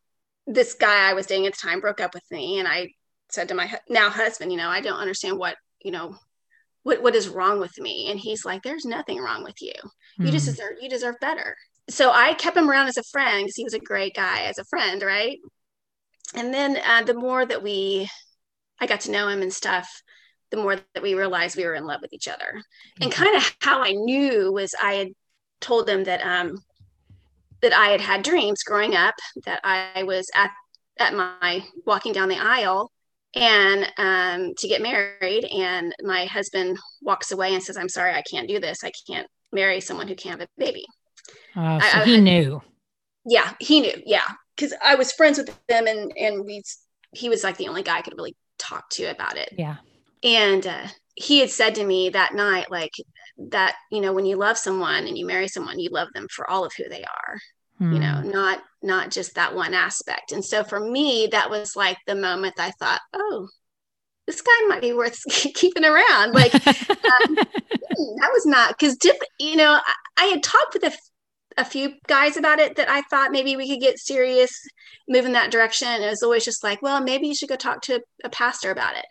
this 0.46 0.74
guy 0.74 1.08
i 1.08 1.14
was 1.14 1.26
dating 1.26 1.46
at 1.46 1.52
the 1.52 1.58
time 1.58 1.80
broke 1.80 2.00
up 2.00 2.14
with 2.14 2.24
me 2.30 2.58
and 2.58 2.68
i 2.68 2.88
said 3.30 3.48
to 3.48 3.54
my 3.54 3.72
now 3.88 4.10
husband 4.10 4.52
you 4.52 4.58
know 4.58 4.68
i 4.68 4.80
don't 4.80 5.00
understand 5.00 5.38
what 5.38 5.56
you 5.82 5.90
know 5.90 6.16
what 6.82 7.02
what 7.02 7.14
is 7.14 7.28
wrong 7.28 7.60
with 7.60 7.78
me 7.78 8.10
and 8.10 8.20
he's 8.20 8.44
like 8.44 8.62
there's 8.62 8.84
nothing 8.84 9.18
wrong 9.18 9.42
with 9.42 9.60
you 9.60 9.72
you 10.18 10.26
mm. 10.26 10.30
just 10.30 10.46
hmm. 10.46 10.52
deserve 10.52 10.72
you 10.80 10.88
deserve 10.88 11.16
better 11.20 11.56
so 11.88 12.10
i 12.12 12.34
kept 12.34 12.56
him 12.56 12.70
around 12.70 12.86
as 12.86 12.96
a 12.96 13.02
friend 13.04 13.44
because 13.44 13.56
he 13.56 13.64
was 13.64 13.74
a 13.74 13.78
great 13.78 14.14
guy 14.14 14.42
as 14.42 14.58
a 14.58 14.64
friend 14.64 15.02
right 15.02 15.38
and 16.34 16.52
then 16.52 16.78
uh, 16.86 17.02
the 17.02 17.14
more 17.14 17.44
that 17.44 17.62
we 17.62 18.08
i 18.80 18.86
got 18.86 19.00
to 19.00 19.10
know 19.10 19.28
him 19.28 19.42
and 19.42 19.52
stuff 19.52 20.02
the 20.54 20.62
more 20.62 20.76
that 20.76 21.02
we 21.02 21.14
realized 21.14 21.56
we 21.56 21.64
were 21.64 21.74
in 21.74 21.86
love 21.86 22.00
with 22.00 22.12
each 22.12 22.28
other. 22.28 22.46
Mm-hmm. 22.46 23.02
And 23.02 23.12
kind 23.12 23.36
of 23.36 23.56
how 23.60 23.82
I 23.82 23.92
knew 23.92 24.52
was 24.52 24.74
I 24.80 24.94
had 24.94 25.08
told 25.60 25.86
them 25.86 26.04
that 26.04 26.22
um 26.22 26.58
that 27.62 27.72
I 27.72 27.88
had 27.88 28.00
had 28.00 28.22
dreams 28.22 28.62
growing 28.62 28.94
up 28.94 29.14
that 29.46 29.60
I 29.64 30.02
was 30.04 30.30
at 30.34 30.50
at 30.98 31.14
my 31.14 31.64
walking 31.86 32.12
down 32.12 32.28
the 32.28 32.38
aisle 32.38 32.90
and 33.34 33.90
um 33.98 34.54
to 34.58 34.68
get 34.68 34.82
married 34.82 35.44
and 35.46 35.94
my 36.02 36.26
husband 36.26 36.78
walks 37.02 37.32
away 37.32 37.54
and 37.54 37.62
says 37.62 37.76
I'm 37.76 37.88
sorry 37.88 38.12
I 38.12 38.22
can't 38.22 38.48
do 38.48 38.60
this. 38.60 38.84
I 38.84 38.92
can't 39.08 39.28
marry 39.52 39.80
someone 39.80 40.08
who 40.08 40.14
can't 40.14 40.40
have 40.40 40.48
a 40.48 40.60
baby. 40.60 40.84
Oh, 41.56 41.78
so 41.80 42.00
I, 42.00 42.04
he 42.04 42.16
I, 42.16 42.20
knew. 42.20 42.62
Yeah, 43.26 43.54
he 43.58 43.80
knew. 43.80 44.02
Yeah, 44.04 44.26
because 44.54 44.74
I 44.82 44.96
was 44.96 45.12
friends 45.12 45.38
with 45.38 45.48
them, 45.66 45.86
and 45.86 46.12
and 46.16 46.44
we 46.44 46.62
he 47.12 47.30
was 47.30 47.42
like 47.42 47.56
the 47.56 47.68
only 47.68 47.82
guy 47.82 47.96
I 47.96 48.02
could 48.02 48.14
really 48.16 48.36
talk 48.58 48.90
to 48.90 49.04
about 49.04 49.38
it. 49.38 49.48
Yeah 49.56 49.76
and 50.24 50.66
uh, 50.66 50.86
he 51.14 51.38
had 51.38 51.50
said 51.50 51.76
to 51.76 51.84
me 51.84 52.08
that 52.08 52.34
night 52.34 52.70
like 52.70 52.94
that 53.36 53.76
you 53.90 54.00
know 54.00 54.12
when 54.12 54.26
you 54.26 54.36
love 54.36 54.56
someone 54.56 55.06
and 55.06 55.18
you 55.18 55.26
marry 55.26 55.48
someone 55.48 55.78
you 55.78 55.90
love 55.90 56.08
them 56.14 56.26
for 56.30 56.48
all 56.48 56.64
of 56.64 56.72
who 56.76 56.88
they 56.88 57.04
are 57.04 57.38
hmm. 57.78 57.92
you 57.92 57.98
know 57.98 58.20
hmm. 58.22 58.30
not 58.30 58.62
not 58.82 59.10
just 59.10 59.34
that 59.34 59.54
one 59.54 59.74
aspect 59.74 60.32
and 60.32 60.44
so 60.44 60.64
for 60.64 60.80
me 60.80 61.28
that 61.30 61.50
was 61.50 61.76
like 61.76 61.98
the 62.06 62.14
moment 62.14 62.54
i 62.58 62.70
thought 62.72 63.00
oh 63.12 63.48
this 64.26 64.40
guy 64.40 64.66
might 64.68 64.80
be 64.80 64.92
worth 64.92 65.20
keeping 65.54 65.84
around 65.84 66.32
like 66.32 66.54
um, 66.54 67.34
that 67.34 68.30
was 68.32 68.46
not 68.46 68.70
because 68.78 68.96
you 69.38 69.56
know 69.56 69.72
I, 69.72 69.94
I, 70.16 70.24
had 70.26 70.42
talked 70.42 70.74
with 70.74 70.84
a, 70.84 70.92
a 71.60 71.64
few 71.64 71.94
guys 72.06 72.36
about 72.36 72.60
it 72.60 72.76
that 72.76 72.88
i 72.88 73.02
thought 73.02 73.32
maybe 73.32 73.56
we 73.56 73.68
could 73.68 73.80
get 73.80 73.98
serious 73.98 74.52
move 75.08 75.26
in 75.26 75.32
that 75.32 75.50
direction 75.50 75.88
and 75.88 76.04
it 76.04 76.10
was 76.10 76.22
always 76.22 76.44
just 76.44 76.62
like 76.64 76.80
well 76.82 77.02
maybe 77.02 77.26
you 77.26 77.34
should 77.34 77.48
go 77.48 77.56
talk 77.56 77.82
to 77.82 78.00
a 78.24 78.30
pastor 78.30 78.70
about 78.70 78.96
it 78.96 79.06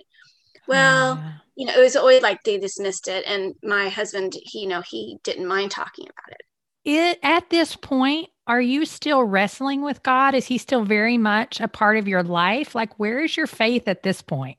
well 0.67 1.13
uh, 1.13 1.31
you 1.55 1.65
know 1.65 1.73
it 1.73 1.81
was 1.81 1.95
always 1.95 2.21
like 2.21 2.43
they 2.43 2.57
dismissed 2.57 3.07
it 3.07 3.23
and 3.27 3.55
my 3.63 3.89
husband 3.89 4.33
he 4.43 4.61
you 4.61 4.67
know 4.67 4.81
he 4.81 5.17
didn't 5.23 5.47
mind 5.47 5.71
talking 5.71 6.05
about 6.05 6.31
it. 6.31 6.41
It 6.85 7.19
at 7.23 7.49
this 7.49 7.75
point 7.75 8.29
are 8.45 8.61
you 8.61 8.85
still 8.85 9.23
wrestling 9.23 9.83
with 9.83 10.03
god? 10.03 10.35
Is 10.35 10.47
he 10.47 10.57
still 10.57 10.83
very 10.83 11.17
much 11.17 11.61
a 11.61 11.67
part 11.67 11.97
of 11.97 12.07
your 12.07 12.23
life? 12.23 12.75
Like 12.75 12.99
where 12.99 13.23
is 13.23 13.37
your 13.37 13.47
faith 13.47 13.87
at 13.87 14.03
this 14.03 14.21
point? 14.21 14.57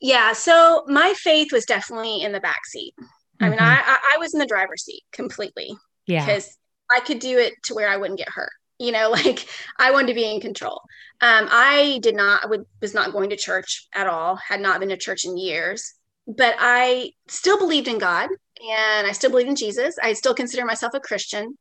Yeah 0.00 0.32
so 0.32 0.84
my 0.86 1.14
faith 1.16 1.52
was 1.52 1.64
definitely 1.64 2.22
in 2.22 2.32
the 2.32 2.40
back 2.40 2.64
seat. 2.66 2.94
Mm-hmm. 2.98 3.44
i 3.44 3.48
mean. 3.50 3.58
I, 3.60 3.98
I 4.14 4.18
was 4.18 4.34
in 4.34 4.40
the 4.40 4.46
driver's 4.46 4.84
seat 4.84 5.02
completely 5.12 5.70
yeah. 6.06 6.24
because 6.24 6.56
i 6.90 7.00
could 7.00 7.18
do 7.18 7.38
it 7.38 7.54
to 7.64 7.74
where 7.74 7.88
i 7.88 7.96
wouldn't 7.96 8.18
get 8.18 8.28
hurt 8.28 8.50
you 8.78 8.92
know 8.92 9.10
like 9.24 9.46
i 9.78 9.90
wanted 9.90 10.08
to 10.08 10.14
be 10.14 10.30
in 10.30 10.40
control. 10.40 10.82
Um, 11.20 11.48
i 11.50 11.98
did 12.02 12.14
not 12.14 12.44
I 12.44 12.46
would, 12.46 12.64
was 12.80 12.94
not 12.94 13.12
going 13.12 13.30
to 13.30 13.36
church 13.36 13.88
at 13.94 14.06
all 14.06 14.36
had 14.36 14.60
not 14.60 14.80
been 14.80 14.90
to 14.90 14.96
church 14.96 15.24
in 15.24 15.36
years 15.36 15.94
but 16.26 16.54
i 16.58 17.10
still 17.26 17.58
believed 17.58 17.88
in 17.88 17.98
god 17.98 18.28
and 18.70 19.06
i 19.06 19.12
still 19.12 19.30
believed 19.30 19.48
in 19.48 19.56
jesus. 19.56 19.96
I 20.02 20.12
still 20.12 20.34
consider 20.34 20.64
myself 20.64 20.94
a 20.94 21.00
christian. 21.00 21.58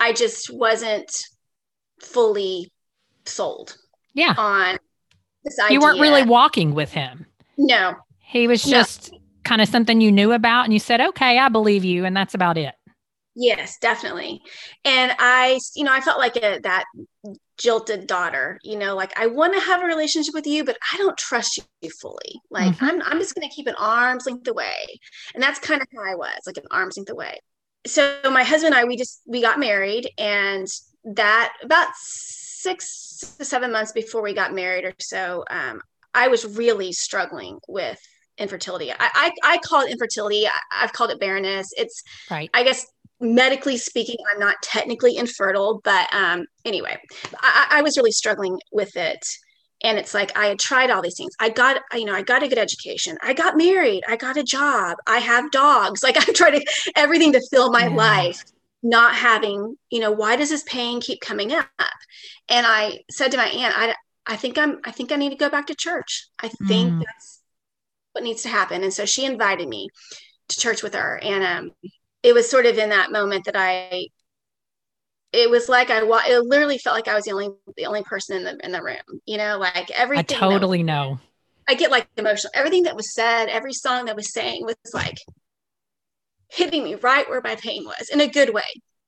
I 0.00 0.12
just 0.12 0.50
wasn't 0.52 1.10
fully 2.00 2.72
sold 3.26 3.76
yeah. 4.14 4.34
on 4.36 4.78
this 5.44 5.58
idea. 5.58 5.74
you 5.74 5.80
weren't 5.80 6.00
really 6.00 6.22
walking 6.22 6.74
with 6.74 6.92
him. 6.92 7.26
No. 7.58 7.94
He 8.18 8.48
was 8.48 8.62
just 8.62 9.12
no. 9.12 9.18
kind 9.44 9.60
of 9.60 9.68
something 9.68 10.00
you 10.00 10.10
knew 10.12 10.32
about 10.32 10.64
and 10.64 10.72
you 10.72 10.78
said 10.78 11.00
okay 11.00 11.38
i 11.38 11.48
believe 11.48 11.84
you 11.84 12.04
and 12.04 12.16
that's 12.16 12.34
about 12.34 12.56
it 12.56 12.74
Yes, 13.40 13.78
definitely. 13.78 14.42
And 14.84 15.14
I, 15.18 15.58
you 15.74 15.82
know, 15.82 15.94
I 15.94 16.02
felt 16.02 16.18
like 16.18 16.36
a, 16.36 16.60
that 16.62 16.84
jilted 17.56 18.06
daughter, 18.06 18.60
you 18.62 18.76
know, 18.76 18.94
like 18.94 19.18
I 19.18 19.28
want 19.28 19.54
to 19.54 19.60
have 19.60 19.82
a 19.82 19.86
relationship 19.86 20.34
with 20.34 20.46
you, 20.46 20.62
but 20.62 20.76
I 20.92 20.98
don't 20.98 21.16
trust 21.16 21.58
you 21.80 21.88
fully. 21.88 22.42
Like 22.50 22.74
mm-hmm. 22.74 22.84
I'm, 22.84 23.02
I'm 23.02 23.18
just 23.18 23.34
going 23.34 23.48
to 23.48 23.54
keep 23.54 23.66
an 23.66 23.76
arm's 23.78 24.26
length 24.26 24.46
away. 24.46 25.00
And 25.32 25.42
that's 25.42 25.58
kind 25.58 25.80
of 25.80 25.88
how 25.96 26.02
I 26.02 26.16
was 26.16 26.38
like 26.46 26.58
an 26.58 26.64
arm's 26.70 26.98
length 26.98 27.10
away. 27.10 27.38
So 27.86 28.20
my 28.26 28.44
husband 28.44 28.74
and 28.74 28.84
I, 28.84 28.84
we 28.84 28.98
just, 28.98 29.22
we 29.26 29.40
got 29.40 29.58
married 29.58 30.10
and 30.18 30.66
that 31.04 31.54
about 31.62 31.88
six 31.96 33.36
to 33.38 33.44
seven 33.46 33.72
months 33.72 33.92
before 33.92 34.20
we 34.20 34.34
got 34.34 34.52
married 34.52 34.84
or 34.84 34.92
so, 35.00 35.44
um, 35.48 35.80
I 36.12 36.28
was 36.28 36.44
really 36.44 36.92
struggling 36.92 37.58
with 37.68 37.98
infertility. 38.36 38.92
I, 38.92 38.96
I, 39.00 39.32
I 39.42 39.58
call 39.64 39.86
it 39.86 39.90
infertility. 39.90 40.46
I, 40.46 40.50
have 40.72 40.92
called 40.92 41.10
it 41.10 41.20
barrenness. 41.20 41.68
It's, 41.78 42.02
right. 42.30 42.50
I 42.52 42.64
guess 42.64 42.86
medically 43.20 43.76
speaking, 43.76 44.16
I'm 44.30 44.40
not 44.40 44.56
technically 44.62 45.16
infertile, 45.16 45.80
but 45.84 46.12
um, 46.12 46.46
anyway, 46.64 46.98
I, 47.40 47.66
I 47.70 47.82
was 47.82 47.96
really 47.96 48.12
struggling 48.12 48.58
with 48.72 48.96
it. 48.96 49.24
And 49.82 49.98
it's 49.98 50.12
like 50.12 50.36
I 50.36 50.46
had 50.46 50.58
tried 50.58 50.90
all 50.90 51.00
these 51.00 51.16
things. 51.16 51.32
I 51.40 51.48
got, 51.48 51.80
you 51.94 52.04
know, 52.04 52.14
I 52.14 52.22
got 52.22 52.42
a 52.42 52.48
good 52.48 52.58
education. 52.58 53.16
I 53.22 53.32
got 53.32 53.56
married. 53.56 54.02
I 54.06 54.16
got 54.16 54.36
a 54.36 54.42
job. 54.42 54.98
I 55.06 55.18
have 55.18 55.50
dogs. 55.50 56.02
Like 56.10 56.16
I 56.16 56.32
tried 56.32 56.58
to, 56.58 56.92
everything 56.96 57.32
to 57.32 57.46
fill 57.50 57.70
my 57.70 57.86
yeah. 57.86 57.94
life 57.94 58.42
not 58.82 59.14
having, 59.14 59.76
you 59.90 60.00
know, 60.00 60.10
why 60.10 60.36
does 60.36 60.50
this 60.50 60.62
pain 60.64 61.00
keep 61.00 61.20
coming 61.20 61.52
up? 61.52 61.66
And 62.48 62.66
I 62.66 63.00
said 63.10 63.30
to 63.30 63.36
my 63.36 63.46
aunt, 63.46 63.74
I, 63.76 63.94
I 64.26 64.36
think 64.36 64.58
I'm 64.58 64.80
I 64.84 64.90
think 64.90 65.12
I 65.12 65.16
need 65.16 65.30
to 65.30 65.36
go 65.36 65.48
back 65.48 65.66
to 65.68 65.74
church. 65.74 66.28
I 66.38 66.48
think 66.48 66.92
mm. 66.92 67.02
that's 67.04 67.40
what 68.12 68.24
needs 68.24 68.42
to 68.42 68.48
happen. 68.48 68.82
And 68.82 68.92
so 68.92 69.04
she 69.04 69.24
invited 69.24 69.68
me 69.68 69.88
to 70.48 70.60
church 70.60 70.82
with 70.82 70.94
her. 70.94 71.18
And 71.22 71.44
um, 71.44 71.72
it 72.22 72.34
was 72.34 72.50
sort 72.50 72.66
of 72.66 72.78
in 72.78 72.90
that 72.90 73.12
moment 73.12 73.44
that 73.46 73.56
I 73.56 74.06
it 75.32 75.48
was 75.48 75.68
like 75.68 75.90
I 75.90 76.00
it 76.02 76.44
literally 76.44 76.78
felt 76.78 76.96
like 76.96 77.08
I 77.08 77.14
was 77.14 77.24
the 77.24 77.32
only 77.32 77.50
the 77.76 77.86
only 77.86 78.02
person 78.02 78.36
in 78.36 78.44
the 78.44 78.64
in 78.64 78.72
the 78.72 78.82
room. 78.82 79.20
You 79.26 79.38
know, 79.38 79.58
like 79.58 79.90
everything. 79.90 80.36
I 80.36 80.40
totally 80.40 80.78
was, 80.78 80.86
know. 80.86 81.20
I 81.68 81.74
get 81.74 81.90
like 81.90 82.08
emotional. 82.16 82.52
Everything 82.54 82.84
that 82.84 82.96
was 82.96 83.14
said, 83.14 83.46
every 83.46 83.72
song 83.72 84.06
that 84.06 84.16
was 84.16 84.32
sang 84.32 84.64
was 84.64 84.76
like 84.92 85.18
hitting 86.48 86.82
me 86.82 86.96
right 86.96 87.28
where 87.28 87.40
my 87.42 87.54
pain 87.56 87.84
was 87.84 88.10
in 88.12 88.20
a 88.20 88.26
good 88.26 88.52
way. 88.52 88.64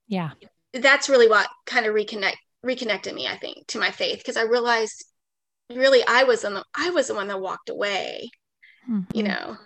Yeah. 0.06 0.30
That's 0.72 1.08
really 1.08 1.28
what 1.28 1.48
kind 1.66 1.86
of 1.86 1.94
reconnect 1.94 2.36
reconnected 2.62 3.14
me, 3.14 3.26
I 3.26 3.36
think, 3.36 3.66
to 3.68 3.78
my 3.78 3.90
faith 3.90 4.18
because 4.18 4.36
I 4.36 4.42
realized 4.42 5.04
really 5.70 6.04
I 6.06 6.24
was 6.24 6.42
the 6.42 6.64
I 6.74 6.90
was 6.90 7.08
the 7.08 7.14
one 7.14 7.28
that 7.28 7.40
walked 7.40 7.68
away. 7.68 8.30
Mm-hmm. 8.88 9.16
You 9.16 9.24
know, 9.24 9.56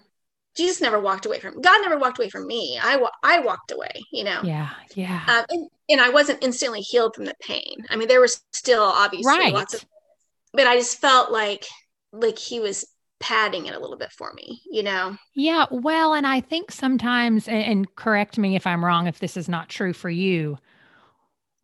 Jesus 0.57 0.81
never 0.81 0.99
walked 0.99 1.27
away 1.27 1.39
from 1.39 1.61
God 1.61 1.83
never 1.83 1.99
walked 1.99 2.19
away 2.19 2.31
from 2.31 2.47
me. 2.47 2.79
I 2.83 3.05
I 3.23 3.41
walked 3.41 3.73
away, 3.73 3.91
you 4.13 4.25
know. 4.25 4.41
Yeah, 4.43 4.71
yeah. 4.95 5.23
Um, 5.29 5.45
and, 5.51 5.69
and 5.89 6.01
I 6.01 6.09
wasn't 6.09 6.43
instantly 6.43 6.81
healed 6.81 7.15
from 7.15 7.25
the 7.25 7.35
pain. 7.41 7.85
I 7.91 7.97
mean, 7.97 8.09
there 8.09 8.21
was 8.21 8.43
still 8.53 8.83
obviously 8.83 9.31
right. 9.31 9.53
lots 9.53 9.75
of, 9.75 9.85
but 10.53 10.67
I 10.67 10.77
just 10.77 11.01
felt 11.01 11.31
like 11.31 11.67
like 12.13 12.39
he 12.39 12.61
was 12.61 12.87
padding 13.19 13.67
it 13.67 13.75
a 13.75 13.79
little 13.79 13.97
bit 13.97 14.13
for 14.13 14.33
me, 14.35 14.61
you 14.71 14.83
know. 14.83 15.17
Yeah, 15.35 15.67
well, 15.71 16.15
and 16.15 16.27
I 16.27 16.41
think 16.41 16.71
sometimes, 16.71 17.49
and, 17.49 17.63
and 17.63 17.97
correct 17.97 18.39
me 18.39 18.57
if 18.57 18.67
I'm 18.67 18.85
wrong, 18.85 19.07
if 19.07 19.19
this 19.19 19.37
is 19.37 19.49
not 19.49 19.69
true 19.69 19.93
for 19.93 20.11
you. 20.11 20.59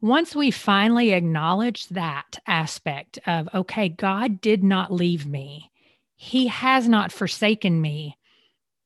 Once 0.01 0.35
we 0.35 0.51
finally 0.51 1.13
acknowledge 1.13 1.87
that 1.89 2.39
aspect 2.47 3.19
of, 3.27 3.49
okay, 3.55 3.89
God 3.89 4.41
did 4.41 4.65
not 4.65 4.93
leave 4.93 5.27
me, 5.27 5.71
He 6.17 6.49
has 6.49 6.89
not 6.89 7.13
forsaken 7.13 7.81
me 7.81 8.17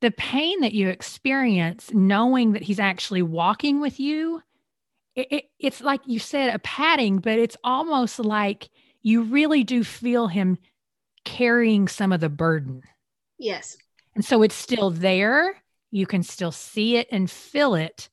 the 0.01 0.11
pain 0.11 0.61
that 0.61 0.73
you 0.73 0.89
experience 0.89 1.91
knowing 1.93 2.53
that 2.53 2.61
he's 2.63 2.79
actually 2.79 3.21
walking 3.21 3.79
with 3.79 3.99
you 3.99 4.41
it, 5.15 5.27
it, 5.31 5.43
it's 5.59 5.81
like 5.81 6.01
you 6.05 6.19
said 6.19 6.53
a 6.53 6.59
padding 6.59 7.17
but 7.17 7.39
it's 7.39 7.57
almost 7.63 8.19
like 8.19 8.69
you 9.01 9.23
really 9.23 9.63
do 9.63 9.83
feel 9.83 10.27
him 10.27 10.57
carrying 11.23 11.87
some 11.87 12.11
of 12.11 12.19
the 12.19 12.29
burden. 12.29 12.83
Yes. 13.37 13.77
And 14.15 14.23
so 14.23 14.41
it's 14.43 14.55
still 14.55 14.91
there. 14.91 15.61
You 15.91 16.05
can 16.05 16.23
still 16.23 16.51
see 16.51 16.97
it 16.97 17.07
and 17.11 17.29
feel 17.29 17.75
it 17.75 18.09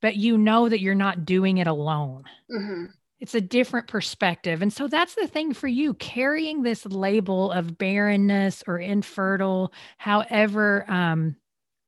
but 0.00 0.14
you 0.14 0.38
know 0.38 0.68
that 0.68 0.80
you're 0.80 0.94
not 0.94 1.24
doing 1.24 1.58
it 1.58 1.66
alone. 1.66 2.24
Mm-hmm 2.50 2.84
it's 3.20 3.34
a 3.34 3.40
different 3.40 3.88
perspective. 3.88 4.62
And 4.62 4.72
so 4.72 4.86
that's 4.86 5.14
the 5.14 5.26
thing 5.26 5.52
for 5.52 5.66
you 5.66 5.94
carrying 5.94 6.62
this 6.62 6.86
label 6.86 7.50
of 7.50 7.76
barrenness 7.76 8.62
or 8.66 8.78
infertile, 8.78 9.72
however 9.96 10.84
um, 10.88 11.36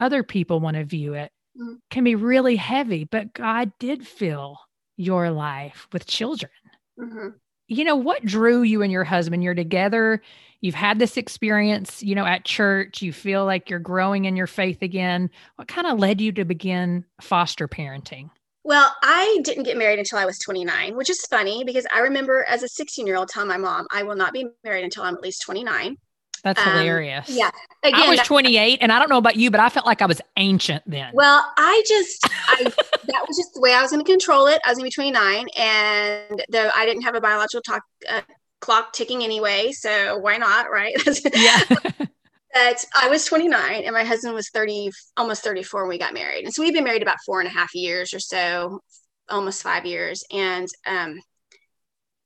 other 0.01 0.23
people 0.23 0.61
want 0.61 0.77
to 0.77 0.85
view 0.85 1.15
it, 1.15 1.31
mm-hmm. 1.57 1.75
can 1.91 2.05
be 2.05 2.15
really 2.17 2.57
heavy. 2.57 3.05
But 3.05 3.33
God 3.33 3.73
did 3.79 4.07
fill 4.07 4.59
your 4.97 5.31
life 5.31 5.87
with 5.93 6.07
children. 6.07 6.51
Mm-hmm. 6.99 7.29
You 7.69 7.85
know, 7.85 7.97
what 7.97 8.25
drew 8.25 8.63
you 8.63 8.83
and 8.83 8.91
your 8.91 9.05
husband? 9.05 9.45
You're 9.45 9.55
together, 9.55 10.21
you've 10.61 10.75
had 10.75 10.99
this 10.99 11.17
experience, 11.17 12.03
you 12.03 12.17
know, 12.17 12.27
at 12.27 12.45
church, 12.45 13.01
you 13.01 13.13
feel 13.13 13.45
like 13.45 13.71
you're 13.71 13.79
growing 13.79 14.25
in 14.25 14.35
your 14.35 14.49
faith 14.49 14.83
again. 14.83 15.31
What 15.55 15.69
kind 15.69 15.87
of 15.87 16.01
led 16.01 16.21
you 16.21 16.33
to 16.33 16.45
begin 16.45 17.05
foster 17.21 17.69
parenting? 17.69 18.31
Well, 18.63 18.95
I 19.03 19.41
didn't 19.43 19.65
get 19.65 19.77
married 19.77 19.99
until 19.99 20.19
I 20.19 20.27
was 20.27 20.39
29, 20.39 20.97
which 20.97 21.09
is 21.09 21.21
funny 21.31 21.65
because 21.65 21.87
I 21.93 22.01
remember 22.01 22.45
as 22.49 22.63
a 22.63 22.69
16 22.69 23.07
year 23.07 23.17
old 23.17 23.29
telling 23.29 23.49
my 23.49 23.57
mom, 23.57 23.87
I 23.91 24.03
will 24.03 24.17
not 24.17 24.33
be 24.33 24.47
married 24.65 24.85
until 24.85 25.03
I'm 25.03 25.15
at 25.15 25.23
least 25.23 25.43
29. 25.43 25.97
That's 26.45 26.61
um, 26.61 26.73
hilarious. 26.73 27.29
Yeah. 27.29 27.51
Again, 27.83 28.01
I 28.01 28.09
was 28.09 28.21
28 28.21 28.79
and 28.81 28.93
I 28.93 28.99
don't 28.99 29.09
know 29.09 29.19
about 29.19 29.37
you, 29.37 29.51
but 29.51 29.61
I 29.61 29.69
felt 29.69 29.87
like 29.87 30.03
I 30.03 30.07
was 30.07 30.21
ancient 30.37 30.83
then. 30.87 31.11
Well, 31.15 31.45
I 31.57 31.83
just, 31.87 32.27
I, 32.49 32.65
that 32.65 33.25
was 33.27 33.37
just 33.37 33.55
the 33.55 33.61
way 33.61 33.75
I 33.75 33.83
was 33.83 33.91
going 33.91 34.05
to 34.05 34.11
control 34.11 34.47
it. 34.47 34.61
I 34.65 34.71
was 34.71 34.79
going 34.79 34.91
to 34.91 34.95
be 34.97 35.03
29 35.03 35.47
and 35.57 36.43
though 36.51 36.71
I 36.75 36.87
didn't 36.87 37.03
have 37.03 37.15
a 37.15 37.21
biological 37.21 37.63
talk, 37.63 37.83
uh, 38.09 38.23
clock 38.61 38.93
ticking 38.93 39.23
anyway. 39.23 39.73
So 39.73 40.19
why 40.19 40.37
not? 40.37 40.71
Right. 40.71 40.95
yeah 41.35 41.63
that 42.55 42.85
I 42.95 43.09
was 43.09 43.25
29 43.25 43.83
and 43.85 43.93
my 43.93 44.05
husband 44.05 44.35
was 44.35 44.51
30, 44.51 44.91
almost 45.17 45.45
34 45.45 45.83
when 45.83 45.89
we 45.89 45.99
got 45.99 46.15
married. 46.15 46.45
And 46.45 46.53
so 46.53 46.63
we've 46.63 46.75
been 46.75 46.85
married 46.85 47.03
about 47.03 47.19
four 47.25 47.41
and 47.41 47.49
a 47.49 47.53
half 47.53 47.75
years 47.75 48.13
or 48.13 48.19
so, 48.19 48.81
almost 49.29 49.63
five 49.63 49.87
years. 49.87 50.25
And 50.33 50.69
um, 50.87 51.21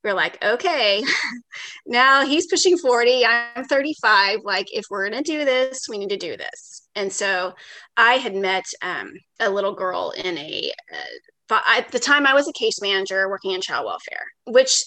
we're 0.02 0.14
like, 0.14 0.42
okay, 0.44 1.02
now 1.86 2.24
he's 2.24 2.46
pushing 2.46 2.78
40, 2.78 3.26
I'm 3.26 3.64
35. 3.64 4.40
Like, 4.44 4.66
if 4.72 4.84
we're 4.90 5.08
going 5.10 5.22
to 5.22 5.30
do 5.30 5.44
this, 5.44 5.88
we 5.88 5.98
need 5.98 6.10
to 6.10 6.16
do 6.16 6.36
this. 6.36 6.88
And 6.94 7.12
so 7.12 7.54
I 7.96 8.14
had 8.14 8.34
met 8.34 8.64
um, 8.82 9.12
a 9.40 9.50
little 9.50 9.74
girl 9.74 10.12
in 10.16 10.38
a, 10.38 10.72
uh, 10.92 11.60
at 11.66 11.90
the 11.90 11.98
time 11.98 12.26
I 12.26 12.34
was 12.34 12.48
a 12.48 12.52
case 12.52 12.80
manager 12.80 13.28
working 13.28 13.50
in 13.50 13.60
child 13.60 13.86
welfare, 13.86 14.26
which 14.46 14.84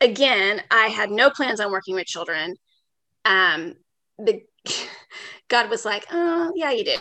again, 0.00 0.62
I 0.70 0.86
had 0.86 1.10
no 1.10 1.30
plans 1.30 1.60
on 1.60 1.70
working 1.70 1.94
with 1.94 2.06
children. 2.06 2.56
Um, 3.24 3.74
the 4.18 4.42
God 5.48 5.68
was 5.68 5.84
like, 5.84 6.06
oh, 6.10 6.52
yeah, 6.54 6.70
you 6.70 6.84
do. 6.84 6.96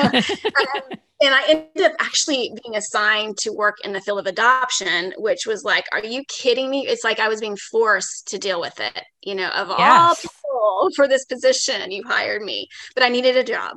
um, 0.00 0.10
and 1.20 1.34
I 1.34 1.44
ended 1.48 1.82
up 1.82 1.92
actually 2.00 2.52
being 2.62 2.76
assigned 2.76 3.36
to 3.38 3.52
work 3.52 3.76
in 3.84 3.92
the 3.92 4.00
field 4.00 4.20
of 4.20 4.26
adoption, 4.26 5.12
which 5.18 5.46
was 5.46 5.64
like, 5.64 5.86
are 5.92 6.04
you 6.04 6.24
kidding 6.28 6.70
me? 6.70 6.86
It's 6.86 7.04
like 7.04 7.20
I 7.20 7.28
was 7.28 7.40
being 7.40 7.56
forced 7.56 8.28
to 8.28 8.38
deal 8.38 8.60
with 8.60 8.78
it, 8.80 9.04
you 9.22 9.34
know, 9.34 9.48
of 9.48 9.68
yes. 9.68 9.78
all 9.80 10.14
people 10.14 10.90
for 10.96 11.06
this 11.06 11.24
position, 11.26 11.90
you 11.90 12.02
hired 12.06 12.42
me, 12.42 12.68
but 12.94 13.04
I 13.04 13.08
needed 13.08 13.36
a 13.36 13.44
job. 13.44 13.76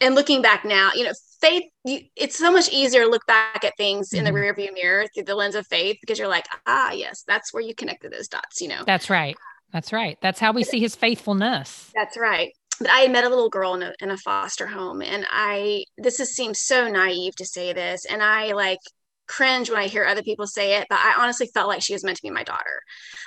And 0.00 0.14
looking 0.14 0.42
back 0.42 0.64
now, 0.64 0.90
you 0.94 1.04
know, 1.04 1.12
faith, 1.40 1.64
you, 1.84 2.00
it's 2.16 2.36
so 2.36 2.50
much 2.50 2.68
easier 2.72 3.04
to 3.04 3.08
look 3.08 3.24
back 3.26 3.64
at 3.64 3.76
things 3.76 4.08
mm-hmm. 4.08 4.18
in 4.18 4.24
the 4.24 4.38
mm-hmm. 4.38 4.60
rearview 4.60 4.74
mirror 4.74 5.06
through 5.14 5.24
the 5.24 5.34
lens 5.34 5.54
of 5.54 5.66
faith 5.66 5.98
because 6.00 6.18
you're 6.18 6.28
like, 6.28 6.46
ah, 6.66 6.92
yes, 6.92 7.22
that's 7.26 7.52
where 7.52 7.62
you 7.62 7.74
connected 7.74 8.12
those 8.12 8.28
dots, 8.28 8.60
you 8.60 8.68
know? 8.68 8.82
That's 8.84 9.08
right. 9.08 9.36
That's 9.74 9.92
right. 9.92 10.16
That's 10.20 10.38
how 10.38 10.52
we 10.52 10.62
see 10.62 10.78
his 10.78 10.94
faithfulness. 10.94 11.90
That's 11.96 12.16
right. 12.16 12.52
But 12.78 12.90
I 12.92 13.08
met 13.08 13.24
a 13.24 13.28
little 13.28 13.50
girl 13.50 13.74
in 13.74 13.82
a, 13.82 13.92
in 14.00 14.12
a 14.12 14.16
foster 14.16 14.68
home, 14.68 15.02
and 15.02 15.26
I, 15.28 15.82
this 15.98 16.20
is, 16.20 16.32
seems 16.32 16.60
so 16.60 16.88
naive 16.88 17.34
to 17.36 17.44
say 17.44 17.72
this. 17.72 18.04
And 18.04 18.22
I 18.22 18.52
like 18.52 18.78
cringe 19.26 19.70
when 19.70 19.80
I 19.80 19.88
hear 19.88 20.04
other 20.04 20.22
people 20.22 20.46
say 20.46 20.76
it, 20.76 20.86
but 20.88 21.00
I 21.00 21.14
honestly 21.18 21.50
felt 21.52 21.66
like 21.66 21.82
she 21.82 21.92
was 21.92 22.04
meant 22.04 22.16
to 22.18 22.22
be 22.22 22.30
my 22.30 22.44
daughter. 22.44 22.82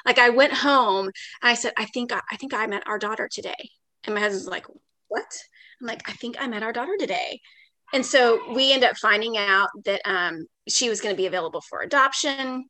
Like 0.06 0.20
I 0.20 0.30
went 0.30 0.54
home 0.54 1.08
and 1.08 1.14
I 1.42 1.54
said, 1.54 1.74
I 1.76 1.84
think, 1.84 2.14
I, 2.14 2.22
I 2.32 2.38
think 2.38 2.54
I 2.54 2.66
met 2.66 2.88
our 2.88 2.98
daughter 2.98 3.28
today. 3.30 3.70
And 4.06 4.16
my 4.16 4.22
husband's 4.22 4.48
like, 4.48 4.68
what? 5.10 5.26
I'm 5.82 5.88
like, 5.88 6.08
I 6.10 6.14
think 6.14 6.38
I 6.40 6.48
met 6.48 6.64
our 6.64 6.72
daughter 6.72 6.96
today. 6.98 7.42
And 7.94 8.06
so 8.06 8.54
we 8.54 8.72
end 8.72 8.86
up 8.86 8.96
finding 8.96 9.38
out 9.38 9.68
that 9.84 10.00
um, 10.06 10.46
she 10.70 10.88
was 10.88 11.02
going 11.02 11.14
to 11.14 11.22
be 11.22 11.26
available 11.26 11.62
for 11.62 11.82
adoption 11.82 12.70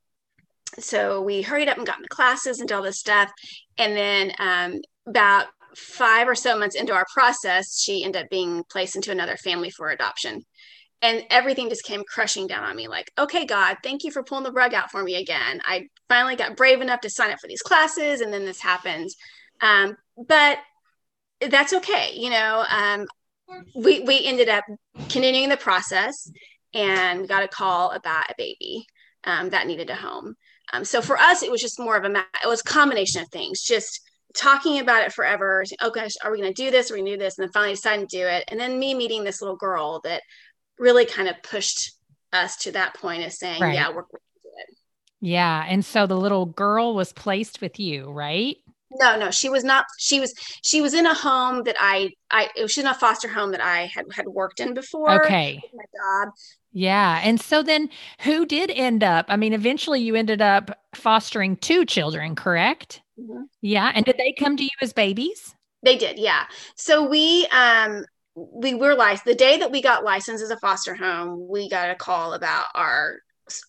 so 0.80 1.22
we 1.22 1.42
hurried 1.42 1.70
up 1.70 1.78
and 1.78 1.86
got 1.86 1.98
into 1.98 2.10
classes 2.10 2.60
and 2.60 2.68
did 2.68 2.76
all 2.76 2.84
this 2.84 3.00
stuff. 3.00 3.32
And 3.78 3.96
then 3.96 4.32
um, 4.40 4.82
about 5.08 5.48
five 5.76 6.28
or 6.28 6.36
so 6.36 6.58
months 6.58 6.76
into 6.76 6.94
our 6.94 7.06
process, 7.14 7.80
she 7.80 8.04
ended 8.04 8.24
up 8.24 8.30
being 8.30 8.64
placed 8.70 8.96
into 8.96 9.12
another 9.12 9.38
family 9.38 9.70
for 9.70 9.90
adoption. 9.90 10.44
And 11.02 11.24
everything 11.30 11.70
just 11.70 11.84
came 11.84 12.04
crushing 12.08 12.48
down 12.48 12.64
on 12.64 12.76
me 12.76 12.88
like, 12.88 13.12
okay, 13.20 13.46
God, 13.46 13.78
thank 13.84 14.04
you 14.04 14.12
for 14.12 14.24
pulling 14.24 14.44
the 14.44 14.52
rug 14.52 14.74
out 14.74 14.90
for 14.90 15.04
me 15.04 15.16
again. 15.16 15.62
I 15.64 15.88
finally 16.10 16.36
got 16.36 16.58
brave 16.58 16.82
enough 16.82 17.02
to 17.02 17.10
sign 17.10 17.30
up 17.30 17.40
for 17.40 17.48
these 17.48 17.62
classes, 17.62 18.22
and 18.22 18.34
then 18.34 18.46
this 18.46 18.60
happens. 18.60 19.16
Um, 19.62 19.96
but 20.28 20.58
that's 21.40 21.74
okay. 21.74 22.14
You 22.16 22.32
know, 22.32 22.66
um, 22.70 23.06
we, 23.76 24.02
we 24.02 24.26
ended 24.26 24.50
up 24.50 24.64
continuing 25.10 25.50
the 25.50 25.58
process 25.58 26.32
and 26.74 27.22
we 27.22 27.28
got 27.28 27.44
a 27.44 27.48
call 27.48 27.92
about 27.92 28.32
a 28.32 28.36
baby 28.38 28.88
um, 29.24 29.50
that 29.52 29.68
needed 29.68 29.90
a 29.90 29.96
home. 29.96 30.36
Um, 30.74 30.84
so 30.84 31.02
for 31.02 31.18
us, 31.18 31.44
it 31.44 31.52
was 31.52 31.62
just 31.62 31.80
more 31.80 31.96
of 31.96 32.04
a, 32.04 32.12
it 32.44 32.48
was 32.48 32.62
a 32.62 32.66
combination 32.70 33.22
of 33.22 33.30
things, 33.30 33.62
just 33.62 34.02
talking 34.36 34.80
about 34.80 35.04
it 35.04 35.14
forever. 35.14 35.64
Oh 35.82 35.90
gosh, 35.90 36.12
are 36.24 36.32
we 36.32 36.40
going 36.40 36.54
to 36.54 36.64
do 36.64 36.72
this? 36.72 36.92
Are 36.92 36.94
we 36.94 37.00
going 37.02 37.12
to 37.12 37.18
do 37.18 37.24
this? 37.24 37.38
And 37.38 37.46
then 37.48 37.52
finally 37.52 37.74
deciding 37.74 38.08
to 38.08 38.18
do 38.18 38.26
it. 38.26 38.44
And 38.48 38.60
then 38.60 38.80
me 38.80 38.94
meeting 38.94 39.24
this 39.24 39.42
little 39.42 39.56
girl 39.56 40.02
that 40.04 40.24
really 40.78 41.06
kind 41.06 41.28
of 41.28 41.42
pushed 41.44 41.94
us 42.34 42.58
to 42.58 42.72
that 42.74 42.94
point 42.96 43.26
of 43.26 43.34
saying, 43.34 43.62
right. 43.62 43.74
yeah, 43.74 43.88
we're, 43.90 44.02
going 44.02 44.12
to 44.12 44.42
do 44.44 44.50
it. 44.58 44.78
Yeah. 45.22 45.66
And 45.68 45.84
so 45.84 46.06
the 46.06 46.18
little 46.18 46.46
girl 46.46 46.94
was 46.94 47.14
placed 47.14 47.62
with 47.62 47.80
you, 47.80 48.12
right? 48.12 48.58
No, 49.00 49.18
no, 49.18 49.32
she 49.32 49.50
was 49.50 49.64
not. 49.64 49.86
She 49.98 50.20
was 50.20 50.34
she 50.64 50.82
was 50.82 50.94
in 50.94 51.06
a 51.06 51.14
home 51.14 51.64
that 51.64 51.76
I 51.80 52.12
I 52.32 52.50
she 52.56 52.64
was 52.64 52.78
in 52.78 52.88
a 52.88 52.94
foster 52.94 53.28
home 53.28 53.52
that 53.52 53.62
I 53.62 53.86
had 53.94 54.06
had 54.12 54.28
worked 54.28 54.60
in 54.60 54.74
before. 54.74 55.24
Okay, 55.24 55.62
my 55.74 55.84
job. 55.96 56.34
Yeah. 56.78 57.22
And 57.24 57.42
so 57.42 57.64
then 57.64 57.90
who 58.22 58.46
did 58.46 58.70
end 58.70 59.04
up? 59.04 59.26
I 59.30 59.36
mean, 59.36 59.54
eventually 59.54 60.00
you 60.00 60.16
ended 60.16 60.42
up 60.42 60.78
fostering 60.94 61.58
two 61.58 61.86
children, 61.86 62.36
correct? 62.36 63.02
Mm-hmm. 63.20 63.44
Yeah. 63.62 63.92
And 63.96 64.06
did 64.06 64.18
they 64.20 64.36
come 64.38 64.56
to 64.58 64.64
you 64.64 64.70
as 64.80 64.94
babies? 64.94 65.56
They 65.82 65.98
did. 65.98 66.20
Yeah. 66.20 66.44
So 66.76 67.08
we, 67.08 67.48
um, 67.48 68.06
we 68.36 68.76
were 68.76 68.94
licensed 68.94 69.26
the 69.26 69.34
day 69.34 69.58
that 69.58 69.72
we 69.72 69.82
got 69.82 70.04
licensed 70.04 70.44
as 70.44 70.52
a 70.52 70.58
foster 70.58 70.94
home. 70.94 71.48
We 71.50 71.68
got 71.68 71.90
a 71.90 71.96
call 71.96 72.34
about 72.34 72.66
our 72.76 73.22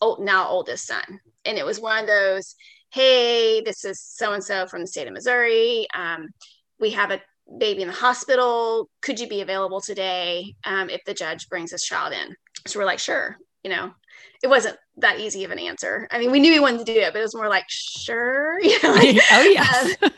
old, 0.03 0.21
now 0.21 0.47
oldest 0.47 0.87
son, 0.87 1.21
and 1.47 1.57
it 1.57 1.64
was 1.64 1.81
one 1.81 2.01
of 2.01 2.07
those. 2.07 2.55
Hey, 2.90 3.61
this 3.61 3.85
is 3.85 4.01
so 4.01 4.33
and 4.33 4.42
so 4.42 4.66
from 4.66 4.81
the 4.81 4.87
state 4.87 5.07
of 5.07 5.12
Missouri. 5.12 5.87
Um, 5.94 6.29
we 6.81 6.90
have 6.90 7.11
a 7.11 7.20
baby 7.59 7.83
in 7.83 7.88
the 7.88 7.94
hospital. 7.94 8.88
Could 9.03 9.20
you 9.20 9.29
be 9.29 9.40
available 9.40 9.81
today 9.81 10.55
um, 10.64 10.90
if 10.90 11.03
the 11.05 11.14
judge 11.14 11.48
brings 11.48 11.70
this 11.70 11.85
child 11.85 12.12
in? 12.12 12.35
So 12.66 12.79
we're 12.79 12.87
like, 12.87 12.98
sure. 12.98 13.37
You 13.64 13.70
know, 13.70 13.90
it 14.42 14.46
wasn't 14.46 14.77
that 14.98 15.18
easy 15.18 15.44
of 15.44 15.51
an 15.51 15.59
answer. 15.59 16.07
I 16.11 16.18
mean, 16.18 16.31
we 16.31 16.40
knew 16.40 16.53
we 16.53 16.61
wanted 16.61 16.87
to 16.87 16.92
do 16.92 17.01
it, 17.01 17.12
but 17.12 17.18
it 17.18 17.22
was 17.22 17.35
more 17.35 17.48
like, 17.48 17.64
sure. 17.68 18.59
You 18.62 18.79
know, 18.83 18.92
like, 18.92 19.18
oh, 19.33 19.42
yes. 19.42 19.96
um, 20.03 20.11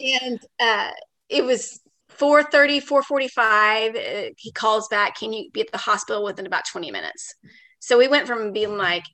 and 0.00 0.40
uh, 0.58 0.90
it 1.28 1.44
was 1.44 1.80
4.30, 2.18 2.82
4.45. 2.82 3.96
Uh, 4.28 4.30
he 4.36 4.52
calls 4.52 4.88
back, 4.88 5.18
can 5.18 5.32
you 5.32 5.50
be 5.52 5.60
at 5.60 5.70
the 5.70 5.78
hospital 5.78 6.24
within 6.24 6.46
about 6.46 6.64
20 6.70 6.90
minutes? 6.90 7.34
So 7.78 7.98
we 7.98 8.08
went 8.08 8.26
from 8.26 8.52
being 8.52 8.76
like, 8.76 9.04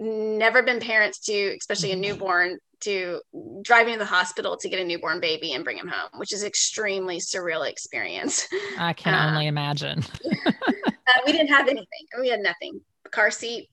never 0.00 0.62
been 0.62 0.80
parents 0.80 1.18
to, 1.20 1.56
especially 1.58 1.92
a 1.92 1.94
mm-hmm. 1.94 2.00
newborn, 2.02 2.58
to 2.80 3.20
driving 3.62 3.92
to 3.92 3.98
the 3.98 4.06
hospital 4.06 4.56
to 4.56 4.68
get 4.68 4.80
a 4.80 4.84
newborn 4.84 5.20
baby 5.20 5.52
and 5.52 5.64
bring 5.64 5.76
him 5.76 5.88
home, 5.88 6.18
which 6.18 6.32
is 6.32 6.42
extremely 6.42 7.18
surreal 7.18 7.68
experience. 7.68 8.48
I 8.78 8.92
can 8.96 9.14
only 9.14 9.46
imagine. 9.46 10.02
uh, 10.46 10.52
we 11.26 11.32
didn't 11.32 11.48
have 11.48 11.68
anything. 11.68 11.86
We 12.18 12.28
had 12.28 12.40
nothing. 12.40 12.80
Car 13.10 13.30
seat, 13.30 13.68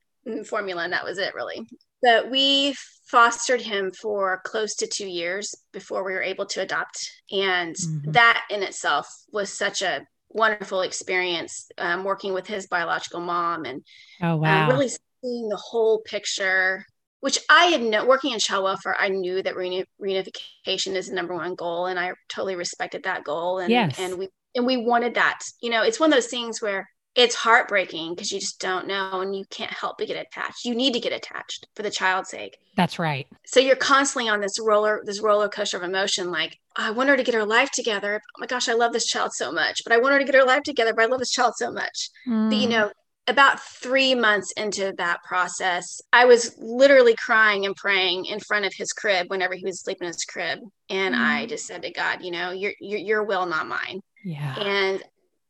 formula, 0.45 0.83
and 0.83 0.93
that 0.93 1.05
was 1.05 1.17
it 1.17 1.33
really. 1.33 1.65
But 2.01 2.29
we 2.29 2.75
fostered 3.07 3.61
him 3.61 3.91
for 3.91 4.41
close 4.43 4.75
to 4.75 4.87
two 4.87 5.07
years 5.07 5.55
before 5.71 6.03
we 6.03 6.11
were 6.11 6.21
able 6.21 6.45
to 6.47 6.61
adopt. 6.61 7.09
And 7.31 7.75
mm-hmm. 7.75 8.11
that 8.11 8.45
in 8.49 8.61
itself 8.61 9.07
was 9.31 9.51
such 9.51 9.81
a 9.81 10.05
wonderful 10.29 10.81
experience 10.81 11.69
um, 11.77 12.03
working 12.03 12.33
with 12.33 12.45
his 12.47 12.67
biological 12.67 13.21
mom 13.21 13.63
and 13.63 13.83
oh, 14.21 14.35
wow. 14.35 14.67
uh, 14.67 14.71
really 14.71 14.89
seeing 15.21 15.49
the 15.49 15.57
whole 15.57 15.99
picture 15.99 16.85
which 17.19 17.39
I 17.49 17.65
had 17.65 17.81
no 17.81 18.05
working 18.05 18.31
in 18.31 18.39
child 18.39 18.63
welfare, 18.63 18.95
I 18.97 19.09
knew 19.09 19.41
that 19.41 19.55
reunification 19.55 20.95
is 20.95 21.09
the 21.09 21.15
number 21.15 21.33
one 21.33 21.55
goal, 21.55 21.87
and 21.87 21.99
I 21.99 22.13
totally 22.29 22.55
respected 22.55 23.03
that 23.03 23.23
goal. 23.23 23.59
And 23.59 23.71
yes. 23.71 23.99
and 23.99 24.17
we 24.17 24.29
and 24.55 24.65
we 24.65 24.77
wanted 24.77 25.15
that. 25.15 25.39
You 25.61 25.69
know, 25.69 25.83
it's 25.83 25.99
one 25.99 26.11
of 26.11 26.15
those 26.15 26.27
things 26.27 26.61
where 26.61 26.87
it's 27.15 27.33
heartbreaking 27.33 28.13
because 28.13 28.31
you 28.31 28.39
just 28.39 28.59
don't 28.59 28.85
know 28.85 29.21
and 29.21 29.35
you 29.35 29.43
can't 29.49 29.73
help 29.73 29.97
but 29.97 30.05
get 30.05 30.23
attached. 30.27 30.65
You 30.65 30.75
need 30.75 30.93
to 30.93 30.99
get 30.99 31.11
attached 31.11 31.67
for 31.75 31.81
the 31.81 31.89
child's 31.89 32.29
sake. 32.29 32.59
That's 32.75 32.99
right. 32.99 33.25
So 33.43 33.59
you're 33.59 33.75
constantly 33.75 34.29
on 34.29 34.39
this 34.39 34.59
roller, 34.59 35.01
this 35.03 35.19
roller 35.19 35.49
coaster 35.49 35.77
of 35.77 35.83
emotion. 35.83 36.29
Like, 36.29 36.59
I 36.75 36.91
want 36.91 37.09
her 37.09 37.17
to 37.17 37.23
get 37.23 37.33
her 37.33 37.45
life 37.45 37.71
together. 37.71 38.21
Oh 38.23 38.39
my 38.39 38.45
gosh, 38.45 38.69
I 38.69 38.73
love 38.73 38.93
this 38.93 39.07
child 39.07 39.33
so 39.33 39.51
much. 39.51 39.81
But 39.83 39.93
I 39.93 39.97
want 39.97 40.13
her 40.13 40.19
to 40.19 40.25
get 40.25 40.35
her 40.35 40.45
life 40.45 40.61
together. 40.61 40.93
But 40.93 41.05
I 41.05 41.07
love 41.07 41.17
this 41.17 41.31
child 41.31 41.55
so 41.57 41.71
much. 41.71 42.11
Mm. 42.27 42.51
But 42.51 42.57
you 42.57 42.69
know, 42.69 42.91
about 43.27 43.59
three 43.59 44.15
months 44.15 44.51
into 44.53 44.93
that 44.97 45.21
process, 45.23 45.99
I 46.13 46.25
was 46.25 46.55
literally 46.57 47.15
crying 47.15 47.65
and 47.65 47.75
praying 47.75 48.25
in 48.25 48.39
front 48.39 48.65
of 48.65 48.73
his 48.73 48.93
crib 48.93 49.29
whenever 49.29 49.53
he 49.53 49.65
was 49.65 49.81
sleeping 49.81 50.05
in 50.05 50.13
his 50.13 50.23
crib. 50.23 50.59
And 50.89 51.13
mm. 51.13 51.19
I 51.19 51.45
just 51.45 51.67
said 51.67 51.81
to 51.81 51.91
God, 51.91 52.23
you 52.23 52.31
know, 52.31 52.51
your, 52.51 52.71
your, 52.79 52.99
your 52.99 53.23
will, 53.23 53.45
not 53.45 53.67
mine. 53.67 54.01
Yeah. 54.23 54.55
And 54.57 55.03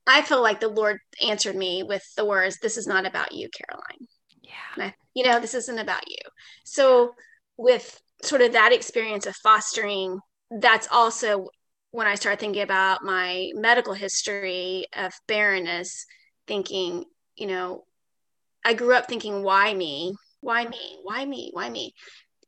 I 0.07 0.21
feel 0.21 0.41
like 0.41 0.59
the 0.59 0.69
Lord 0.69 0.99
answered 1.25 1.55
me 1.55 1.83
with 1.83 2.03
the 2.15 2.25
words, 2.25 2.57
this 2.59 2.77
is 2.77 2.87
not 2.87 3.05
about 3.05 3.33
you, 3.33 3.49
Caroline. 3.49 4.07
Yeah. 4.41 4.85
I, 4.85 4.93
you 5.13 5.23
know, 5.23 5.39
this 5.39 5.53
isn't 5.53 5.79
about 5.79 6.09
you. 6.09 6.17
So 6.63 7.13
with 7.57 8.01
sort 8.23 8.41
of 8.41 8.53
that 8.53 8.73
experience 8.73 9.25
of 9.25 9.35
fostering, 9.35 10.19
that's 10.49 10.87
also 10.91 11.49
when 11.91 12.07
I 12.07 12.15
started 12.15 12.39
thinking 12.39 12.63
about 12.63 13.03
my 13.03 13.51
medical 13.53 13.93
history 13.93 14.85
of 14.95 15.13
barrenness, 15.27 16.05
thinking, 16.47 17.05
you 17.37 17.47
know, 17.47 17.85
I 18.65 18.73
grew 18.73 18.93
up 18.93 19.07
thinking, 19.07 19.43
why 19.43 19.73
me? 19.73 20.15
Why 20.41 20.65
me? 20.65 20.97
Why 21.03 21.25
me? 21.25 21.51
Why 21.53 21.69
me? 21.69 21.93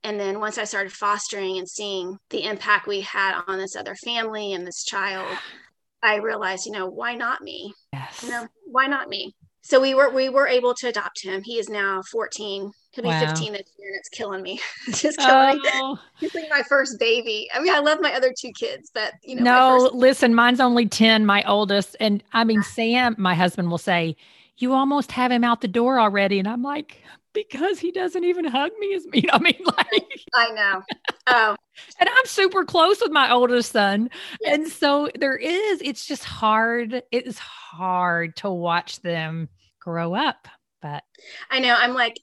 And 0.03 0.19
then 0.19 0.39
once 0.39 0.57
I 0.57 0.63
started 0.63 0.91
fostering 0.91 1.57
and 1.57 1.69
seeing 1.69 2.17
the 2.29 2.43
impact 2.43 2.87
we 2.87 3.01
had 3.01 3.41
on 3.47 3.57
this 3.57 3.75
other 3.75 3.95
family 3.95 4.53
and 4.53 4.65
this 4.65 4.83
child, 4.83 5.27
I 6.01 6.15
realized, 6.17 6.65
you 6.65 6.71
know, 6.71 6.87
why 6.87 7.15
not 7.15 7.41
me? 7.41 7.73
Yes. 7.91 8.23
You 8.23 8.29
know, 8.29 8.47
why 8.65 8.87
not 8.87 9.09
me? 9.09 9.35
So 9.61 9.79
we 9.79 9.93
were 9.93 10.09
we 10.09 10.29
were 10.29 10.47
able 10.47 10.73
to 10.75 10.87
adopt 10.87 11.21
him. 11.21 11.43
He 11.43 11.59
is 11.59 11.69
now 11.69 12.01
14. 12.03 12.71
He'll 12.91 13.03
be 13.03 13.09
wow. 13.09 13.19
15 13.19 13.53
this 13.53 13.71
year, 13.77 13.89
and 13.89 13.99
it's 13.99 14.09
killing 14.09 14.41
me. 14.41 14.59
it's 14.87 15.01
just 15.01 15.19
killing 15.19 15.61
oh. 15.73 15.93
me. 15.93 15.99
He's 16.19 16.33
like 16.33 16.49
my 16.49 16.63
first 16.63 16.97
baby. 16.99 17.49
I 17.53 17.59
mean, 17.59 17.73
I 17.73 17.79
love 17.79 17.99
my 18.01 18.13
other 18.13 18.33
two 18.35 18.51
kids, 18.53 18.89
but 18.93 19.13
you 19.21 19.35
know. 19.35 19.43
No, 19.43 19.89
listen, 19.93 20.33
mine's 20.33 20.59
only 20.59 20.87
10, 20.87 21.25
my 21.25 21.43
oldest. 21.43 21.97
And 21.99 22.23
I 22.33 22.45
mean, 22.45 22.63
Sam, 22.63 23.15
my 23.19 23.35
husband 23.35 23.69
will 23.69 23.77
say, 23.77 24.15
you 24.59 24.73
almost 24.73 25.11
have 25.13 25.31
him 25.31 25.43
out 25.43 25.61
the 25.61 25.67
door 25.67 25.99
already. 25.99 26.37
And 26.37 26.47
I'm 26.47 26.61
like, 26.61 27.01
because 27.33 27.79
he 27.79 27.91
doesn't 27.91 28.23
even 28.23 28.45
hug 28.45 28.71
me 28.79 28.93
as 28.93 29.05
me. 29.11 29.25
I 29.31 29.39
mean, 29.39 29.59
like 29.65 30.27
I 30.35 30.51
know. 30.51 30.81
Oh. 31.27 31.55
and 31.99 32.09
I'm 32.09 32.25
super 32.25 32.65
close 32.65 33.01
with 33.01 33.11
my 33.11 33.31
oldest 33.31 33.71
son. 33.71 34.09
Yes. 34.41 34.53
And 34.53 34.67
so 34.67 35.09
there 35.19 35.37
is, 35.37 35.81
it's 35.81 36.05
just 36.05 36.23
hard. 36.23 36.93
It 37.11 37.25
is 37.25 37.39
hard 37.39 38.35
to 38.37 38.49
watch 38.49 39.01
them 39.01 39.49
grow 39.79 40.13
up. 40.13 40.47
But 40.81 41.03
I 41.49 41.59
know 41.59 41.75
I'm 41.77 41.93
like 41.93 42.19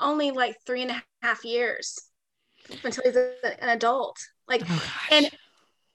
only 0.00 0.30
like 0.30 0.56
three 0.66 0.82
and 0.82 0.90
a 0.90 1.02
half 1.22 1.44
years 1.44 1.98
until 2.84 3.04
he's 3.04 3.16
an 3.16 3.68
adult. 3.68 4.18
Like, 4.48 4.62
oh 4.68 4.92
and 5.10 5.30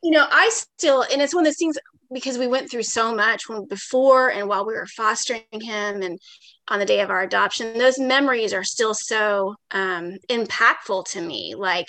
you 0.03 0.11
know, 0.11 0.25
I 0.29 0.49
still, 0.49 1.03
and 1.03 1.21
it's 1.21 1.33
one 1.33 1.43
of 1.43 1.47
those 1.47 1.57
things 1.57 1.77
because 2.13 2.37
we 2.37 2.47
went 2.47 2.69
through 2.69 2.83
so 2.83 3.13
much 3.15 3.47
when 3.47 3.65
before 3.65 4.29
and 4.29 4.47
while 4.47 4.65
we 4.65 4.73
were 4.73 4.87
fostering 4.87 5.43
him 5.51 6.01
and 6.01 6.19
on 6.67 6.79
the 6.79 6.85
day 6.85 7.01
of 7.01 7.09
our 7.09 7.21
adoption 7.21 7.77
those 7.77 7.99
memories 7.99 8.53
are 8.53 8.63
still 8.63 8.93
so 8.93 9.55
um, 9.71 10.17
impactful 10.29 11.05
to 11.05 11.21
me. 11.21 11.55
Like 11.55 11.87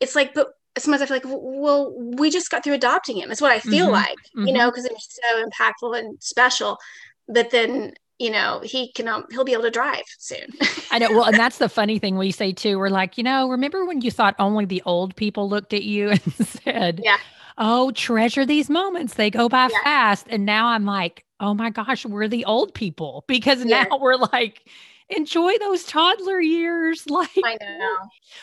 it's 0.00 0.14
like 0.14 0.34
but 0.34 0.48
sometimes 0.76 1.02
i 1.02 1.06
feel 1.06 1.16
like 1.16 1.40
well 1.40 1.94
we 2.16 2.30
just 2.30 2.50
got 2.50 2.64
through 2.64 2.74
adopting 2.74 3.18
him 3.18 3.28
that's 3.28 3.40
what 3.40 3.52
i 3.52 3.60
feel 3.60 3.86
mm-hmm. 3.86 3.94
like 3.94 4.18
mm-hmm. 4.36 4.48
you 4.48 4.52
know 4.52 4.68
because 4.68 4.84
it 4.84 4.92
was 4.92 5.08
so 5.08 5.44
impactful 5.44 5.98
and 5.98 6.20
special. 6.22 6.78
But 7.26 7.50
then 7.50 7.94
you 8.18 8.30
know 8.30 8.60
he 8.62 8.92
can 8.92 9.08
um, 9.08 9.24
he'll 9.30 9.44
be 9.44 9.54
able 9.54 9.62
to 9.64 9.70
drive 9.70 10.04
soon. 10.18 10.46
I 10.90 10.98
know. 10.98 11.10
Well 11.10 11.24
and 11.24 11.36
that's 11.36 11.58
the 11.58 11.68
funny 11.80 11.98
thing 11.98 12.16
we 12.16 12.30
say 12.30 12.52
too. 12.52 12.78
We're 12.78 12.90
like 12.90 13.16
you 13.16 13.24
know 13.24 13.48
remember 13.48 13.84
when 13.84 14.02
you 14.02 14.10
thought 14.10 14.34
only 14.38 14.66
the 14.66 14.82
old 14.84 15.16
people 15.16 15.48
looked 15.48 15.72
at 15.72 15.84
you 15.84 16.10
and 16.10 16.22
said 16.34 17.00
yeah 17.02 17.18
oh, 17.58 17.90
treasure 17.92 18.44
these 18.46 18.70
moments. 18.70 19.14
They 19.14 19.30
go 19.30 19.48
by 19.48 19.68
yeah. 19.70 19.82
fast. 19.82 20.26
And 20.28 20.44
now 20.44 20.68
I'm 20.68 20.84
like, 20.84 21.24
oh 21.40 21.54
my 21.54 21.70
gosh, 21.70 22.04
we're 22.06 22.28
the 22.28 22.44
old 22.44 22.74
people 22.74 23.24
because 23.28 23.64
yeah. 23.64 23.84
now 23.84 23.98
we're 23.98 24.16
like, 24.16 24.68
enjoy 25.08 25.56
those 25.58 25.84
toddler 25.84 26.40
years. 26.40 27.04
Like, 27.10 27.30
I 27.44 27.56
know. 27.60 27.96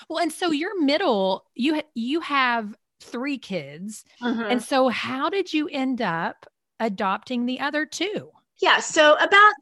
Well, 0.09 0.19
and 0.19 0.31
so 0.31 0.51
your 0.51 0.81
middle, 0.81 1.45
you 1.55 1.81
you 1.93 2.21
have 2.21 2.75
three 3.01 3.37
kids, 3.37 4.05
mm-hmm. 4.21 4.41
and 4.41 4.63
so 4.63 4.87
how 4.87 5.29
did 5.29 5.51
you 5.51 5.67
end 5.67 6.01
up 6.01 6.45
adopting 6.79 7.45
the 7.45 7.59
other 7.59 7.85
two? 7.85 8.29
Yeah, 8.61 8.79
so 8.79 9.15
about 9.15 9.53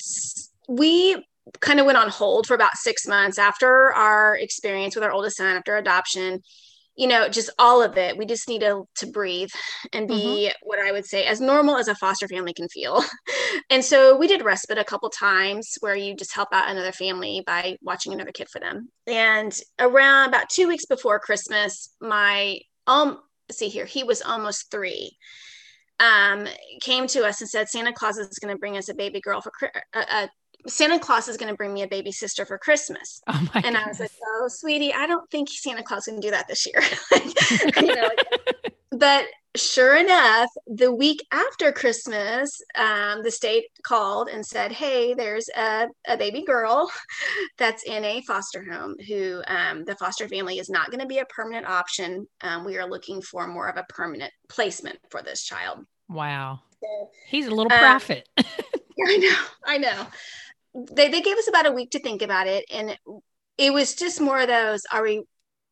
we 0.67 1.25
kind 1.61 1.79
of 1.79 1.85
went 1.85 1.97
on 1.97 2.09
hold 2.09 2.45
for 2.45 2.53
about 2.53 2.75
six 2.75 3.07
months 3.07 3.39
after 3.39 3.93
our 3.93 4.37
experience 4.37 4.95
with 4.95 5.03
our 5.03 5.11
oldest 5.11 5.37
son 5.37 5.47
after 5.47 5.77
adoption 5.77 6.43
you 6.99 7.07
know, 7.07 7.29
just 7.29 7.49
all 7.57 7.81
of 7.81 7.97
it. 7.97 8.17
We 8.17 8.25
just 8.25 8.49
need 8.49 8.59
to, 8.59 8.83
to 8.97 9.07
breathe 9.07 9.49
and 9.93 10.05
be 10.05 10.49
mm-hmm. 10.49 10.67
what 10.67 10.79
I 10.79 10.91
would 10.91 11.05
say 11.05 11.23
as 11.23 11.39
normal 11.39 11.77
as 11.77 11.87
a 11.87 11.95
foster 11.95 12.27
family 12.27 12.53
can 12.53 12.67
feel. 12.67 13.01
and 13.69 13.83
so 13.83 14.17
we 14.17 14.27
did 14.27 14.43
respite 14.43 14.77
a 14.77 14.83
couple 14.83 15.09
times 15.09 15.77
where 15.79 15.95
you 15.95 16.13
just 16.13 16.35
help 16.35 16.49
out 16.51 16.69
another 16.69 16.91
family 16.91 17.41
by 17.47 17.77
watching 17.81 18.11
another 18.11 18.33
kid 18.33 18.49
for 18.51 18.59
them. 18.59 18.89
And 19.07 19.57
around 19.79 20.27
about 20.27 20.49
two 20.49 20.67
weeks 20.67 20.85
before 20.85 21.21
Christmas, 21.21 21.95
my 22.01 22.59
um 22.85 23.21
see 23.49 23.69
here, 23.69 23.85
he 23.85 24.03
was 24.03 24.21
almost 24.21 24.69
three. 24.69 25.15
Um, 26.01 26.47
came 26.81 27.07
to 27.07 27.25
us 27.25 27.39
and 27.39 27.49
said 27.49 27.69
Santa 27.69 27.93
Claus 27.93 28.17
is 28.17 28.39
going 28.39 28.53
to 28.53 28.59
bring 28.59 28.77
us 28.77 28.89
a 28.89 28.93
baby 28.93 29.21
girl 29.21 29.41
for 29.41 29.51
a, 29.93 29.99
a 29.99 30.29
Santa 30.67 30.99
Claus 30.99 31.27
is 31.27 31.37
going 31.37 31.51
to 31.51 31.57
bring 31.57 31.73
me 31.73 31.83
a 31.83 31.87
baby 31.87 32.11
sister 32.11 32.45
for 32.45 32.57
Christmas. 32.57 33.21
Oh 33.31 33.47
and 33.53 33.63
goodness. 33.63 33.83
I 33.83 33.87
was 33.87 33.99
like, 33.99 34.11
oh, 34.25 34.47
sweetie, 34.47 34.93
I 34.93 35.05
don't 35.07 35.29
think 35.29 35.49
Santa 35.49 35.83
Claus 35.83 36.05
can 36.05 36.19
do 36.19 36.31
that 36.31 36.47
this 36.47 36.65
year. 36.65 36.81
you 37.81 37.95
know, 37.95 38.01
like, 38.01 38.73
but 38.91 39.25
sure 39.55 39.95
enough, 39.95 40.49
the 40.67 40.93
week 40.93 41.25
after 41.31 41.71
Christmas, 41.71 42.61
um, 42.75 43.21
the 43.23 43.31
state 43.31 43.65
called 43.83 44.29
and 44.29 44.45
said, 44.45 44.71
hey, 44.71 45.13
there's 45.13 45.47
a, 45.55 45.87
a 46.07 46.17
baby 46.17 46.43
girl 46.43 46.91
that's 47.57 47.83
in 47.83 48.03
a 48.03 48.21
foster 48.21 48.63
home 48.63 48.95
who 49.07 49.41
um, 49.47 49.85
the 49.85 49.95
foster 49.95 50.27
family 50.27 50.57
is 50.57 50.69
not 50.69 50.89
going 50.89 51.01
to 51.01 51.07
be 51.07 51.19
a 51.19 51.25
permanent 51.25 51.67
option. 51.67 52.27
Um, 52.41 52.65
we 52.65 52.77
are 52.77 52.89
looking 52.89 53.21
for 53.21 53.47
more 53.47 53.67
of 53.67 53.77
a 53.77 53.85
permanent 53.89 54.33
placement 54.49 54.99
for 55.09 55.21
this 55.21 55.43
child. 55.43 55.85
Wow. 56.09 56.61
So, 56.81 57.09
He's 57.27 57.47
a 57.47 57.51
little 57.51 57.69
prophet. 57.69 58.27
I 58.37 59.17
know. 59.17 59.37
I 59.65 59.77
know 59.77 60.07
they, 60.73 61.09
they 61.09 61.21
gave 61.21 61.37
us 61.37 61.47
about 61.47 61.65
a 61.65 61.71
week 61.71 61.91
to 61.91 61.99
think 61.99 62.21
about 62.21 62.47
it. 62.47 62.65
And 62.71 62.97
it 63.57 63.73
was 63.73 63.95
just 63.95 64.21
more 64.21 64.39
of 64.39 64.47
those 64.47 64.81
are 64.91 65.03
we 65.03 65.23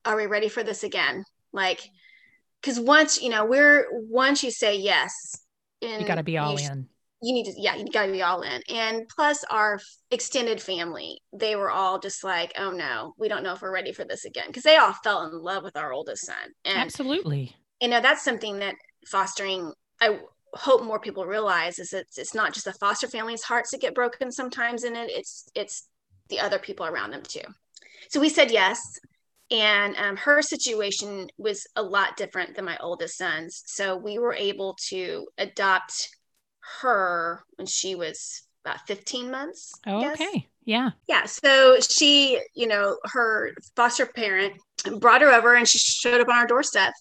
are 0.05 0.15
we 0.15 0.25
ready 0.25 0.49
for 0.49 0.63
this 0.63 0.83
again? 0.83 1.23
Like 1.53 1.81
because 2.61 2.79
once 2.79 3.21
you 3.21 3.29
know 3.29 3.45
we're 3.45 3.87
once 3.91 4.43
you 4.43 4.51
say 4.51 4.77
yes 4.77 5.13
you 5.81 6.05
got 6.05 6.15
to 6.15 6.23
be 6.23 6.37
all 6.37 6.57
in. 6.57 6.87
you 7.21 7.33
need 7.33 7.45
to 7.45 7.53
yeah 7.57 7.75
you 7.75 7.87
got 7.91 8.07
to 8.07 8.11
be 8.11 8.21
all 8.21 8.41
in. 8.41 8.61
And 8.69 9.07
plus 9.15 9.43
our 9.49 9.79
extended 10.11 10.61
family 10.61 11.19
they 11.33 11.55
were 11.55 11.71
all 11.71 11.99
just 11.99 12.23
like 12.23 12.53
oh 12.57 12.71
no 12.71 13.13
we 13.17 13.27
don't 13.27 13.43
know 13.43 13.53
if 13.53 13.61
we're 13.61 13.73
ready 13.73 13.93
for 13.93 14.03
this 14.05 14.25
again. 14.25 14.47
Because 14.47 14.63
they 14.63 14.77
all 14.77 14.93
fell 15.03 15.23
in 15.23 15.31
love 15.41 15.63
with 15.63 15.77
our 15.77 15.93
oldest 15.93 16.25
son. 16.25 16.35
And 16.65 16.77
absolutely. 16.77 17.55
you 17.81 17.87
know 17.87 18.01
that's 18.01 18.23
something 18.23 18.59
that 18.59 18.75
fostering 19.05 19.71
i 20.01 20.19
hope 20.57 20.83
more 20.83 20.99
people 20.99 21.25
realize 21.25 21.79
is 21.79 21.91
that 21.91 22.05
it's 22.17 22.33
not 22.33 22.53
just 22.53 22.65
the 22.65 22.73
foster 22.73 23.07
family's 23.07 23.43
hearts 23.43 23.71
that 23.71 23.81
get 23.81 23.95
broken 23.95 24.31
sometimes 24.31 24.83
in 24.83 24.95
it 24.95 25.09
it's 25.11 25.49
it's 25.55 25.87
the 26.29 26.39
other 26.39 26.59
people 26.59 26.85
around 26.85 27.11
them 27.11 27.23
too 27.23 27.41
so 28.09 28.19
we 28.19 28.29
said 28.29 28.51
yes 28.51 28.99
and 29.49 29.95
um, 29.95 30.17
her 30.17 30.41
situation 30.41 31.27
was 31.37 31.65
a 31.77 31.81
lot 31.81 32.17
different 32.17 32.55
than 32.55 32.65
my 32.65 32.77
oldest 32.81 33.17
son's 33.17 33.63
so 33.65 33.95
we 33.95 34.19
were 34.19 34.33
able 34.33 34.77
to 34.89 35.27
adopt 35.37 36.09
her 36.81 37.43
when 37.55 37.65
she 37.65 37.95
was 37.95 38.43
about 38.67 38.85
15 38.87 39.31
months. 39.31 39.71
Oh, 39.85 40.11
okay. 40.11 40.49
Yeah. 40.65 40.91
Yeah. 41.07 41.25
So 41.25 41.79
she, 41.79 42.41
you 42.53 42.67
know, 42.67 42.97
her 43.05 43.51
foster 43.75 44.05
parent 44.05 44.53
brought 44.99 45.21
her 45.21 45.31
over 45.31 45.55
and 45.55 45.67
she 45.67 45.77
showed 45.77 46.19
up 46.19 46.27
on 46.27 46.35
our 46.35 46.47
doorstep. 46.47 46.93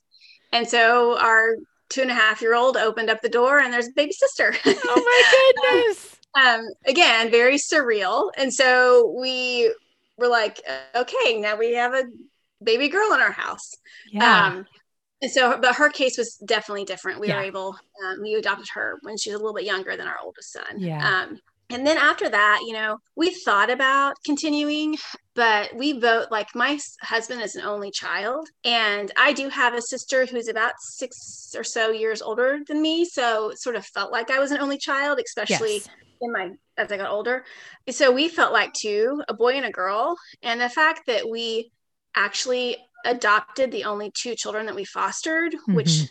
And 0.53 0.69
so 0.69 1.19
our 1.19 1.57
two 1.89 2.03
and 2.03 2.11
a 2.11 2.15
half 2.15 2.43
year 2.43 2.55
old 2.55 2.77
opened 2.77 3.11
up 3.11 3.23
the 3.23 3.29
door 3.29 3.61
and 3.61 3.73
there's 3.73 3.89
a 3.89 3.93
baby 3.93 4.13
sister. 4.13 4.55
Oh 4.67 4.73
my 4.97 5.53
goodness. 5.73 6.17
um, 6.35 6.69
again, 6.87 7.31
very 7.31 7.57
surreal. 7.57 8.31
And 8.37 8.53
so 8.53 9.15
we 9.19 9.73
were 10.19 10.29
like, 10.29 10.61
okay, 10.95 11.39
now 11.39 11.57
we 11.57 11.75
have 11.75 11.95
a 11.95 12.05
baby 12.63 12.89
girl 12.89 13.13
in 13.13 13.21
our 13.21 13.33
house. 13.33 13.73
Yeah. 14.11 14.47
Um, 14.47 14.67
and 15.23 15.31
so 15.31 15.59
but 15.61 15.75
her 15.77 15.89
case 15.89 16.19
was 16.19 16.37
definitely 16.45 16.85
different 16.85 17.21
we 17.21 17.29
yeah. 17.29 17.37
were 17.37 17.43
able 17.43 17.77
um, 18.05 18.21
we 18.23 18.35
adopted 18.35 18.69
her 18.75 18.99
when 19.03 19.17
she 19.17 19.31
was 19.31 19.37
a 19.37 19.43
little 19.43 19.55
bit 19.55 19.65
younger 19.65 19.97
than 19.97 20.07
our 20.07 20.19
oldest 20.23 20.53
son 20.53 20.79
yeah 20.79 21.23
um, 21.23 21.41
and 21.71 21.87
then 21.87 21.97
after 21.97 22.29
that 22.29 22.61
you 22.67 22.73
know 22.73 22.99
we 23.17 23.31
thought 23.31 23.71
about 23.71 24.15
continuing 24.25 24.97
but 25.35 25.75
we 25.75 25.93
both 25.99 26.31
like 26.31 26.49
my 26.55 26.79
husband 27.03 27.41
is 27.41 27.57
an 27.57 27.63
only 27.65 27.91
child 27.91 28.49
and 28.65 29.11
i 29.17 29.33
do 29.33 29.49
have 29.49 29.75
a 29.75 29.83
sister 29.83 30.27
who's 30.27 30.49
about 30.49 30.73
six 30.79 31.55
or 31.57 31.65
so 31.65 31.91
years 31.91 32.23
older 32.23 32.59
than 32.67 32.81
me 32.81 33.05
so 33.05 33.51
it 33.51 33.59
sort 33.59 33.77
of 33.77 33.85
felt 33.87 34.13
like 34.13 34.31
i 34.31 34.39
was 34.39 34.51
an 34.51 34.61
only 34.61 34.79
child 34.79 35.21
especially 35.25 35.75
yes. 35.75 35.89
in 36.21 36.33
my 36.33 36.51
as 36.77 36.91
i 36.93 36.97
got 36.97 37.11
older 37.11 37.45
so 37.91 38.13
we 38.13 38.29
felt 38.29 38.53
like 38.53 38.73
two 38.73 39.23
a 39.29 39.35
boy 39.35 39.55
and 39.55 39.67
a 39.67 39.71
girl 39.71 40.17
and 40.43 40.61
the 40.61 40.69
fact 40.69 41.07
that 41.07 41.29
we 41.29 41.71
actually 42.15 42.77
adopted 43.07 43.71
the 43.71 43.85
only 43.85 44.11
two 44.11 44.35
children 44.35 44.67
that 44.67 44.75
we 44.75 44.85
fostered, 44.85 45.53
mm-hmm. 45.53 45.75
which 45.75 46.09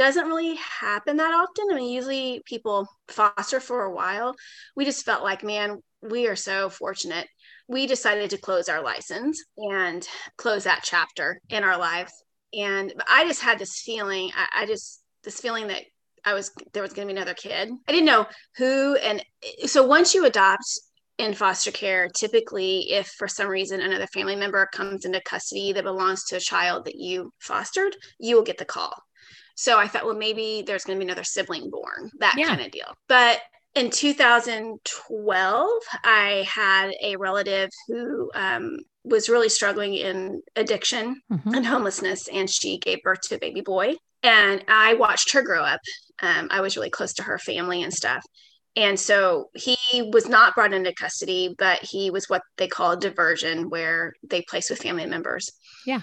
doesn't 0.00 0.26
really 0.26 0.54
happen 0.56 1.18
that 1.18 1.34
often. 1.34 1.66
I 1.70 1.74
mean, 1.74 1.92
usually 1.92 2.40
people 2.46 2.88
foster 3.08 3.60
for 3.60 3.84
a 3.84 3.94
while. 3.94 4.34
We 4.74 4.86
just 4.86 5.04
felt 5.04 5.22
like, 5.22 5.44
man, 5.44 5.82
we 6.00 6.26
are 6.26 6.36
so 6.36 6.70
fortunate. 6.70 7.28
We 7.68 7.86
decided 7.86 8.30
to 8.30 8.38
close 8.38 8.70
our 8.70 8.82
license 8.82 9.44
and 9.58 10.08
close 10.38 10.64
that 10.64 10.80
chapter 10.84 11.38
in 11.50 11.64
our 11.64 11.76
lives. 11.76 12.14
And 12.54 12.94
I 13.06 13.26
just 13.26 13.42
had 13.42 13.58
this 13.58 13.82
feeling, 13.82 14.30
I, 14.34 14.62
I 14.62 14.66
just, 14.66 15.02
this 15.22 15.38
feeling 15.38 15.66
that 15.66 15.82
I 16.24 16.32
was, 16.32 16.50
there 16.72 16.82
was 16.82 16.94
going 16.94 17.06
to 17.06 17.12
be 17.12 17.18
another 17.18 17.34
kid. 17.34 17.70
I 17.86 17.92
didn't 17.92 18.06
know 18.06 18.24
who. 18.56 18.96
And 18.96 19.22
so 19.66 19.84
once 19.84 20.14
you 20.14 20.24
adopt, 20.24 20.64
in 21.18 21.34
foster 21.34 21.70
care, 21.70 22.08
typically, 22.08 22.90
if 22.92 23.08
for 23.18 23.28
some 23.28 23.46
reason 23.46 23.82
another 23.82 24.06
family 24.06 24.36
member 24.36 24.64
comes 24.72 25.04
into 25.04 25.20
custody 25.20 25.74
that 25.74 25.84
belongs 25.84 26.24
to 26.24 26.36
a 26.36 26.40
child 26.40 26.86
that 26.86 26.94
you 26.94 27.30
fostered, 27.40 27.94
you 28.18 28.36
will 28.36 28.42
get 28.42 28.56
the 28.56 28.64
call. 28.64 28.94
So 29.60 29.78
I 29.78 29.88
thought, 29.88 30.06
well, 30.06 30.14
maybe 30.14 30.64
there's 30.66 30.84
going 30.84 30.98
to 30.98 31.04
be 31.04 31.06
another 31.06 31.22
sibling 31.22 31.68
born, 31.68 32.10
that 32.18 32.34
yeah. 32.38 32.46
kind 32.46 32.62
of 32.62 32.70
deal. 32.70 32.94
But 33.08 33.42
in 33.74 33.90
2012, 33.90 35.70
I 36.02 36.48
had 36.50 36.92
a 37.02 37.16
relative 37.16 37.68
who 37.86 38.30
um, 38.34 38.78
was 39.04 39.28
really 39.28 39.50
struggling 39.50 39.92
in 39.92 40.40
addiction 40.56 41.20
mm-hmm. 41.30 41.54
and 41.54 41.66
homelessness, 41.66 42.26
and 42.28 42.48
she 42.48 42.78
gave 42.78 43.02
birth 43.02 43.20
to 43.24 43.34
a 43.34 43.38
baby 43.38 43.60
boy. 43.60 43.96
And 44.22 44.64
I 44.66 44.94
watched 44.94 45.32
her 45.32 45.42
grow 45.42 45.62
up. 45.62 45.80
Um, 46.22 46.48
I 46.50 46.62
was 46.62 46.74
really 46.78 46.88
close 46.88 47.12
to 47.14 47.24
her 47.24 47.38
family 47.38 47.82
and 47.82 47.92
stuff. 47.92 48.24
And 48.76 48.98
so 48.98 49.50
he 49.54 49.76
was 50.10 50.26
not 50.26 50.54
brought 50.54 50.72
into 50.72 50.94
custody, 50.94 51.54
but 51.58 51.80
he 51.82 52.10
was 52.10 52.30
what 52.30 52.40
they 52.56 52.66
call 52.66 52.92
a 52.92 52.98
diversion, 52.98 53.68
where 53.68 54.14
they 54.26 54.40
place 54.40 54.70
with 54.70 54.80
family 54.80 55.04
members. 55.04 55.50
Yeah. 55.84 56.00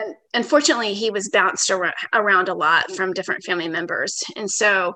And 0.00 0.14
unfortunately, 0.34 0.94
he 0.94 1.10
was 1.10 1.28
bounced 1.28 1.70
around 1.70 2.48
a 2.48 2.54
lot 2.54 2.90
from 2.92 3.12
different 3.12 3.44
family 3.44 3.68
members. 3.68 4.22
And 4.36 4.50
so 4.50 4.94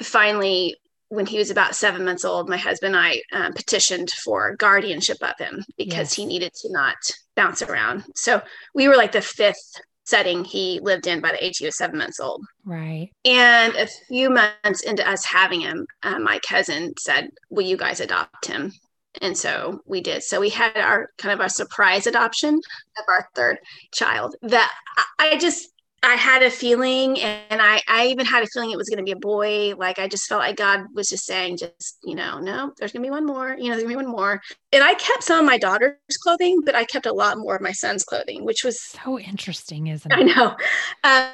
finally, 0.00 0.76
when 1.08 1.26
he 1.26 1.38
was 1.38 1.50
about 1.50 1.76
seven 1.76 2.04
months 2.04 2.24
old, 2.24 2.48
my 2.48 2.56
husband 2.56 2.96
and 2.96 3.04
I 3.04 3.22
um, 3.32 3.52
petitioned 3.52 4.10
for 4.10 4.56
guardianship 4.56 5.18
of 5.22 5.38
him 5.38 5.64
because 5.76 6.10
yes. 6.10 6.14
he 6.14 6.26
needed 6.26 6.52
to 6.54 6.72
not 6.72 6.96
bounce 7.36 7.62
around. 7.62 8.04
So 8.14 8.42
we 8.74 8.88
were 8.88 8.96
like 8.96 9.12
the 9.12 9.22
fifth 9.22 9.80
setting 10.06 10.44
he 10.44 10.80
lived 10.82 11.06
in 11.06 11.20
by 11.20 11.32
the 11.32 11.42
age 11.44 11.58
he 11.58 11.64
was 11.64 11.76
seven 11.76 11.98
months 11.98 12.20
old. 12.20 12.44
Right. 12.64 13.10
And 13.24 13.74
a 13.74 13.86
few 13.86 14.30
months 14.30 14.82
into 14.82 15.08
us 15.08 15.24
having 15.24 15.60
him, 15.60 15.86
uh, 16.02 16.18
my 16.18 16.40
cousin 16.46 16.94
said, 16.98 17.30
Will 17.50 17.64
you 17.64 17.76
guys 17.76 18.00
adopt 18.00 18.46
him? 18.46 18.72
And 19.20 19.36
so 19.36 19.80
we 19.86 20.00
did. 20.00 20.22
So 20.22 20.40
we 20.40 20.50
had 20.50 20.76
our 20.76 21.10
kind 21.18 21.32
of 21.32 21.40
our 21.40 21.48
surprise 21.48 22.06
adoption 22.06 22.54
of 22.54 23.04
our 23.08 23.28
third 23.34 23.58
child 23.92 24.36
that 24.42 24.72
I 25.18 25.38
just 25.38 25.73
I 26.04 26.14
had 26.16 26.42
a 26.42 26.50
feeling, 26.50 27.18
and 27.18 27.62
I, 27.62 27.80
I 27.88 28.06
even 28.08 28.26
had 28.26 28.44
a 28.44 28.46
feeling 28.46 28.70
it 28.70 28.76
was 28.76 28.90
going 28.90 28.98
to 28.98 29.04
be 29.04 29.12
a 29.12 29.16
boy. 29.16 29.74
Like 29.76 29.98
I 29.98 30.06
just 30.06 30.26
felt 30.26 30.40
like 30.40 30.56
God 30.56 30.82
was 30.94 31.08
just 31.08 31.24
saying, 31.24 31.56
just 31.56 31.98
you 32.04 32.14
know, 32.14 32.38
no, 32.38 32.72
there's 32.76 32.92
going 32.92 33.02
to 33.02 33.06
be 33.06 33.10
one 33.10 33.24
more. 33.24 33.56
You 33.56 33.64
know, 33.64 33.70
there's 33.70 33.84
going 33.84 33.94
to 33.94 34.00
be 34.00 34.04
one 34.04 34.14
more. 34.14 34.40
And 34.72 34.84
I 34.84 34.94
kept 34.94 35.24
some 35.24 35.40
of 35.40 35.46
my 35.46 35.56
daughter's 35.56 35.96
clothing, 36.22 36.60
but 36.64 36.74
I 36.74 36.84
kept 36.84 37.06
a 37.06 37.12
lot 37.12 37.38
more 37.38 37.56
of 37.56 37.62
my 37.62 37.72
son's 37.72 38.04
clothing, 38.04 38.44
which 38.44 38.64
was 38.64 38.80
so 38.80 39.18
interesting, 39.18 39.86
isn't 39.86 40.12
it? 40.12 40.18
I 40.18 40.22
know. 40.22 40.56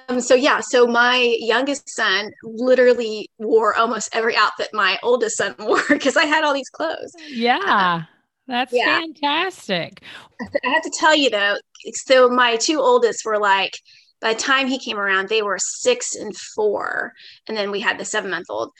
Um, 0.08 0.20
so 0.20 0.34
yeah, 0.34 0.60
so 0.60 0.86
my 0.86 1.36
youngest 1.40 1.88
son 1.88 2.30
literally 2.44 3.28
wore 3.38 3.74
almost 3.76 4.14
every 4.14 4.36
outfit 4.36 4.68
my 4.72 4.98
oldest 5.02 5.36
son 5.36 5.54
wore 5.58 5.82
because 5.88 6.16
I 6.16 6.26
had 6.26 6.44
all 6.44 6.54
these 6.54 6.70
clothes. 6.70 7.12
Yeah. 7.28 8.04
That's 8.46 8.72
yeah. 8.72 8.98
fantastic. 8.98 10.02
I 10.40 10.68
have 10.68 10.82
to 10.82 10.90
tell 10.90 11.14
you 11.14 11.30
though, 11.30 11.56
so 11.94 12.28
my 12.28 12.56
two 12.56 12.80
oldest 12.80 13.24
were 13.24 13.38
like 13.38 13.72
by 14.20 14.34
the 14.34 14.40
time 14.40 14.66
he 14.66 14.78
came 14.78 14.98
around, 14.98 15.28
they 15.28 15.42
were 15.42 15.58
six 15.58 16.14
and 16.14 16.36
four. 16.36 17.12
And 17.48 17.56
then 17.56 17.70
we 17.70 17.80
had 17.80 17.98
the 17.98 18.04
seven 18.04 18.30
month 18.30 18.46
old. 18.48 18.72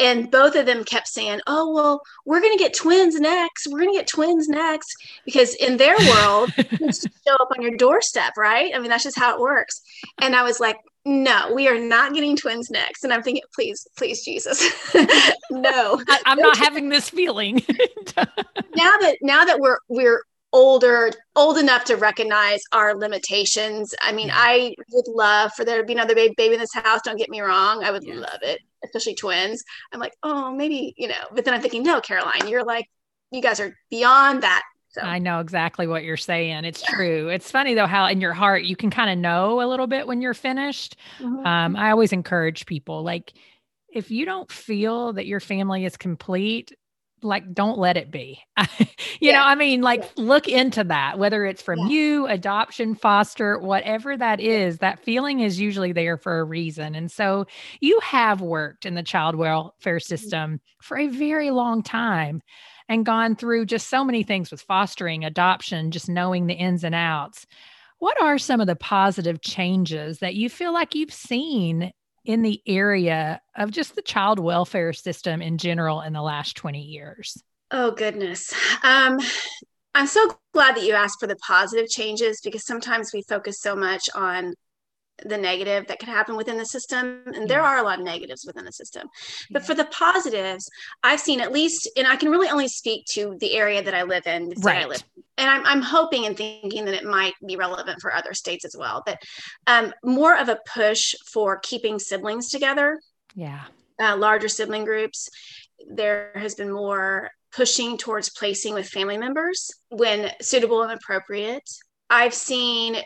And 0.00 0.30
both 0.30 0.56
of 0.56 0.66
them 0.66 0.84
kept 0.84 1.08
saying, 1.08 1.40
Oh, 1.46 1.72
well, 1.72 2.02
we're 2.24 2.40
going 2.40 2.56
to 2.56 2.62
get 2.62 2.74
twins 2.74 3.20
next. 3.20 3.68
We're 3.68 3.80
going 3.80 3.92
to 3.92 3.98
get 3.98 4.08
twins 4.08 4.48
next. 4.48 4.94
Because 5.24 5.54
in 5.54 5.76
their 5.76 5.96
world, 5.96 6.52
show 6.56 7.34
up 7.40 7.50
on 7.56 7.62
your 7.62 7.76
doorstep, 7.76 8.36
right? 8.36 8.72
I 8.74 8.78
mean, 8.78 8.90
that's 8.90 9.04
just 9.04 9.18
how 9.18 9.34
it 9.34 9.40
works. 9.40 9.82
And 10.20 10.34
I 10.34 10.42
was 10.42 10.58
like, 10.58 10.76
no, 11.06 11.52
we 11.54 11.68
are 11.68 11.78
not 11.78 12.14
getting 12.14 12.36
twins 12.36 12.70
next. 12.70 13.04
And 13.04 13.12
I'm 13.12 13.22
thinking, 13.22 13.42
please, 13.54 13.86
please, 13.96 14.24
Jesus, 14.24 14.62
no. 15.50 16.02
I, 16.08 16.20
am 16.24 16.38
not 16.38 16.56
having 16.56 16.88
this 16.88 17.10
feeling. 17.10 17.56
now 18.16 18.24
that 18.76 19.16
now 19.20 19.44
that 19.44 19.60
we're 19.60 19.78
we're 19.88 20.22
older 20.54 21.10
old 21.34 21.58
enough 21.58 21.84
to 21.84 21.96
recognize 21.96 22.60
our 22.72 22.94
limitations 22.94 23.92
i 24.02 24.12
mean 24.12 24.30
i 24.32 24.72
would 24.92 25.08
love 25.08 25.52
for 25.52 25.64
there 25.64 25.78
to 25.78 25.84
be 25.84 25.92
another 25.92 26.14
baby, 26.14 26.32
baby 26.36 26.54
in 26.54 26.60
this 26.60 26.72
house 26.72 27.00
don't 27.04 27.18
get 27.18 27.28
me 27.28 27.40
wrong 27.40 27.82
i 27.82 27.90
would 27.90 28.06
love 28.06 28.38
it 28.40 28.60
especially 28.84 29.16
twins 29.16 29.64
i'm 29.92 29.98
like 29.98 30.14
oh 30.22 30.54
maybe 30.54 30.94
you 30.96 31.08
know 31.08 31.14
but 31.32 31.44
then 31.44 31.52
i'm 31.52 31.60
thinking 31.60 31.82
no 31.82 32.00
caroline 32.00 32.46
you're 32.46 32.64
like 32.64 32.86
you 33.32 33.42
guys 33.42 33.58
are 33.58 33.74
beyond 33.90 34.44
that 34.44 34.62
so. 34.90 35.00
I 35.00 35.18
know 35.18 35.40
exactly 35.40 35.88
what 35.88 36.04
you're 36.04 36.16
saying. 36.16 36.64
It's 36.64 36.80
true. 36.80 37.28
It's 37.28 37.50
funny 37.50 37.74
though 37.74 37.88
how 37.88 38.06
in 38.06 38.20
your 38.20 38.32
heart 38.32 38.62
you 38.62 38.76
can 38.76 38.90
kind 38.90 39.10
of 39.10 39.18
know 39.18 39.60
a 39.60 39.66
little 39.66 39.88
bit 39.88 40.06
when 40.06 40.22
you're 40.22 40.34
finished. 40.34 40.94
Mm-hmm. 41.18 41.44
Um, 41.44 41.74
I 41.74 41.90
always 41.90 42.12
encourage 42.12 42.64
people 42.64 43.02
like 43.02 43.32
if 43.92 44.12
you 44.12 44.24
don't 44.24 44.50
feel 44.52 45.12
that 45.14 45.26
your 45.26 45.40
family 45.40 45.84
is 45.84 45.96
complete, 45.96 46.72
like 47.24 47.52
don't 47.52 47.78
let 47.78 47.96
it 47.96 48.10
be 48.10 48.38
you 48.78 48.86
yeah. 49.20 49.32
know 49.32 49.44
i 49.44 49.54
mean 49.54 49.80
like 49.80 50.00
yeah. 50.00 50.08
look 50.16 50.46
into 50.48 50.84
that 50.84 51.18
whether 51.18 51.44
it's 51.44 51.62
from 51.62 51.78
yeah. 51.80 51.88
you 51.88 52.26
adoption 52.26 52.94
foster 52.94 53.58
whatever 53.58 54.16
that 54.16 54.40
is 54.40 54.78
that 54.78 55.02
feeling 55.02 55.40
is 55.40 55.58
usually 55.60 55.92
there 55.92 56.16
for 56.16 56.38
a 56.38 56.44
reason 56.44 56.94
and 56.94 57.10
so 57.10 57.46
you 57.80 57.98
have 58.00 58.40
worked 58.40 58.86
in 58.86 58.94
the 58.94 59.02
child 59.02 59.34
welfare 59.34 59.96
mm-hmm. 59.96 60.06
system 60.06 60.60
for 60.80 60.98
a 60.98 61.08
very 61.08 61.50
long 61.50 61.82
time 61.82 62.40
and 62.88 63.06
gone 63.06 63.34
through 63.34 63.64
just 63.64 63.88
so 63.88 64.04
many 64.04 64.22
things 64.22 64.50
with 64.50 64.60
fostering 64.62 65.24
adoption 65.24 65.90
just 65.90 66.08
knowing 66.08 66.46
the 66.46 66.54
ins 66.54 66.84
and 66.84 66.94
outs 66.94 67.46
what 67.98 68.20
are 68.20 68.38
some 68.38 68.60
of 68.60 68.66
the 68.66 68.76
positive 68.76 69.40
changes 69.40 70.18
that 70.18 70.34
you 70.34 70.50
feel 70.50 70.72
like 70.72 70.94
you've 70.94 71.12
seen 71.12 71.90
in 72.24 72.42
the 72.42 72.60
area 72.66 73.40
of 73.56 73.70
just 73.70 73.94
the 73.94 74.02
child 74.02 74.38
welfare 74.38 74.92
system 74.92 75.42
in 75.42 75.58
general 75.58 76.00
in 76.00 76.12
the 76.12 76.22
last 76.22 76.56
20 76.56 76.80
years? 76.80 77.42
Oh, 77.70 77.90
goodness. 77.90 78.52
Um, 78.82 79.18
I'm 79.94 80.06
so 80.06 80.36
glad 80.52 80.76
that 80.76 80.84
you 80.84 80.94
asked 80.94 81.20
for 81.20 81.26
the 81.26 81.36
positive 81.36 81.88
changes 81.88 82.40
because 82.42 82.66
sometimes 82.66 83.12
we 83.12 83.22
focus 83.22 83.60
so 83.60 83.76
much 83.76 84.08
on 84.14 84.54
the 85.24 85.38
negative 85.38 85.86
that 85.86 85.98
could 85.98 86.08
happen 86.08 86.36
within 86.36 86.56
the 86.56 86.66
system 86.66 87.22
and 87.34 87.48
there 87.48 87.62
are 87.62 87.78
a 87.78 87.82
lot 87.82 87.98
of 87.98 88.04
negatives 88.04 88.44
within 88.44 88.64
the 88.64 88.72
system. 88.72 89.08
But 89.50 89.64
for 89.64 89.74
the 89.74 89.84
positives 89.86 90.68
i've 91.02 91.20
seen 91.20 91.40
at 91.40 91.52
least 91.52 91.88
and 91.96 92.06
i 92.06 92.16
can 92.16 92.30
really 92.30 92.48
only 92.48 92.68
speak 92.68 93.04
to 93.06 93.36
the 93.40 93.54
area 93.54 93.82
that 93.82 93.94
i 93.94 94.02
live 94.02 94.26
in 94.26 94.52
right. 94.62 94.84
I 94.84 94.86
live 94.86 95.04
and 95.38 95.50
I'm, 95.50 95.64
I'm 95.66 95.82
hoping 95.82 96.26
and 96.26 96.36
thinking 96.36 96.84
that 96.84 96.94
it 96.94 97.04
might 97.04 97.34
be 97.46 97.56
relevant 97.56 98.00
for 98.00 98.14
other 98.14 98.34
states 98.34 98.64
as 98.64 98.76
well 98.78 99.02
but 99.06 99.22
um, 99.66 99.92
more 100.02 100.36
of 100.36 100.48
a 100.48 100.58
push 100.72 101.14
for 101.26 101.58
keeping 101.58 101.98
siblings 101.98 102.48
together 102.48 102.98
yeah. 103.34 103.64
uh, 104.00 104.16
larger 104.16 104.48
sibling 104.48 104.84
groups. 104.84 105.28
There 105.88 106.30
has 106.34 106.54
been 106.54 106.72
more 106.72 107.30
pushing 107.52 107.96
towards 107.98 108.30
placing 108.30 108.74
with 108.74 108.88
family 108.88 109.18
members 109.18 109.70
when 109.90 110.30
suitable 110.40 110.82
and 110.82 110.92
appropriate. 110.92 111.68
I've 112.10 112.34
seen 112.34 112.96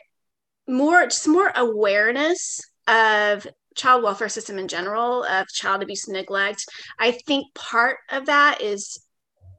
more 0.69 1.05
just 1.05 1.27
more 1.27 1.51
awareness 1.57 2.61
of 2.87 3.47
child 3.75 4.03
welfare 4.03 4.29
system 4.29 4.59
in 4.59 4.69
general 4.69 5.25
of 5.25 5.47
child 5.49 5.83
abuse 5.83 6.07
and 6.07 6.17
neglect 6.17 6.65
i 6.99 7.11
think 7.11 7.53
part 7.55 7.99
of 8.11 8.27
that 8.27 8.61
is 8.61 9.01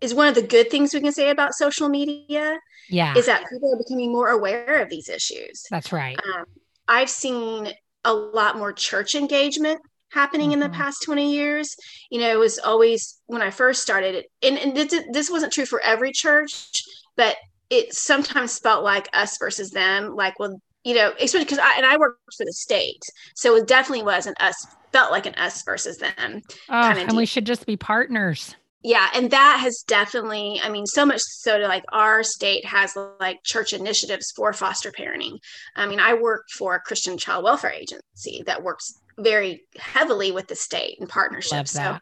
is 0.02 0.14
one 0.14 0.28
of 0.28 0.36
the 0.36 0.42
good 0.42 0.70
things 0.70 0.94
we 0.94 1.02
can 1.02 1.12
say 1.12 1.30
about 1.30 1.54
social 1.54 1.90
media 1.90 2.58
yeah 2.90 3.16
is 3.16 3.26
that 3.26 3.44
people 3.50 3.74
are 3.74 3.78
becoming 3.78 4.12
more 4.12 4.30
aware 4.30 4.82
of 4.82 4.90
these 4.90 5.10
issues 5.10 5.66
that's 5.70 5.92
right 5.92 6.18
um, 6.36 6.46
i've 6.88 7.10
seen 7.10 7.70
a 8.06 8.14
lot 8.14 8.58
more 8.58 8.74
church 8.74 9.16
engagement 9.16 9.80
happening 10.12 10.48
mm-hmm. 10.48 10.54
in 10.54 10.60
the 10.60 10.66
mm-hmm. 10.66 10.76
past 10.76 11.04
20 11.04 11.34
years 11.34 11.76
you 12.10 12.20
know 12.20 12.30
it 12.30 12.40
was 12.40 12.60
always 12.60 13.20
when 13.28 13.42
i 13.42 13.50
first 13.50 13.82
started 13.82 14.16
it 14.16 14.26
and, 14.42 14.58
and 14.58 14.76
this, 14.76 14.94
this 15.12 15.30
wasn't 15.30 15.52
true 15.52 15.66
for 15.66 15.82
every 15.82 16.12
church 16.12 16.84
but 17.16 17.36
it 17.70 17.94
sometimes 17.94 18.60
felt 18.60 18.84
like 18.84 19.08
us 19.14 19.38
versus 19.38 19.72
them 19.72 20.16
like 20.16 20.38
well 20.40 20.60
you 20.84 20.96
know, 20.96 21.12
especially 21.20 21.46
because 21.46 21.60
I 21.60 21.76
and 21.78 21.86
I 21.86 21.98
worked 21.98 22.22
for 22.38 22.46
the 22.46 22.54
state, 22.54 23.02
so 23.36 23.56
it 23.56 23.68
definitely 23.68 24.04
was 24.04 24.28
an 24.28 24.36
us 24.40 24.56
felt 24.92 25.12
like 25.12 25.26
an 25.26 25.36
us 25.36 25.64
versus 25.64 25.98
them. 25.98 26.42
Oh, 26.70 26.92
and 26.92 27.16
we 27.16 27.26
should 27.26 27.46
just 27.46 27.66
be 27.66 27.78
partners. 27.78 28.56
Yeah, 28.82 29.10
and 29.14 29.30
that 29.32 29.60
has 29.60 29.84
definitely, 29.88 30.62
I 30.64 30.70
mean, 30.70 30.86
so 30.86 31.06
much 31.06 31.20
so 31.20 31.58
to 31.58 31.68
like 31.68 31.84
our 31.92 32.24
state 32.24 32.66
has 32.66 32.96
like 33.20 33.44
church 33.44 33.74
initiatives 33.74 34.32
for 34.34 34.54
foster 34.54 34.92
parenting. 34.92 35.38
I 35.76 35.86
mean, 35.86 36.00
I 36.00 36.14
work 36.14 36.46
for 36.54 36.76
a 36.76 36.80
Christian 36.80 37.18
child 37.18 37.44
welfare 37.44 37.72
agency 37.72 38.44
that 38.46 38.64
works 38.64 38.94
very 39.18 39.64
heavily 39.78 40.32
with 40.32 40.48
the 40.48 40.56
state 40.56 40.98
in 41.00 41.08
partnership. 41.08 41.68
So, 41.68 41.98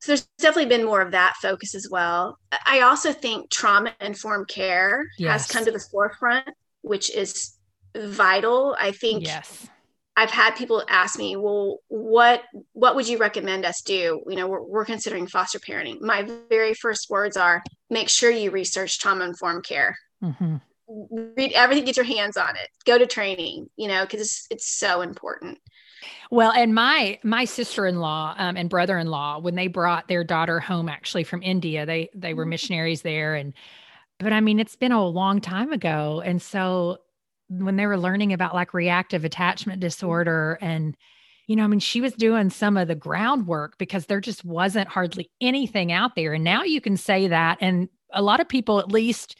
so 0.00 0.12
there's 0.12 0.26
definitely 0.38 0.74
been 0.74 0.86
more 0.86 1.02
of 1.02 1.10
that 1.10 1.34
focus 1.42 1.74
as 1.74 1.88
well. 1.90 2.38
I 2.64 2.80
also 2.80 3.12
think 3.12 3.50
trauma 3.50 3.94
informed 4.00 4.48
care 4.48 5.04
yes. 5.18 5.32
has 5.32 5.50
come 5.50 5.66
to 5.66 5.70
the 5.70 5.84
forefront, 5.90 6.48
which 6.80 7.14
is 7.14 7.58
vital. 7.96 8.76
I 8.78 8.92
think 8.92 9.24
yes. 9.24 9.68
I've 10.16 10.30
had 10.30 10.56
people 10.56 10.82
ask 10.88 11.18
me, 11.18 11.36
well, 11.36 11.78
what 11.88 12.42
what 12.72 12.94
would 12.96 13.08
you 13.08 13.18
recommend 13.18 13.64
us 13.64 13.80
do? 13.80 14.22
You 14.26 14.36
know, 14.36 14.46
we're, 14.46 14.62
we're 14.62 14.84
considering 14.84 15.26
foster 15.26 15.58
parenting. 15.58 16.00
My 16.00 16.28
very 16.48 16.74
first 16.74 17.08
words 17.08 17.36
are 17.36 17.62
make 17.88 18.08
sure 18.08 18.30
you 18.30 18.50
research 18.50 18.98
trauma 18.98 19.24
informed 19.24 19.64
care. 19.64 19.96
Mm-hmm. 20.22 20.56
Read 21.36 21.52
everything, 21.52 21.84
get 21.84 21.96
your 21.96 22.04
hands 22.04 22.36
on 22.36 22.50
it. 22.56 22.68
Go 22.84 22.98
to 22.98 23.06
training, 23.06 23.70
you 23.76 23.88
know, 23.88 24.02
because 24.02 24.20
it's, 24.20 24.46
it's 24.50 24.68
so 24.68 25.00
important. 25.00 25.58
Well, 26.30 26.52
and 26.52 26.74
my 26.74 27.18
my 27.22 27.44
sister 27.46 27.86
in 27.86 28.00
law 28.00 28.34
um, 28.36 28.56
and 28.56 28.68
brother 28.68 28.98
in 28.98 29.06
law, 29.06 29.38
when 29.38 29.54
they 29.54 29.68
brought 29.68 30.08
their 30.08 30.24
daughter 30.24 30.60
home, 30.60 30.88
actually 30.88 31.24
from 31.24 31.42
India, 31.42 31.86
they 31.86 32.10
they 32.14 32.34
were 32.34 32.42
mm-hmm. 32.42 32.50
missionaries 32.50 33.02
there, 33.02 33.34
and 33.34 33.54
but 34.18 34.32
I 34.32 34.40
mean, 34.40 34.60
it's 34.60 34.76
been 34.76 34.92
a 34.92 35.04
long 35.04 35.40
time 35.40 35.72
ago, 35.72 36.22
and 36.24 36.42
so 36.42 36.98
when 37.48 37.76
they 37.76 37.86
were 37.86 37.98
learning 37.98 38.32
about 38.32 38.54
like 38.54 38.74
reactive 38.74 39.24
attachment 39.24 39.80
disorder 39.80 40.58
and 40.60 40.96
you 41.48 41.56
know, 41.56 41.64
I 41.64 41.66
mean, 41.66 41.80
she 41.80 42.00
was 42.00 42.12
doing 42.12 42.50
some 42.50 42.76
of 42.76 42.88
the 42.88 42.94
groundwork 42.94 43.76
because 43.76 44.06
there 44.06 44.20
just 44.20 44.44
wasn't 44.44 44.88
hardly 44.88 45.30
anything 45.40 45.90
out 45.90 46.14
there. 46.14 46.34
And 46.34 46.44
now 46.44 46.62
you 46.62 46.80
can 46.80 46.96
say 46.96 47.28
that. 47.28 47.58
And 47.60 47.88
a 48.12 48.22
lot 48.22 48.40
of 48.40 48.48
people, 48.48 48.78
at 48.78 48.92
least 48.92 49.36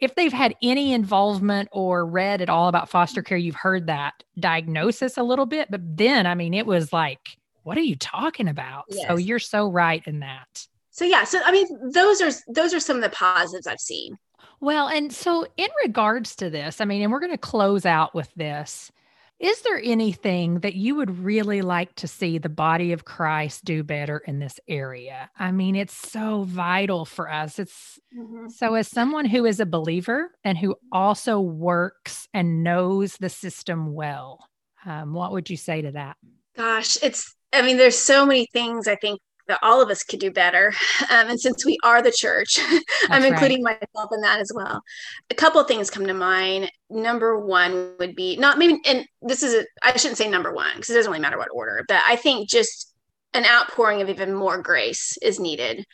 if 0.00 0.14
they've 0.14 0.32
had 0.32 0.54
any 0.62 0.92
involvement 0.92 1.68
or 1.72 2.04
read 2.04 2.42
at 2.42 2.50
all 2.50 2.68
about 2.68 2.90
foster 2.90 3.22
care, 3.22 3.38
you've 3.38 3.54
heard 3.54 3.86
that 3.86 4.22
diagnosis 4.38 5.16
a 5.16 5.22
little 5.22 5.46
bit. 5.46 5.70
But 5.70 5.80
then, 5.96 6.26
I 6.26 6.34
mean, 6.34 6.52
it 6.52 6.66
was 6.66 6.92
like, 6.92 7.38
what 7.62 7.78
are 7.78 7.82
you 7.82 7.96
talking 7.96 8.48
about? 8.48 8.84
Yes. 8.90 9.06
So 9.08 9.16
you're 9.16 9.38
so 9.38 9.70
right 9.70 10.02
in 10.06 10.20
that. 10.20 10.66
So 10.90 11.04
yeah, 11.04 11.24
so 11.24 11.40
I 11.44 11.52
mean, 11.52 11.66
those 11.92 12.20
are 12.22 12.30
those 12.48 12.72
are 12.72 12.80
some 12.80 12.96
of 12.96 13.02
the 13.02 13.10
positives 13.10 13.66
I've 13.66 13.80
seen. 13.80 14.18
Well, 14.60 14.88
and 14.88 15.12
so 15.12 15.46
in 15.56 15.68
regards 15.82 16.36
to 16.36 16.50
this, 16.50 16.80
I 16.80 16.84
mean, 16.84 17.02
and 17.02 17.12
we're 17.12 17.20
going 17.20 17.32
to 17.32 17.38
close 17.38 17.84
out 17.86 18.14
with 18.14 18.32
this. 18.34 18.90
Is 19.38 19.60
there 19.62 19.80
anything 19.84 20.60
that 20.60 20.76
you 20.76 20.94
would 20.94 21.18
really 21.18 21.60
like 21.60 21.94
to 21.96 22.08
see 22.08 22.38
the 22.38 22.48
body 22.48 22.92
of 22.92 23.04
Christ 23.04 23.66
do 23.66 23.82
better 23.82 24.18
in 24.26 24.38
this 24.38 24.58
area? 24.66 25.30
I 25.38 25.52
mean, 25.52 25.76
it's 25.76 25.94
so 25.94 26.44
vital 26.44 27.04
for 27.04 27.30
us. 27.30 27.58
It's 27.58 28.00
mm-hmm. 28.16 28.48
so, 28.48 28.74
as 28.74 28.88
someone 28.88 29.26
who 29.26 29.44
is 29.44 29.60
a 29.60 29.66
believer 29.66 30.30
and 30.42 30.56
who 30.56 30.76
also 30.90 31.38
works 31.38 32.28
and 32.32 32.64
knows 32.64 33.18
the 33.18 33.28
system 33.28 33.92
well, 33.92 34.48
um, 34.86 35.12
what 35.12 35.32
would 35.32 35.50
you 35.50 35.58
say 35.58 35.82
to 35.82 35.92
that? 35.92 36.16
Gosh, 36.56 36.96
it's, 37.02 37.34
I 37.52 37.60
mean, 37.60 37.76
there's 37.76 37.98
so 37.98 38.24
many 38.24 38.48
things 38.54 38.88
I 38.88 38.96
think 38.96 39.20
that 39.48 39.58
all 39.62 39.80
of 39.80 39.90
us 39.90 40.02
could 40.02 40.20
do 40.20 40.30
better. 40.30 40.72
Um, 41.08 41.28
and 41.28 41.40
since 41.40 41.64
we 41.64 41.78
are 41.84 42.02
the 42.02 42.10
church, 42.10 42.58
I'm 43.10 43.22
including 43.22 43.62
right. 43.62 43.78
myself 43.80 44.10
in 44.12 44.20
that 44.22 44.40
as 44.40 44.50
well. 44.52 44.82
A 45.30 45.34
couple 45.34 45.60
of 45.60 45.68
things 45.68 45.88
come 45.88 46.06
to 46.06 46.14
mind. 46.14 46.70
Number 46.90 47.38
one 47.38 47.92
would 48.00 48.16
be 48.16 48.36
not 48.36 48.58
maybe, 48.58 48.80
and 48.86 49.06
this 49.22 49.42
is, 49.42 49.64
I 49.84 49.96
shouldn't 49.96 50.18
say 50.18 50.28
number 50.28 50.52
one 50.52 50.74
because 50.74 50.90
it 50.90 50.94
doesn't 50.94 51.10
really 51.10 51.22
matter 51.22 51.38
what 51.38 51.48
order, 51.54 51.84
but 51.86 52.02
I 52.08 52.16
think 52.16 52.48
just 52.48 52.92
an 53.34 53.44
outpouring 53.44 54.02
of 54.02 54.08
even 54.08 54.34
more 54.34 54.60
grace 54.60 55.16
is 55.22 55.38
needed 55.38 55.84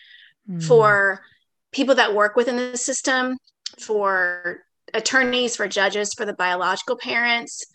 mm. 0.49 0.63
for 0.63 1.21
people 1.73 1.97
that 1.97 2.15
work 2.15 2.37
within 2.37 2.57
the 2.57 2.79
system, 2.79 3.37
for 3.79 4.61
attorneys, 4.95 5.57
for 5.57 5.69
judges, 5.69 6.15
for 6.15 6.25
the 6.25 6.35
biological 6.35 6.97
parents. 6.97 7.67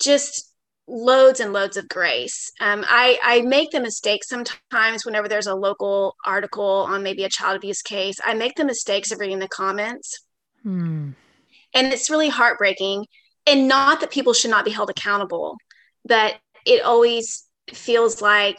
Just 0.00 0.51
loads 0.92 1.40
and 1.40 1.54
loads 1.54 1.78
of 1.78 1.88
grace. 1.88 2.52
Um, 2.60 2.84
I, 2.86 3.18
I 3.22 3.40
make 3.40 3.70
the 3.70 3.80
mistake 3.80 4.22
sometimes 4.22 5.06
whenever 5.06 5.26
there's 5.26 5.46
a 5.46 5.54
local 5.54 6.14
article 6.26 6.86
on 6.86 7.02
maybe 7.02 7.24
a 7.24 7.30
child 7.30 7.56
abuse 7.56 7.80
case, 7.80 8.16
I 8.22 8.34
make 8.34 8.56
the 8.56 8.64
mistakes 8.64 9.10
of 9.10 9.18
reading 9.18 9.38
the 9.38 9.48
comments. 9.48 10.22
Hmm. 10.62 11.12
And 11.74 11.92
it's 11.92 12.10
really 12.10 12.28
heartbreaking. 12.28 13.06
And 13.46 13.66
not 13.66 14.00
that 14.00 14.10
people 14.10 14.34
should 14.34 14.50
not 14.50 14.66
be 14.66 14.70
held 14.70 14.90
accountable, 14.90 15.56
but 16.04 16.36
it 16.66 16.82
always 16.82 17.44
feels 17.72 18.20
like, 18.20 18.58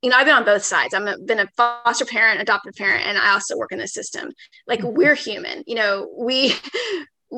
you 0.00 0.08
know, 0.08 0.16
I've 0.16 0.26
been 0.26 0.34
on 0.34 0.44
both 0.44 0.64
sides. 0.64 0.94
I've 0.94 1.26
been 1.26 1.40
a 1.40 1.48
foster 1.54 2.06
parent, 2.06 2.40
adopted 2.40 2.74
parent, 2.76 3.06
and 3.06 3.18
I 3.18 3.32
also 3.32 3.58
work 3.58 3.72
in 3.72 3.78
the 3.78 3.86
system. 3.86 4.30
Like 4.66 4.80
mm-hmm. 4.80 4.96
we're 4.96 5.14
human, 5.14 5.62
you 5.66 5.74
know, 5.74 6.10
we 6.18 6.54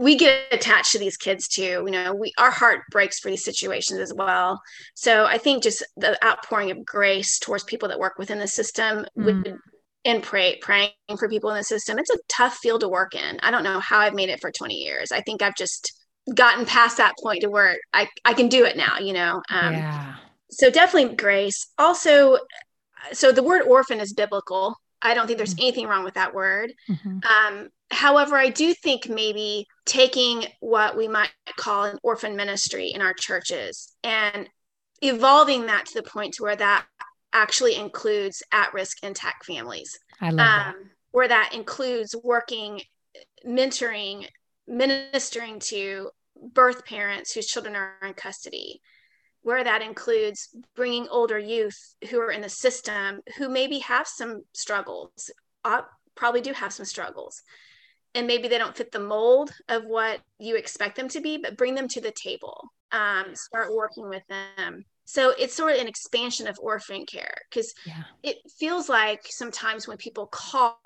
we 0.00 0.16
get 0.16 0.44
attached 0.50 0.92
to 0.92 0.98
these 0.98 1.18
kids 1.18 1.46
too 1.46 1.82
you 1.84 1.90
know 1.90 2.14
we 2.14 2.32
our 2.38 2.50
heart 2.50 2.80
breaks 2.90 3.20
for 3.20 3.30
these 3.30 3.44
situations 3.44 4.00
as 4.00 4.12
well 4.14 4.60
so 4.94 5.26
i 5.26 5.36
think 5.36 5.62
just 5.62 5.84
the 5.96 6.18
outpouring 6.24 6.70
of 6.70 6.84
grace 6.84 7.38
towards 7.38 7.62
people 7.64 7.88
that 7.88 7.98
work 7.98 8.18
within 8.18 8.38
the 8.38 8.48
system 8.48 9.04
mm. 9.16 9.24
would 9.24 9.58
and 10.06 10.22
pray 10.22 10.58
praying 10.62 10.90
for 11.18 11.28
people 11.28 11.50
in 11.50 11.56
the 11.56 11.62
system 11.62 11.98
it's 11.98 12.10
a 12.10 12.18
tough 12.28 12.56
field 12.56 12.80
to 12.80 12.88
work 12.88 13.14
in 13.14 13.38
i 13.42 13.50
don't 13.50 13.62
know 13.62 13.78
how 13.78 13.98
i've 13.98 14.14
made 14.14 14.30
it 14.30 14.40
for 14.40 14.50
20 14.50 14.74
years 14.74 15.12
i 15.12 15.20
think 15.20 15.42
i've 15.42 15.56
just 15.56 15.92
gotten 16.34 16.64
past 16.64 16.96
that 16.96 17.14
point 17.22 17.42
to 17.42 17.50
where 17.50 17.76
i 17.92 18.08
i 18.24 18.32
can 18.32 18.48
do 18.48 18.64
it 18.64 18.76
now 18.76 18.98
you 18.98 19.12
know 19.12 19.42
um, 19.50 19.74
yeah. 19.74 20.16
so 20.50 20.70
definitely 20.70 21.14
grace 21.14 21.66
also 21.76 22.38
so 23.12 23.32
the 23.32 23.42
word 23.42 23.62
orphan 23.62 24.00
is 24.00 24.14
biblical 24.14 24.74
i 25.02 25.12
don't 25.12 25.26
think 25.26 25.36
there's 25.36 25.54
mm. 25.54 25.62
anything 25.62 25.86
wrong 25.86 26.04
with 26.04 26.14
that 26.14 26.34
word 26.34 26.72
mm-hmm. 26.88 27.18
um, 27.28 27.68
However, 27.90 28.36
I 28.36 28.50
do 28.50 28.72
think 28.72 29.08
maybe 29.08 29.66
taking 29.90 30.44
what 30.60 30.96
we 30.96 31.08
might 31.08 31.32
call 31.56 31.82
an 31.82 31.98
orphan 32.04 32.36
ministry 32.36 32.92
in 32.94 33.02
our 33.02 33.12
churches 33.12 33.96
and 34.04 34.48
evolving 35.02 35.66
that 35.66 35.84
to 35.84 35.94
the 35.94 36.08
point 36.08 36.32
to 36.32 36.44
where 36.44 36.54
that 36.54 36.86
actually 37.32 37.74
includes 37.74 38.40
at-risk 38.52 39.02
intact 39.02 39.44
families. 39.44 39.98
I 40.20 40.30
love 40.30 40.32
um, 40.32 40.36
that. 40.38 40.74
Where 41.10 41.26
that 41.26 41.50
includes 41.54 42.14
working, 42.22 42.82
mentoring, 43.44 44.28
ministering 44.68 45.58
to 45.58 46.10
birth 46.40 46.84
parents 46.84 47.32
whose 47.32 47.48
children 47.48 47.74
are 47.74 47.96
in 48.06 48.14
custody, 48.14 48.80
where 49.42 49.64
that 49.64 49.82
includes 49.82 50.54
bringing 50.76 51.08
older 51.08 51.38
youth 51.38 51.96
who 52.10 52.20
are 52.20 52.30
in 52.30 52.42
the 52.42 52.48
system 52.48 53.22
who 53.38 53.48
maybe 53.48 53.80
have 53.80 54.06
some 54.06 54.44
struggles, 54.52 55.32
uh, 55.64 55.82
probably 56.14 56.42
do 56.42 56.52
have 56.52 56.72
some 56.72 56.86
struggles, 56.86 57.42
and 58.14 58.26
maybe 58.26 58.48
they 58.48 58.58
don't 58.58 58.76
fit 58.76 58.92
the 58.92 59.00
mold 59.00 59.52
of 59.68 59.84
what 59.84 60.20
you 60.38 60.56
expect 60.56 60.96
them 60.96 61.08
to 61.08 61.20
be, 61.20 61.38
but 61.38 61.56
bring 61.56 61.74
them 61.74 61.88
to 61.88 62.00
the 62.00 62.12
table. 62.12 62.60
Um, 62.92 63.34
start 63.34 63.72
working 63.72 64.08
with 64.08 64.22
them. 64.28 64.84
So 65.04 65.32
it's 65.38 65.54
sort 65.54 65.74
of 65.74 65.80
an 65.80 65.88
expansion 65.88 66.46
of 66.46 66.56
orphan 66.60 67.04
care 67.04 67.34
because 67.48 67.74
yeah. 67.84 68.02
it 68.22 68.36
feels 68.58 68.88
like 68.88 69.22
sometimes 69.24 69.88
when 69.88 69.96
people 69.96 70.28
call 70.28 70.78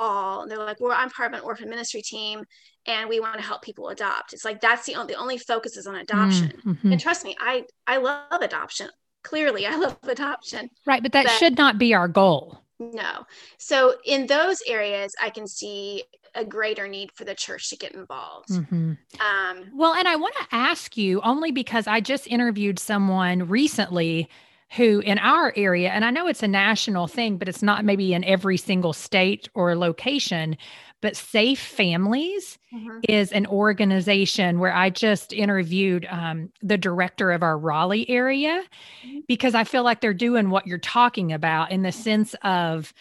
and 0.43 0.51
they're 0.51 0.59
like, 0.59 0.81
well, 0.81 0.97
I'm 0.97 1.11
part 1.11 1.33
of 1.33 1.39
an 1.39 1.45
orphan 1.45 1.69
ministry 1.69 2.01
team 2.01 2.45
and 2.87 3.09
we 3.09 3.21
want 3.21 3.37
to 3.37 3.43
help 3.43 3.63
people 3.63 3.89
adopt. 3.89 4.33
It's 4.33 4.45
like 4.45 4.61
that's 4.61 4.87
the 4.87 4.95
only, 4.95 5.13
the 5.13 5.21
only 5.21 5.39
focus 5.39 5.77
is 5.77 5.87
on 5.87 5.97
adoption. 5.97 6.53
Mm-hmm. 6.65 6.93
And 6.93 7.01
trust 7.01 7.25
me, 7.25 7.37
I 7.39 7.65
I 7.87 7.99
love 7.99 8.41
adoption. 8.41 8.89
Clearly, 9.23 9.67
I 9.67 9.77
love 9.77 9.99
adoption. 10.05 10.71
Right, 10.87 11.03
but 11.03 11.13
that 11.13 11.27
but, 11.27 11.33
should 11.33 11.59
not 11.59 11.79
be 11.79 11.93
our 11.93 12.09
goal. 12.09 12.64
No. 12.93 13.25
So 13.59 13.95
in 14.05 14.27
those 14.27 14.61
areas, 14.67 15.15
I 15.23 15.31
can 15.31 15.47
see 15.47 16.05
a 16.35 16.45
greater 16.45 16.89
need 16.89 17.13
for 17.13 17.25
the 17.25 17.35
church 17.35 17.71
to 17.71 17.77
get 17.77 17.95
involved. 17.95 18.49
Mm-hmm. 18.49 18.93
Um, 19.21 19.65
well, 19.75 19.95
and 19.95 20.09
I 20.09 20.17
want 20.17 20.35
to 20.35 20.47
ask 20.51 20.97
you 20.97 21.21
only 21.23 21.53
because 21.53 21.87
I 21.87 22.01
just 22.01 22.27
interviewed 22.27 22.79
someone 22.79 23.49
recently 23.49 24.29
who 24.77 25.01
in 25.01 25.19
our 25.19 25.53
area, 25.57 25.91
and 25.91 26.05
I 26.05 26.11
know 26.11 26.27
it's 26.27 26.43
a 26.43 26.49
national 26.49 27.07
thing, 27.07 27.37
but 27.37 27.49
it's 27.49 27.63
not 27.63 27.85
maybe 27.85 28.13
in 28.13 28.25
every 28.25 28.57
single 28.57 28.93
state 28.93 29.49
or 29.55 29.77
location. 29.77 30.57
But 31.05 31.17
Safe 31.17 31.61
Families 31.61 32.59
mm-hmm. 32.75 33.01
is 33.07 33.31
an 33.31 33.47
organization 33.49 34.59
where 34.59 34.75
I 34.75 34.89
just 34.89 35.35
interviewed 35.35 36.07
um, 36.11 36.51
the 36.63 36.79
director 36.79 37.31
of 37.31 37.43
our 37.43 37.59
Raleigh 37.59 38.09
area 38.09 38.63
mm-hmm. 39.07 39.19
because 39.29 39.55
I 39.55 39.65
feel 39.65 39.83
like 39.83 40.01
they're 40.01 40.15
doing 40.15 40.49
what 40.49 40.67
you're 40.67 40.79
talking 40.79 41.31
about 41.31 41.71
in 41.71 41.83
the 41.83 41.93
sense 41.93 42.35
of 42.43 42.95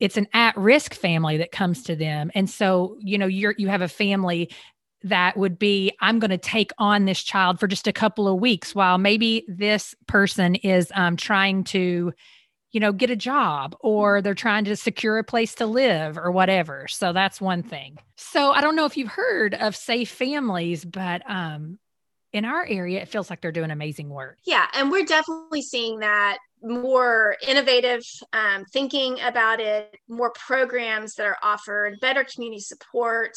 it's 0.00 0.18
an 0.18 0.28
at-risk 0.34 0.92
family 0.92 1.38
that 1.38 1.50
comes 1.50 1.82
to 1.84 1.96
them 1.96 2.30
and 2.34 2.50
so 2.50 2.98
you 3.00 3.16
know 3.16 3.24
you're 3.24 3.54
you 3.56 3.68
have 3.68 3.80
a 3.80 3.88
family 3.88 4.50
that 5.02 5.34
would 5.38 5.58
be 5.58 5.90
i'm 6.02 6.18
going 6.18 6.30
to 6.30 6.36
take 6.36 6.70
on 6.76 7.06
this 7.06 7.22
child 7.22 7.58
for 7.58 7.66
just 7.66 7.86
a 7.86 7.92
couple 7.94 8.28
of 8.28 8.38
weeks 8.38 8.74
while 8.74 8.98
maybe 8.98 9.46
this 9.48 9.94
person 10.06 10.56
is 10.56 10.92
um, 10.94 11.16
trying 11.16 11.64
to 11.64 12.12
you 12.72 12.80
know 12.80 12.92
get 12.92 13.10
a 13.10 13.16
job 13.16 13.76
or 13.80 14.20
they're 14.20 14.34
trying 14.34 14.64
to 14.64 14.76
secure 14.76 15.18
a 15.18 15.24
place 15.24 15.54
to 15.54 15.66
live 15.66 16.18
or 16.18 16.30
whatever 16.30 16.86
so 16.88 17.12
that's 17.12 17.40
one 17.40 17.62
thing 17.62 17.98
so 18.16 18.52
i 18.52 18.60
don't 18.60 18.76
know 18.76 18.84
if 18.84 18.96
you've 18.96 19.08
heard 19.08 19.54
of 19.54 19.74
safe 19.76 20.10
families 20.10 20.84
but 20.84 21.22
um 21.30 21.78
in 22.32 22.44
our 22.44 22.66
area 22.66 23.00
it 23.00 23.08
feels 23.08 23.30
like 23.30 23.40
they're 23.40 23.52
doing 23.52 23.70
amazing 23.70 24.10
work 24.10 24.36
yeah 24.44 24.66
and 24.74 24.90
we're 24.90 25.04
definitely 25.04 25.62
seeing 25.62 26.00
that 26.00 26.38
more 26.62 27.36
innovative 27.46 28.02
um, 28.32 28.64
thinking 28.72 29.20
about 29.20 29.60
it, 29.60 29.94
more 30.08 30.32
programs 30.32 31.14
that 31.14 31.26
are 31.26 31.38
offered, 31.42 32.00
better 32.00 32.24
community 32.24 32.60
support. 32.60 33.36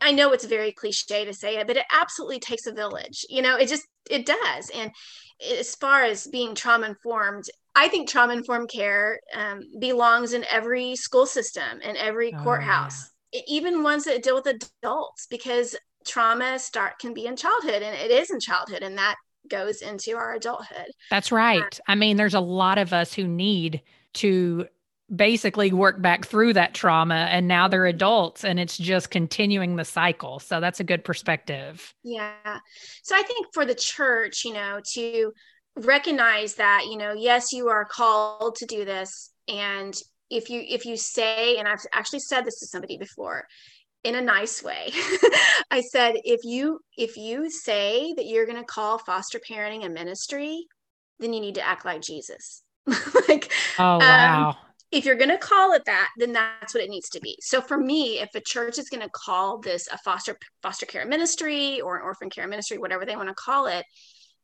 I 0.00 0.12
know 0.12 0.32
it's 0.32 0.44
very 0.44 0.72
cliche 0.72 1.24
to 1.24 1.34
say 1.34 1.56
it, 1.56 1.66
but 1.66 1.76
it 1.76 1.84
absolutely 1.92 2.38
takes 2.38 2.66
a 2.66 2.72
village. 2.72 3.24
You 3.28 3.42
know, 3.42 3.56
it 3.56 3.68
just 3.68 3.86
it 4.08 4.26
does. 4.26 4.70
And 4.74 4.90
as 5.58 5.74
far 5.74 6.02
as 6.02 6.26
being 6.26 6.54
trauma 6.54 6.86
informed, 6.86 7.44
I 7.74 7.88
think 7.88 8.08
trauma 8.08 8.34
informed 8.34 8.68
care 8.68 9.20
um, 9.34 9.62
belongs 9.78 10.32
in 10.32 10.44
every 10.50 10.96
school 10.96 11.26
system 11.26 11.80
and 11.84 11.96
every 11.96 12.34
oh, 12.34 12.42
courthouse, 12.42 13.10
yeah. 13.32 13.42
even 13.46 13.82
ones 13.82 14.04
that 14.04 14.22
deal 14.22 14.34
with 14.36 14.46
adults, 14.46 15.26
because 15.30 15.76
trauma 16.06 16.58
start 16.58 16.98
can 16.98 17.14
be 17.14 17.26
in 17.26 17.36
childhood 17.36 17.82
and 17.82 17.94
it 17.96 18.10
is 18.10 18.30
in 18.30 18.40
childhood, 18.40 18.82
and 18.82 18.98
that 18.98 19.16
goes 19.48 19.82
into 19.82 20.16
our 20.16 20.34
adulthood. 20.34 20.86
That's 21.10 21.32
right. 21.32 21.62
Um, 21.62 21.80
I 21.88 21.94
mean, 21.94 22.16
there's 22.16 22.34
a 22.34 22.40
lot 22.40 22.78
of 22.78 22.92
us 22.92 23.12
who 23.12 23.26
need 23.26 23.82
to 24.14 24.66
basically 25.14 25.72
work 25.72 26.00
back 26.00 26.24
through 26.24 26.52
that 26.52 26.72
trauma 26.72 27.26
and 27.30 27.48
now 27.48 27.66
they're 27.66 27.86
adults 27.86 28.44
and 28.44 28.60
it's 28.60 28.78
just 28.78 29.10
continuing 29.10 29.74
the 29.74 29.84
cycle. 29.84 30.38
So 30.38 30.60
that's 30.60 30.78
a 30.78 30.84
good 30.84 31.04
perspective. 31.04 31.94
Yeah. 32.04 32.60
So 33.02 33.16
I 33.16 33.22
think 33.22 33.48
for 33.52 33.64
the 33.64 33.74
church, 33.74 34.44
you 34.44 34.52
know, 34.52 34.80
to 34.92 35.32
recognize 35.76 36.54
that, 36.56 36.86
you 36.88 36.96
know, 36.96 37.12
yes, 37.12 37.52
you 37.52 37.68
are 37.68 37.84
called 37.84 38.56
to 38.56 38.66
do 38.66 38.84
this. 38.84 39.30
And 39.48 39.94
if 40.30 40.48
you 40.48 40.64
if 40.68 40.86
you 40.86 40.96
say 40.96 41.56
and 41.56 41.66
I've 41.66 41.80
actually 41.92 42.20
said 42.20 42.44
this 42.44 42.60
to 42.60 42.66
somebody 42.66 42.96
before, 42.98 43.46
in 44.04 44.14
a 44.14 44.20
nice 44.20 44.62
way 44.62 44.90
i 45.70 45.80
said 45.80 46.14
if 46.24 46.40
you 46.44 46.80
if 46.96 47.16
you 47.16 47.50
say 47.50 48.12
that 48.16 48.26
you're 48.26 48.46
going 48.46 48.56
to 48.56 48.64
call 48.64 48.98
foster 48.98 49.38
parenting 49.50 49.84
a 49.84 49.88
ministry 49.88 50.66
then 51.18 51.32
you 51.32 51.40
need 51.40 51.54
to 51.54 51.66
act 51.66 51.84
like 51.84 52.00
jesus. 52.00 52.62
Like 53.28 53.52
oh 53.78 53.84
um, 53.84 53.98
wow. 54.00 54.48
um, 54.48 54.56
if 54.90 55.04
you're 55.04 55.16
going 55.16 55.30
to 55.30 55.38
call 55.38 55.72
it 55.74 55.84
that 55.84 56.08
then 56.16 56.32
that's 56.32 56.74
what 56.74 56.82
it 56.82 56.90
needs 56.90 57.10
to 57.10 57.20
be. 57.20 57.36
So 57.40 57.60
for 57.60 57.76
me 57.76 58.18
if 58.20 58.30
a 58.34 58.40
church 58.40 58.78
is 58.78 58.88
going 58.88 59.02
to 59.02 59.10
call 59.10 59.58
this 59.58 59.86
a 59.88 59.98
foster 59.98 60.36
foster 60.62 60.86
care 60.86 61.06
ministry 61.06 61.80
or 61.80 61.96
an 61.96 62.02
orphan 62.02 62.30
care 62.30 62.48
ministry 62.48 62.78
whatever 62.78 63.04
they 63.04 63.16
want 63.16 63.28
to 63.28 63.34
call 63.34 63.66
it 63.66 63.84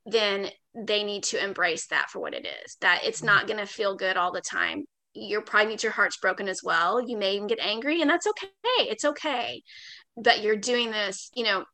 then 0.07 0.48
they 0.74 1.02
need 1.02 1.24
to 1.24 1.42
embrace 1.42 1.88
that 1.88 2.09
for 2.11 2.20
what 2.20 2.34
it 2.34 2.46
is 2.64 2.76
that 2.80 3.00
it's 3.04 3.18
mm-hmm. 3.18 3.26
not 3.26 3.46
going 3.46 3.59
to 3.59 3.66
feel 3.66 3.96
good 3.96 4.16
all 4.16 4.32
the 4.32 4.40
time 4.40 4.84
you're 5.16 5.42
probably 5.42 5.72
get 5.72 5.82
your 5.82 5.92
heart's 5.92 6.18
broken 6.18 6.48
as 6.48 6.62
well. 6.62 7.00
You 7.00 7.16
may 7.16 7.34
even 7.36 7.48
get 7.48 7.59
angry, 7.61 8.00
and 8.00 8.11
that's 8.11 8.26
okay. 8.26 8.48
It's 8.78 9.04
okay 9.04 9.62
that 10.18 10.42
you're 10.42 10.57
doing 10.57 10.90
this. 10.90 11.30
You 11.34 11.44
know, 11.44 11.64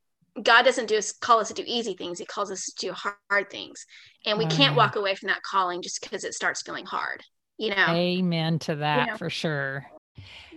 God 0.41 0.63
doesn't 0.63 0.87
do 0.87 0.97
us 0.97 1.13
call 1.13 1.41
us 1.41 1.49
to 1.49 1.55
do 1.55 1.65
easy 1.67 1.95
things. 1.95 2.19
He 2.19 2.25
calls 2.25 2.51
us 2.51 2.65
to 2.65 2.87
do 2.87 2.93
hard 2.93 3.51
things, 3.51 3.85
and 4.25 4.39
we 4.39 4.47
can't 4.47 4.77
walk 4.77 4.97
away 4.97 5.15
from 5.15 5.29
that 5.29 5.43
calling 5.43 5.83
just 5.83 6.01
because 6.01 6.25
it 6.25 6.35
starts 6.35 6.63
feeling 6.63 6.87
hard. 6.87 7.23
You 7.59 7.71
know. 7.71 7.87
Amen 7.89 8.59
to 8.61 8.77
that 8.77 9.07
you 9.07 9.13
know? 9.13 9.17
for 9.19 9.31
sure. 9.31 9.87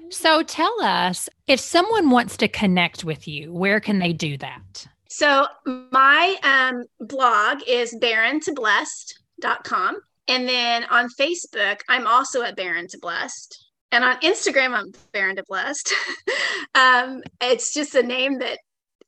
So 0.10 0.44
tell 0.44 0.82
us 0.82 1.30
if 1.48 1.60
someone 1.60 2.12
wants 2.12 2.38
to 2.38 2.48
connect 2.48 3.04
with 3.04 3.28
you, 3.28 3.52
where 3.52 3.80
can 3.80 4.00
they 4.00 4.14
do 4.14 4.38
that? 4.38 4.88
So 5.18 5.48
my 5.66 6.36
um, 6.44 6.84
blog 7.00 7.62
is 7.66 7.96
barren2blessed.com. 8.02 9.98
And 10.28 10.50
then 10.50 10.84
on 10.90 11.08
Facebook, 11.18 11.80
I'm 11.88 12.06
also 12.06 12.42
at 12.42 12.58
Barren 12.58 12.90
to 12.90 12.98
Blessed. 13.00 13.66
And 13.94 14.04
on 14.04 14.20
Instagram, 14.20 14.74
I'm 14.74 14.92
Barren 15.14 15.38
to 15.38 15.46
Blessed. 15.48 15.94
um, 16.76 17.24
it's 17.40 17.74
just 17.74 17.96
a 17.96 18.04
name 18.04 18.40
that 18.40 18.60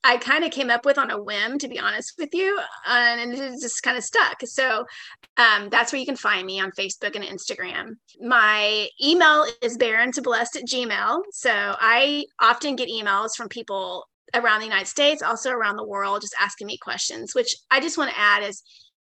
I 0.02 0.16
kind 0.16 0.46
of 0.46 0.52
came 0.52 0.70
up 0.70 0.86
with 0.86 0.98
on 0.98 1.12
a 1.12 1.22
whim, 1.22 1.60
to 1.60 1.68
be 1.68 1.78
honest 1.78 2.14
with 2.18 2.34
you, 2.34 2.58
and 2.88 3.34
it 3.34 3.60
just 3.62 3.84
kind 3.84 3.98
of 3.98 4.04
stuck. 4.06 4.38
So 4.46 4.86
um, 5.36 5.68
that's 5.68 5.92
where 5.92 6.00
you 6.00 6.06
can 6.06 6.16
find 6.16 6.48
me 6.48 6.62
on 6.62 6.72
Facebook 6.72 7.18
and 7.18 7.26
Instagram. 7.26 7.98
My 8.22 8.88
email 9.04 9.44
is 9.62 9.76
barren 9.76 10.14
to 10.14 10.22
blessed 10.22 10.56
at 10.56 10.64
Gmail. 10.64 11.24
So 11.34 11.52
I 11.52 12.24
often 12.40 12.78
get 12.78 12.88
emails 12.88 13.36
from 13.36 13.50
people 13.50 14.08
around 14.34 14.60
the 14.60 14.66
United 14.66 14.88
States, 14.88 15.22
also 15.22 15.52
around 15.52 15.78
the 15.78 15.88
world, 15.88 16.22
just 16.22 16.36
asking 16.40 16.68
me 16.68 16.78
questions, 16.78 17.34
which 17.34 17.56
I 17.72 17.80
just 17.80 17.98
want 17.98 18.12
to 18.12 18.20
add 18.20 18.44
is 18.44 18.64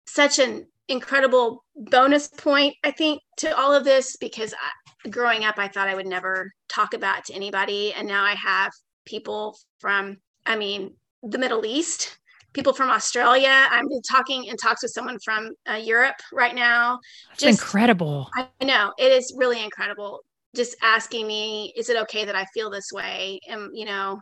such 0.07 0.39
an 0.39 0.67
incredible 0.89 1.65
bonus 1.77 2.29
point, 2.29 2.75
I 2.85 2.91
think, 2.91 3.21
to 3.39 3.57
all 3.57 3.75
of 3.75 3.85
this 3.85 4.17
because 4.17 4.55
I, 4.55 5.09
growing 5.09 5.45
up, 5.45 5.59
I 5.59 5.69
thought 5.69 5.89
I 5.89 5.95
would 5.95 6.07
never 6.07 6.53
talk 6.69 6.95
about 6.95 7.27
to 7.27 7.35
anybody. 7.35 7.93
And 7.93 8.09
now 8.09 8.25
I 8.25 8.35
have 8.35 8.73
people 9.05 9.59
from, 9.81 10.17
I 10.47 10.57
mean, 10.57 10.95
the 11.23 11.39
Middle 11.39 11.67
East, 11.67 12.17
people 12.55 12.73
from 12.73 12.91
Australia. 12.91 13.67
I'm 13.71 13.87
talking 14.09 14.45
in 14.45 14.57
talks 14.57 14.83
with 14.83 14.93
someone 14.93 15.19
from 15.25 15.51
uh, 15.69 15.75
Europe 15.75 16.17
right 16.33 16.55
now. 16.55 17.01
That's 17.29 17.43
Just, 17.43 17.61
incredible. 17.61 18.31
I 18.35 18.49
know 18.65 18.93
it 18.99 19.13
is 19.13 19.35
really 19.37 19.63
incredible. 19.63 20.21
Just 20.57 20.77
asking 20.83 21.27
me, 21.27 21.75
is 21.77 21.91
it 21.91 21.99
okay 21.99 22.25
that 22.25 22.35
I 22.35 22.47
feel 22.55 22.71
this 22.71 22.91
way? 22.93 23.41
And, 23.47 23.71
you 23.75 23.85
know, 23.85 24.21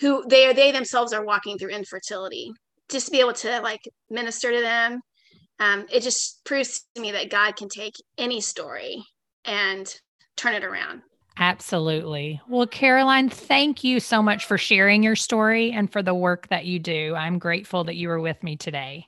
who 0.00 0.24
they 0.28 0.46
are, 0.46 0.54
they 0.54 0.72
themselves 0.72 1.12
are 1.12 1.24
walking 1.24 1.58
through 1.58 1.70
infertility. 1.70 2.50
Just 2.88 3.06
to 3.06 3.12
be 3.12 3.20
able 3.20 3.32
to 3.34 3.60
like 3.60 3.80
minister 4.10 4.52
to 4.52 4.60
them 4.60 5.00
um, 5.58 5.86
it 5.92 6.02
just 6.02 6.44
proves 6.44 6.84
to 6.94 7.00
me 7.00 7.12
that 7.12 7.30
God 7.30 7.56
can 7.56 7.68
take 7.68 7.94
any 8.18 8.40
story 8.40 9.04
and 9.44 9.92
turn 10.36 10.54
it 10.54 10.64
around. 10.64 11.02
Absolutely. 11.38 12.40
Well, 12.48 12.66
Caroline, 12.66 13.28
thank 13.28 13.84
you 13.84 14.00
so 14.00 14.22
much 14.22 14.46
for 14.46 14.56
sharing 14.56 15.02
your 15.02 15.16
story 15.16 15.70
and 15.70 15.90
for 15.90 16.02
the 16.02 16.14
work 16.14 16.48
that 16.48 16.64
you 16.64 16.78
do. 16.78 17.14
I'm 17.14 17.38
grateful 17.38 17.84
that 17.84 17.96
you 17.96 18.08
were 18.08 18.20
with 18.20 18.42
me 18.42 18.56
today. 18.56 19.06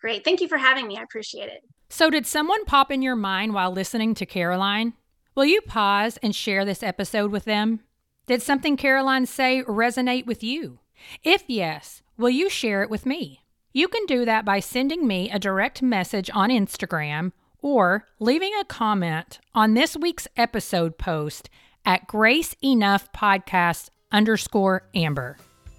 Great. 0.00 0.24
Thank 0.24 0.40
you 0.40 0.48
for 0.48 0.56
having 0.56 0.86
me. 0.86 0.96
I 0.96 1.02
appreciate 1.02 1.50
it. 1.50 1.60
So, 1.90 2.08
did 2.08 2.26
someone 2.26 2.64
pop 2.64 2.90
in 2.90 3.02
your 3.02 3.16
mind 3.16 3.52
while 3.52 3.72
listening 3.72 4.14
to 4.14 4.24
Caroline? 4.24 4.94
Will 5.34 5.44
you 5.44 5.60
pause 5.60 6.18
and 6.22 6.34
share 6.34 6.64
this 6.64 6.82
episode 6.82 7.30
with 7.30 7.44
them? 7.44 7.80
Did 8.26 8.42
something 8.42 8.76
Caroline 8.76 9.26
say 9.26 9.62
resonate 9.66 10.26
with 10.26 10.42
you? 10.42 10.78
If 11.24 11.44
yes, 11.48 12.02
will 12.16 12.30
you 12.30 12.48
share 12.48 12.82
it 12.82 12.90
with 12.90 13.06
me? 13.06 13.40
You 13.72 13.88
can 13.88 14.06
do 14.06 14.24
that 14.24 14.44
by 14.44 14.60
sending 14.60 15.06
me 15.06 15.30
a 15.30 15.38
direct 15.38 15.82
message 15.82 16.30
on 16.34 16.50
Instagram 16.50 17.32
or 17.62 18.06
leaving 18.18 18.52
a 18.60 18.64
comment 18.64 19.38
on 19.54 19.74
this 19.74 19.96
week's 19.96 20.28
episode 20.36 20.98
post 20.98 21.48
at 21.84 22.06
Grace 22.06 22.54
Enough 22.62 23.12
Podcast 23.12 23.90
underscore 24.12 24.88
Amber. 24.94 25.36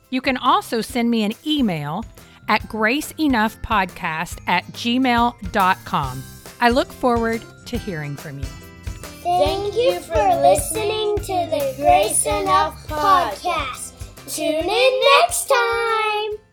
You 0.10 0.22
can 0.22 0.38
also 0.38 0.82
send 0.82 1.10
me 1.10 1.24
an 1.24 1.34
email 1.46 2.06
at 2.48 2.62
graceenoughpodcast 2.64 4.42
at 4.48 4.66
gmail.com. 4.66 6.24
I 6.60 6.70
look 6.70 6.92
forward 6.92 7.42
to 7.66 7.78
hearing 7.78 8.16
from 8.16 8.40
you. 8.40 8.71
Thank 9.24 9.76
you 9.76 10.00
for 10.00 10.16
listening 10.42 11.16
to 11.18 11.48
the 11.52 11.76
Grace 11.78 12.26
Enough 12.26 12.88
Podcast. 12.88 13.94
Tune 14.28 14.68
in 14.68 15.02
next 15.20 15.48
time. 15.48 16.51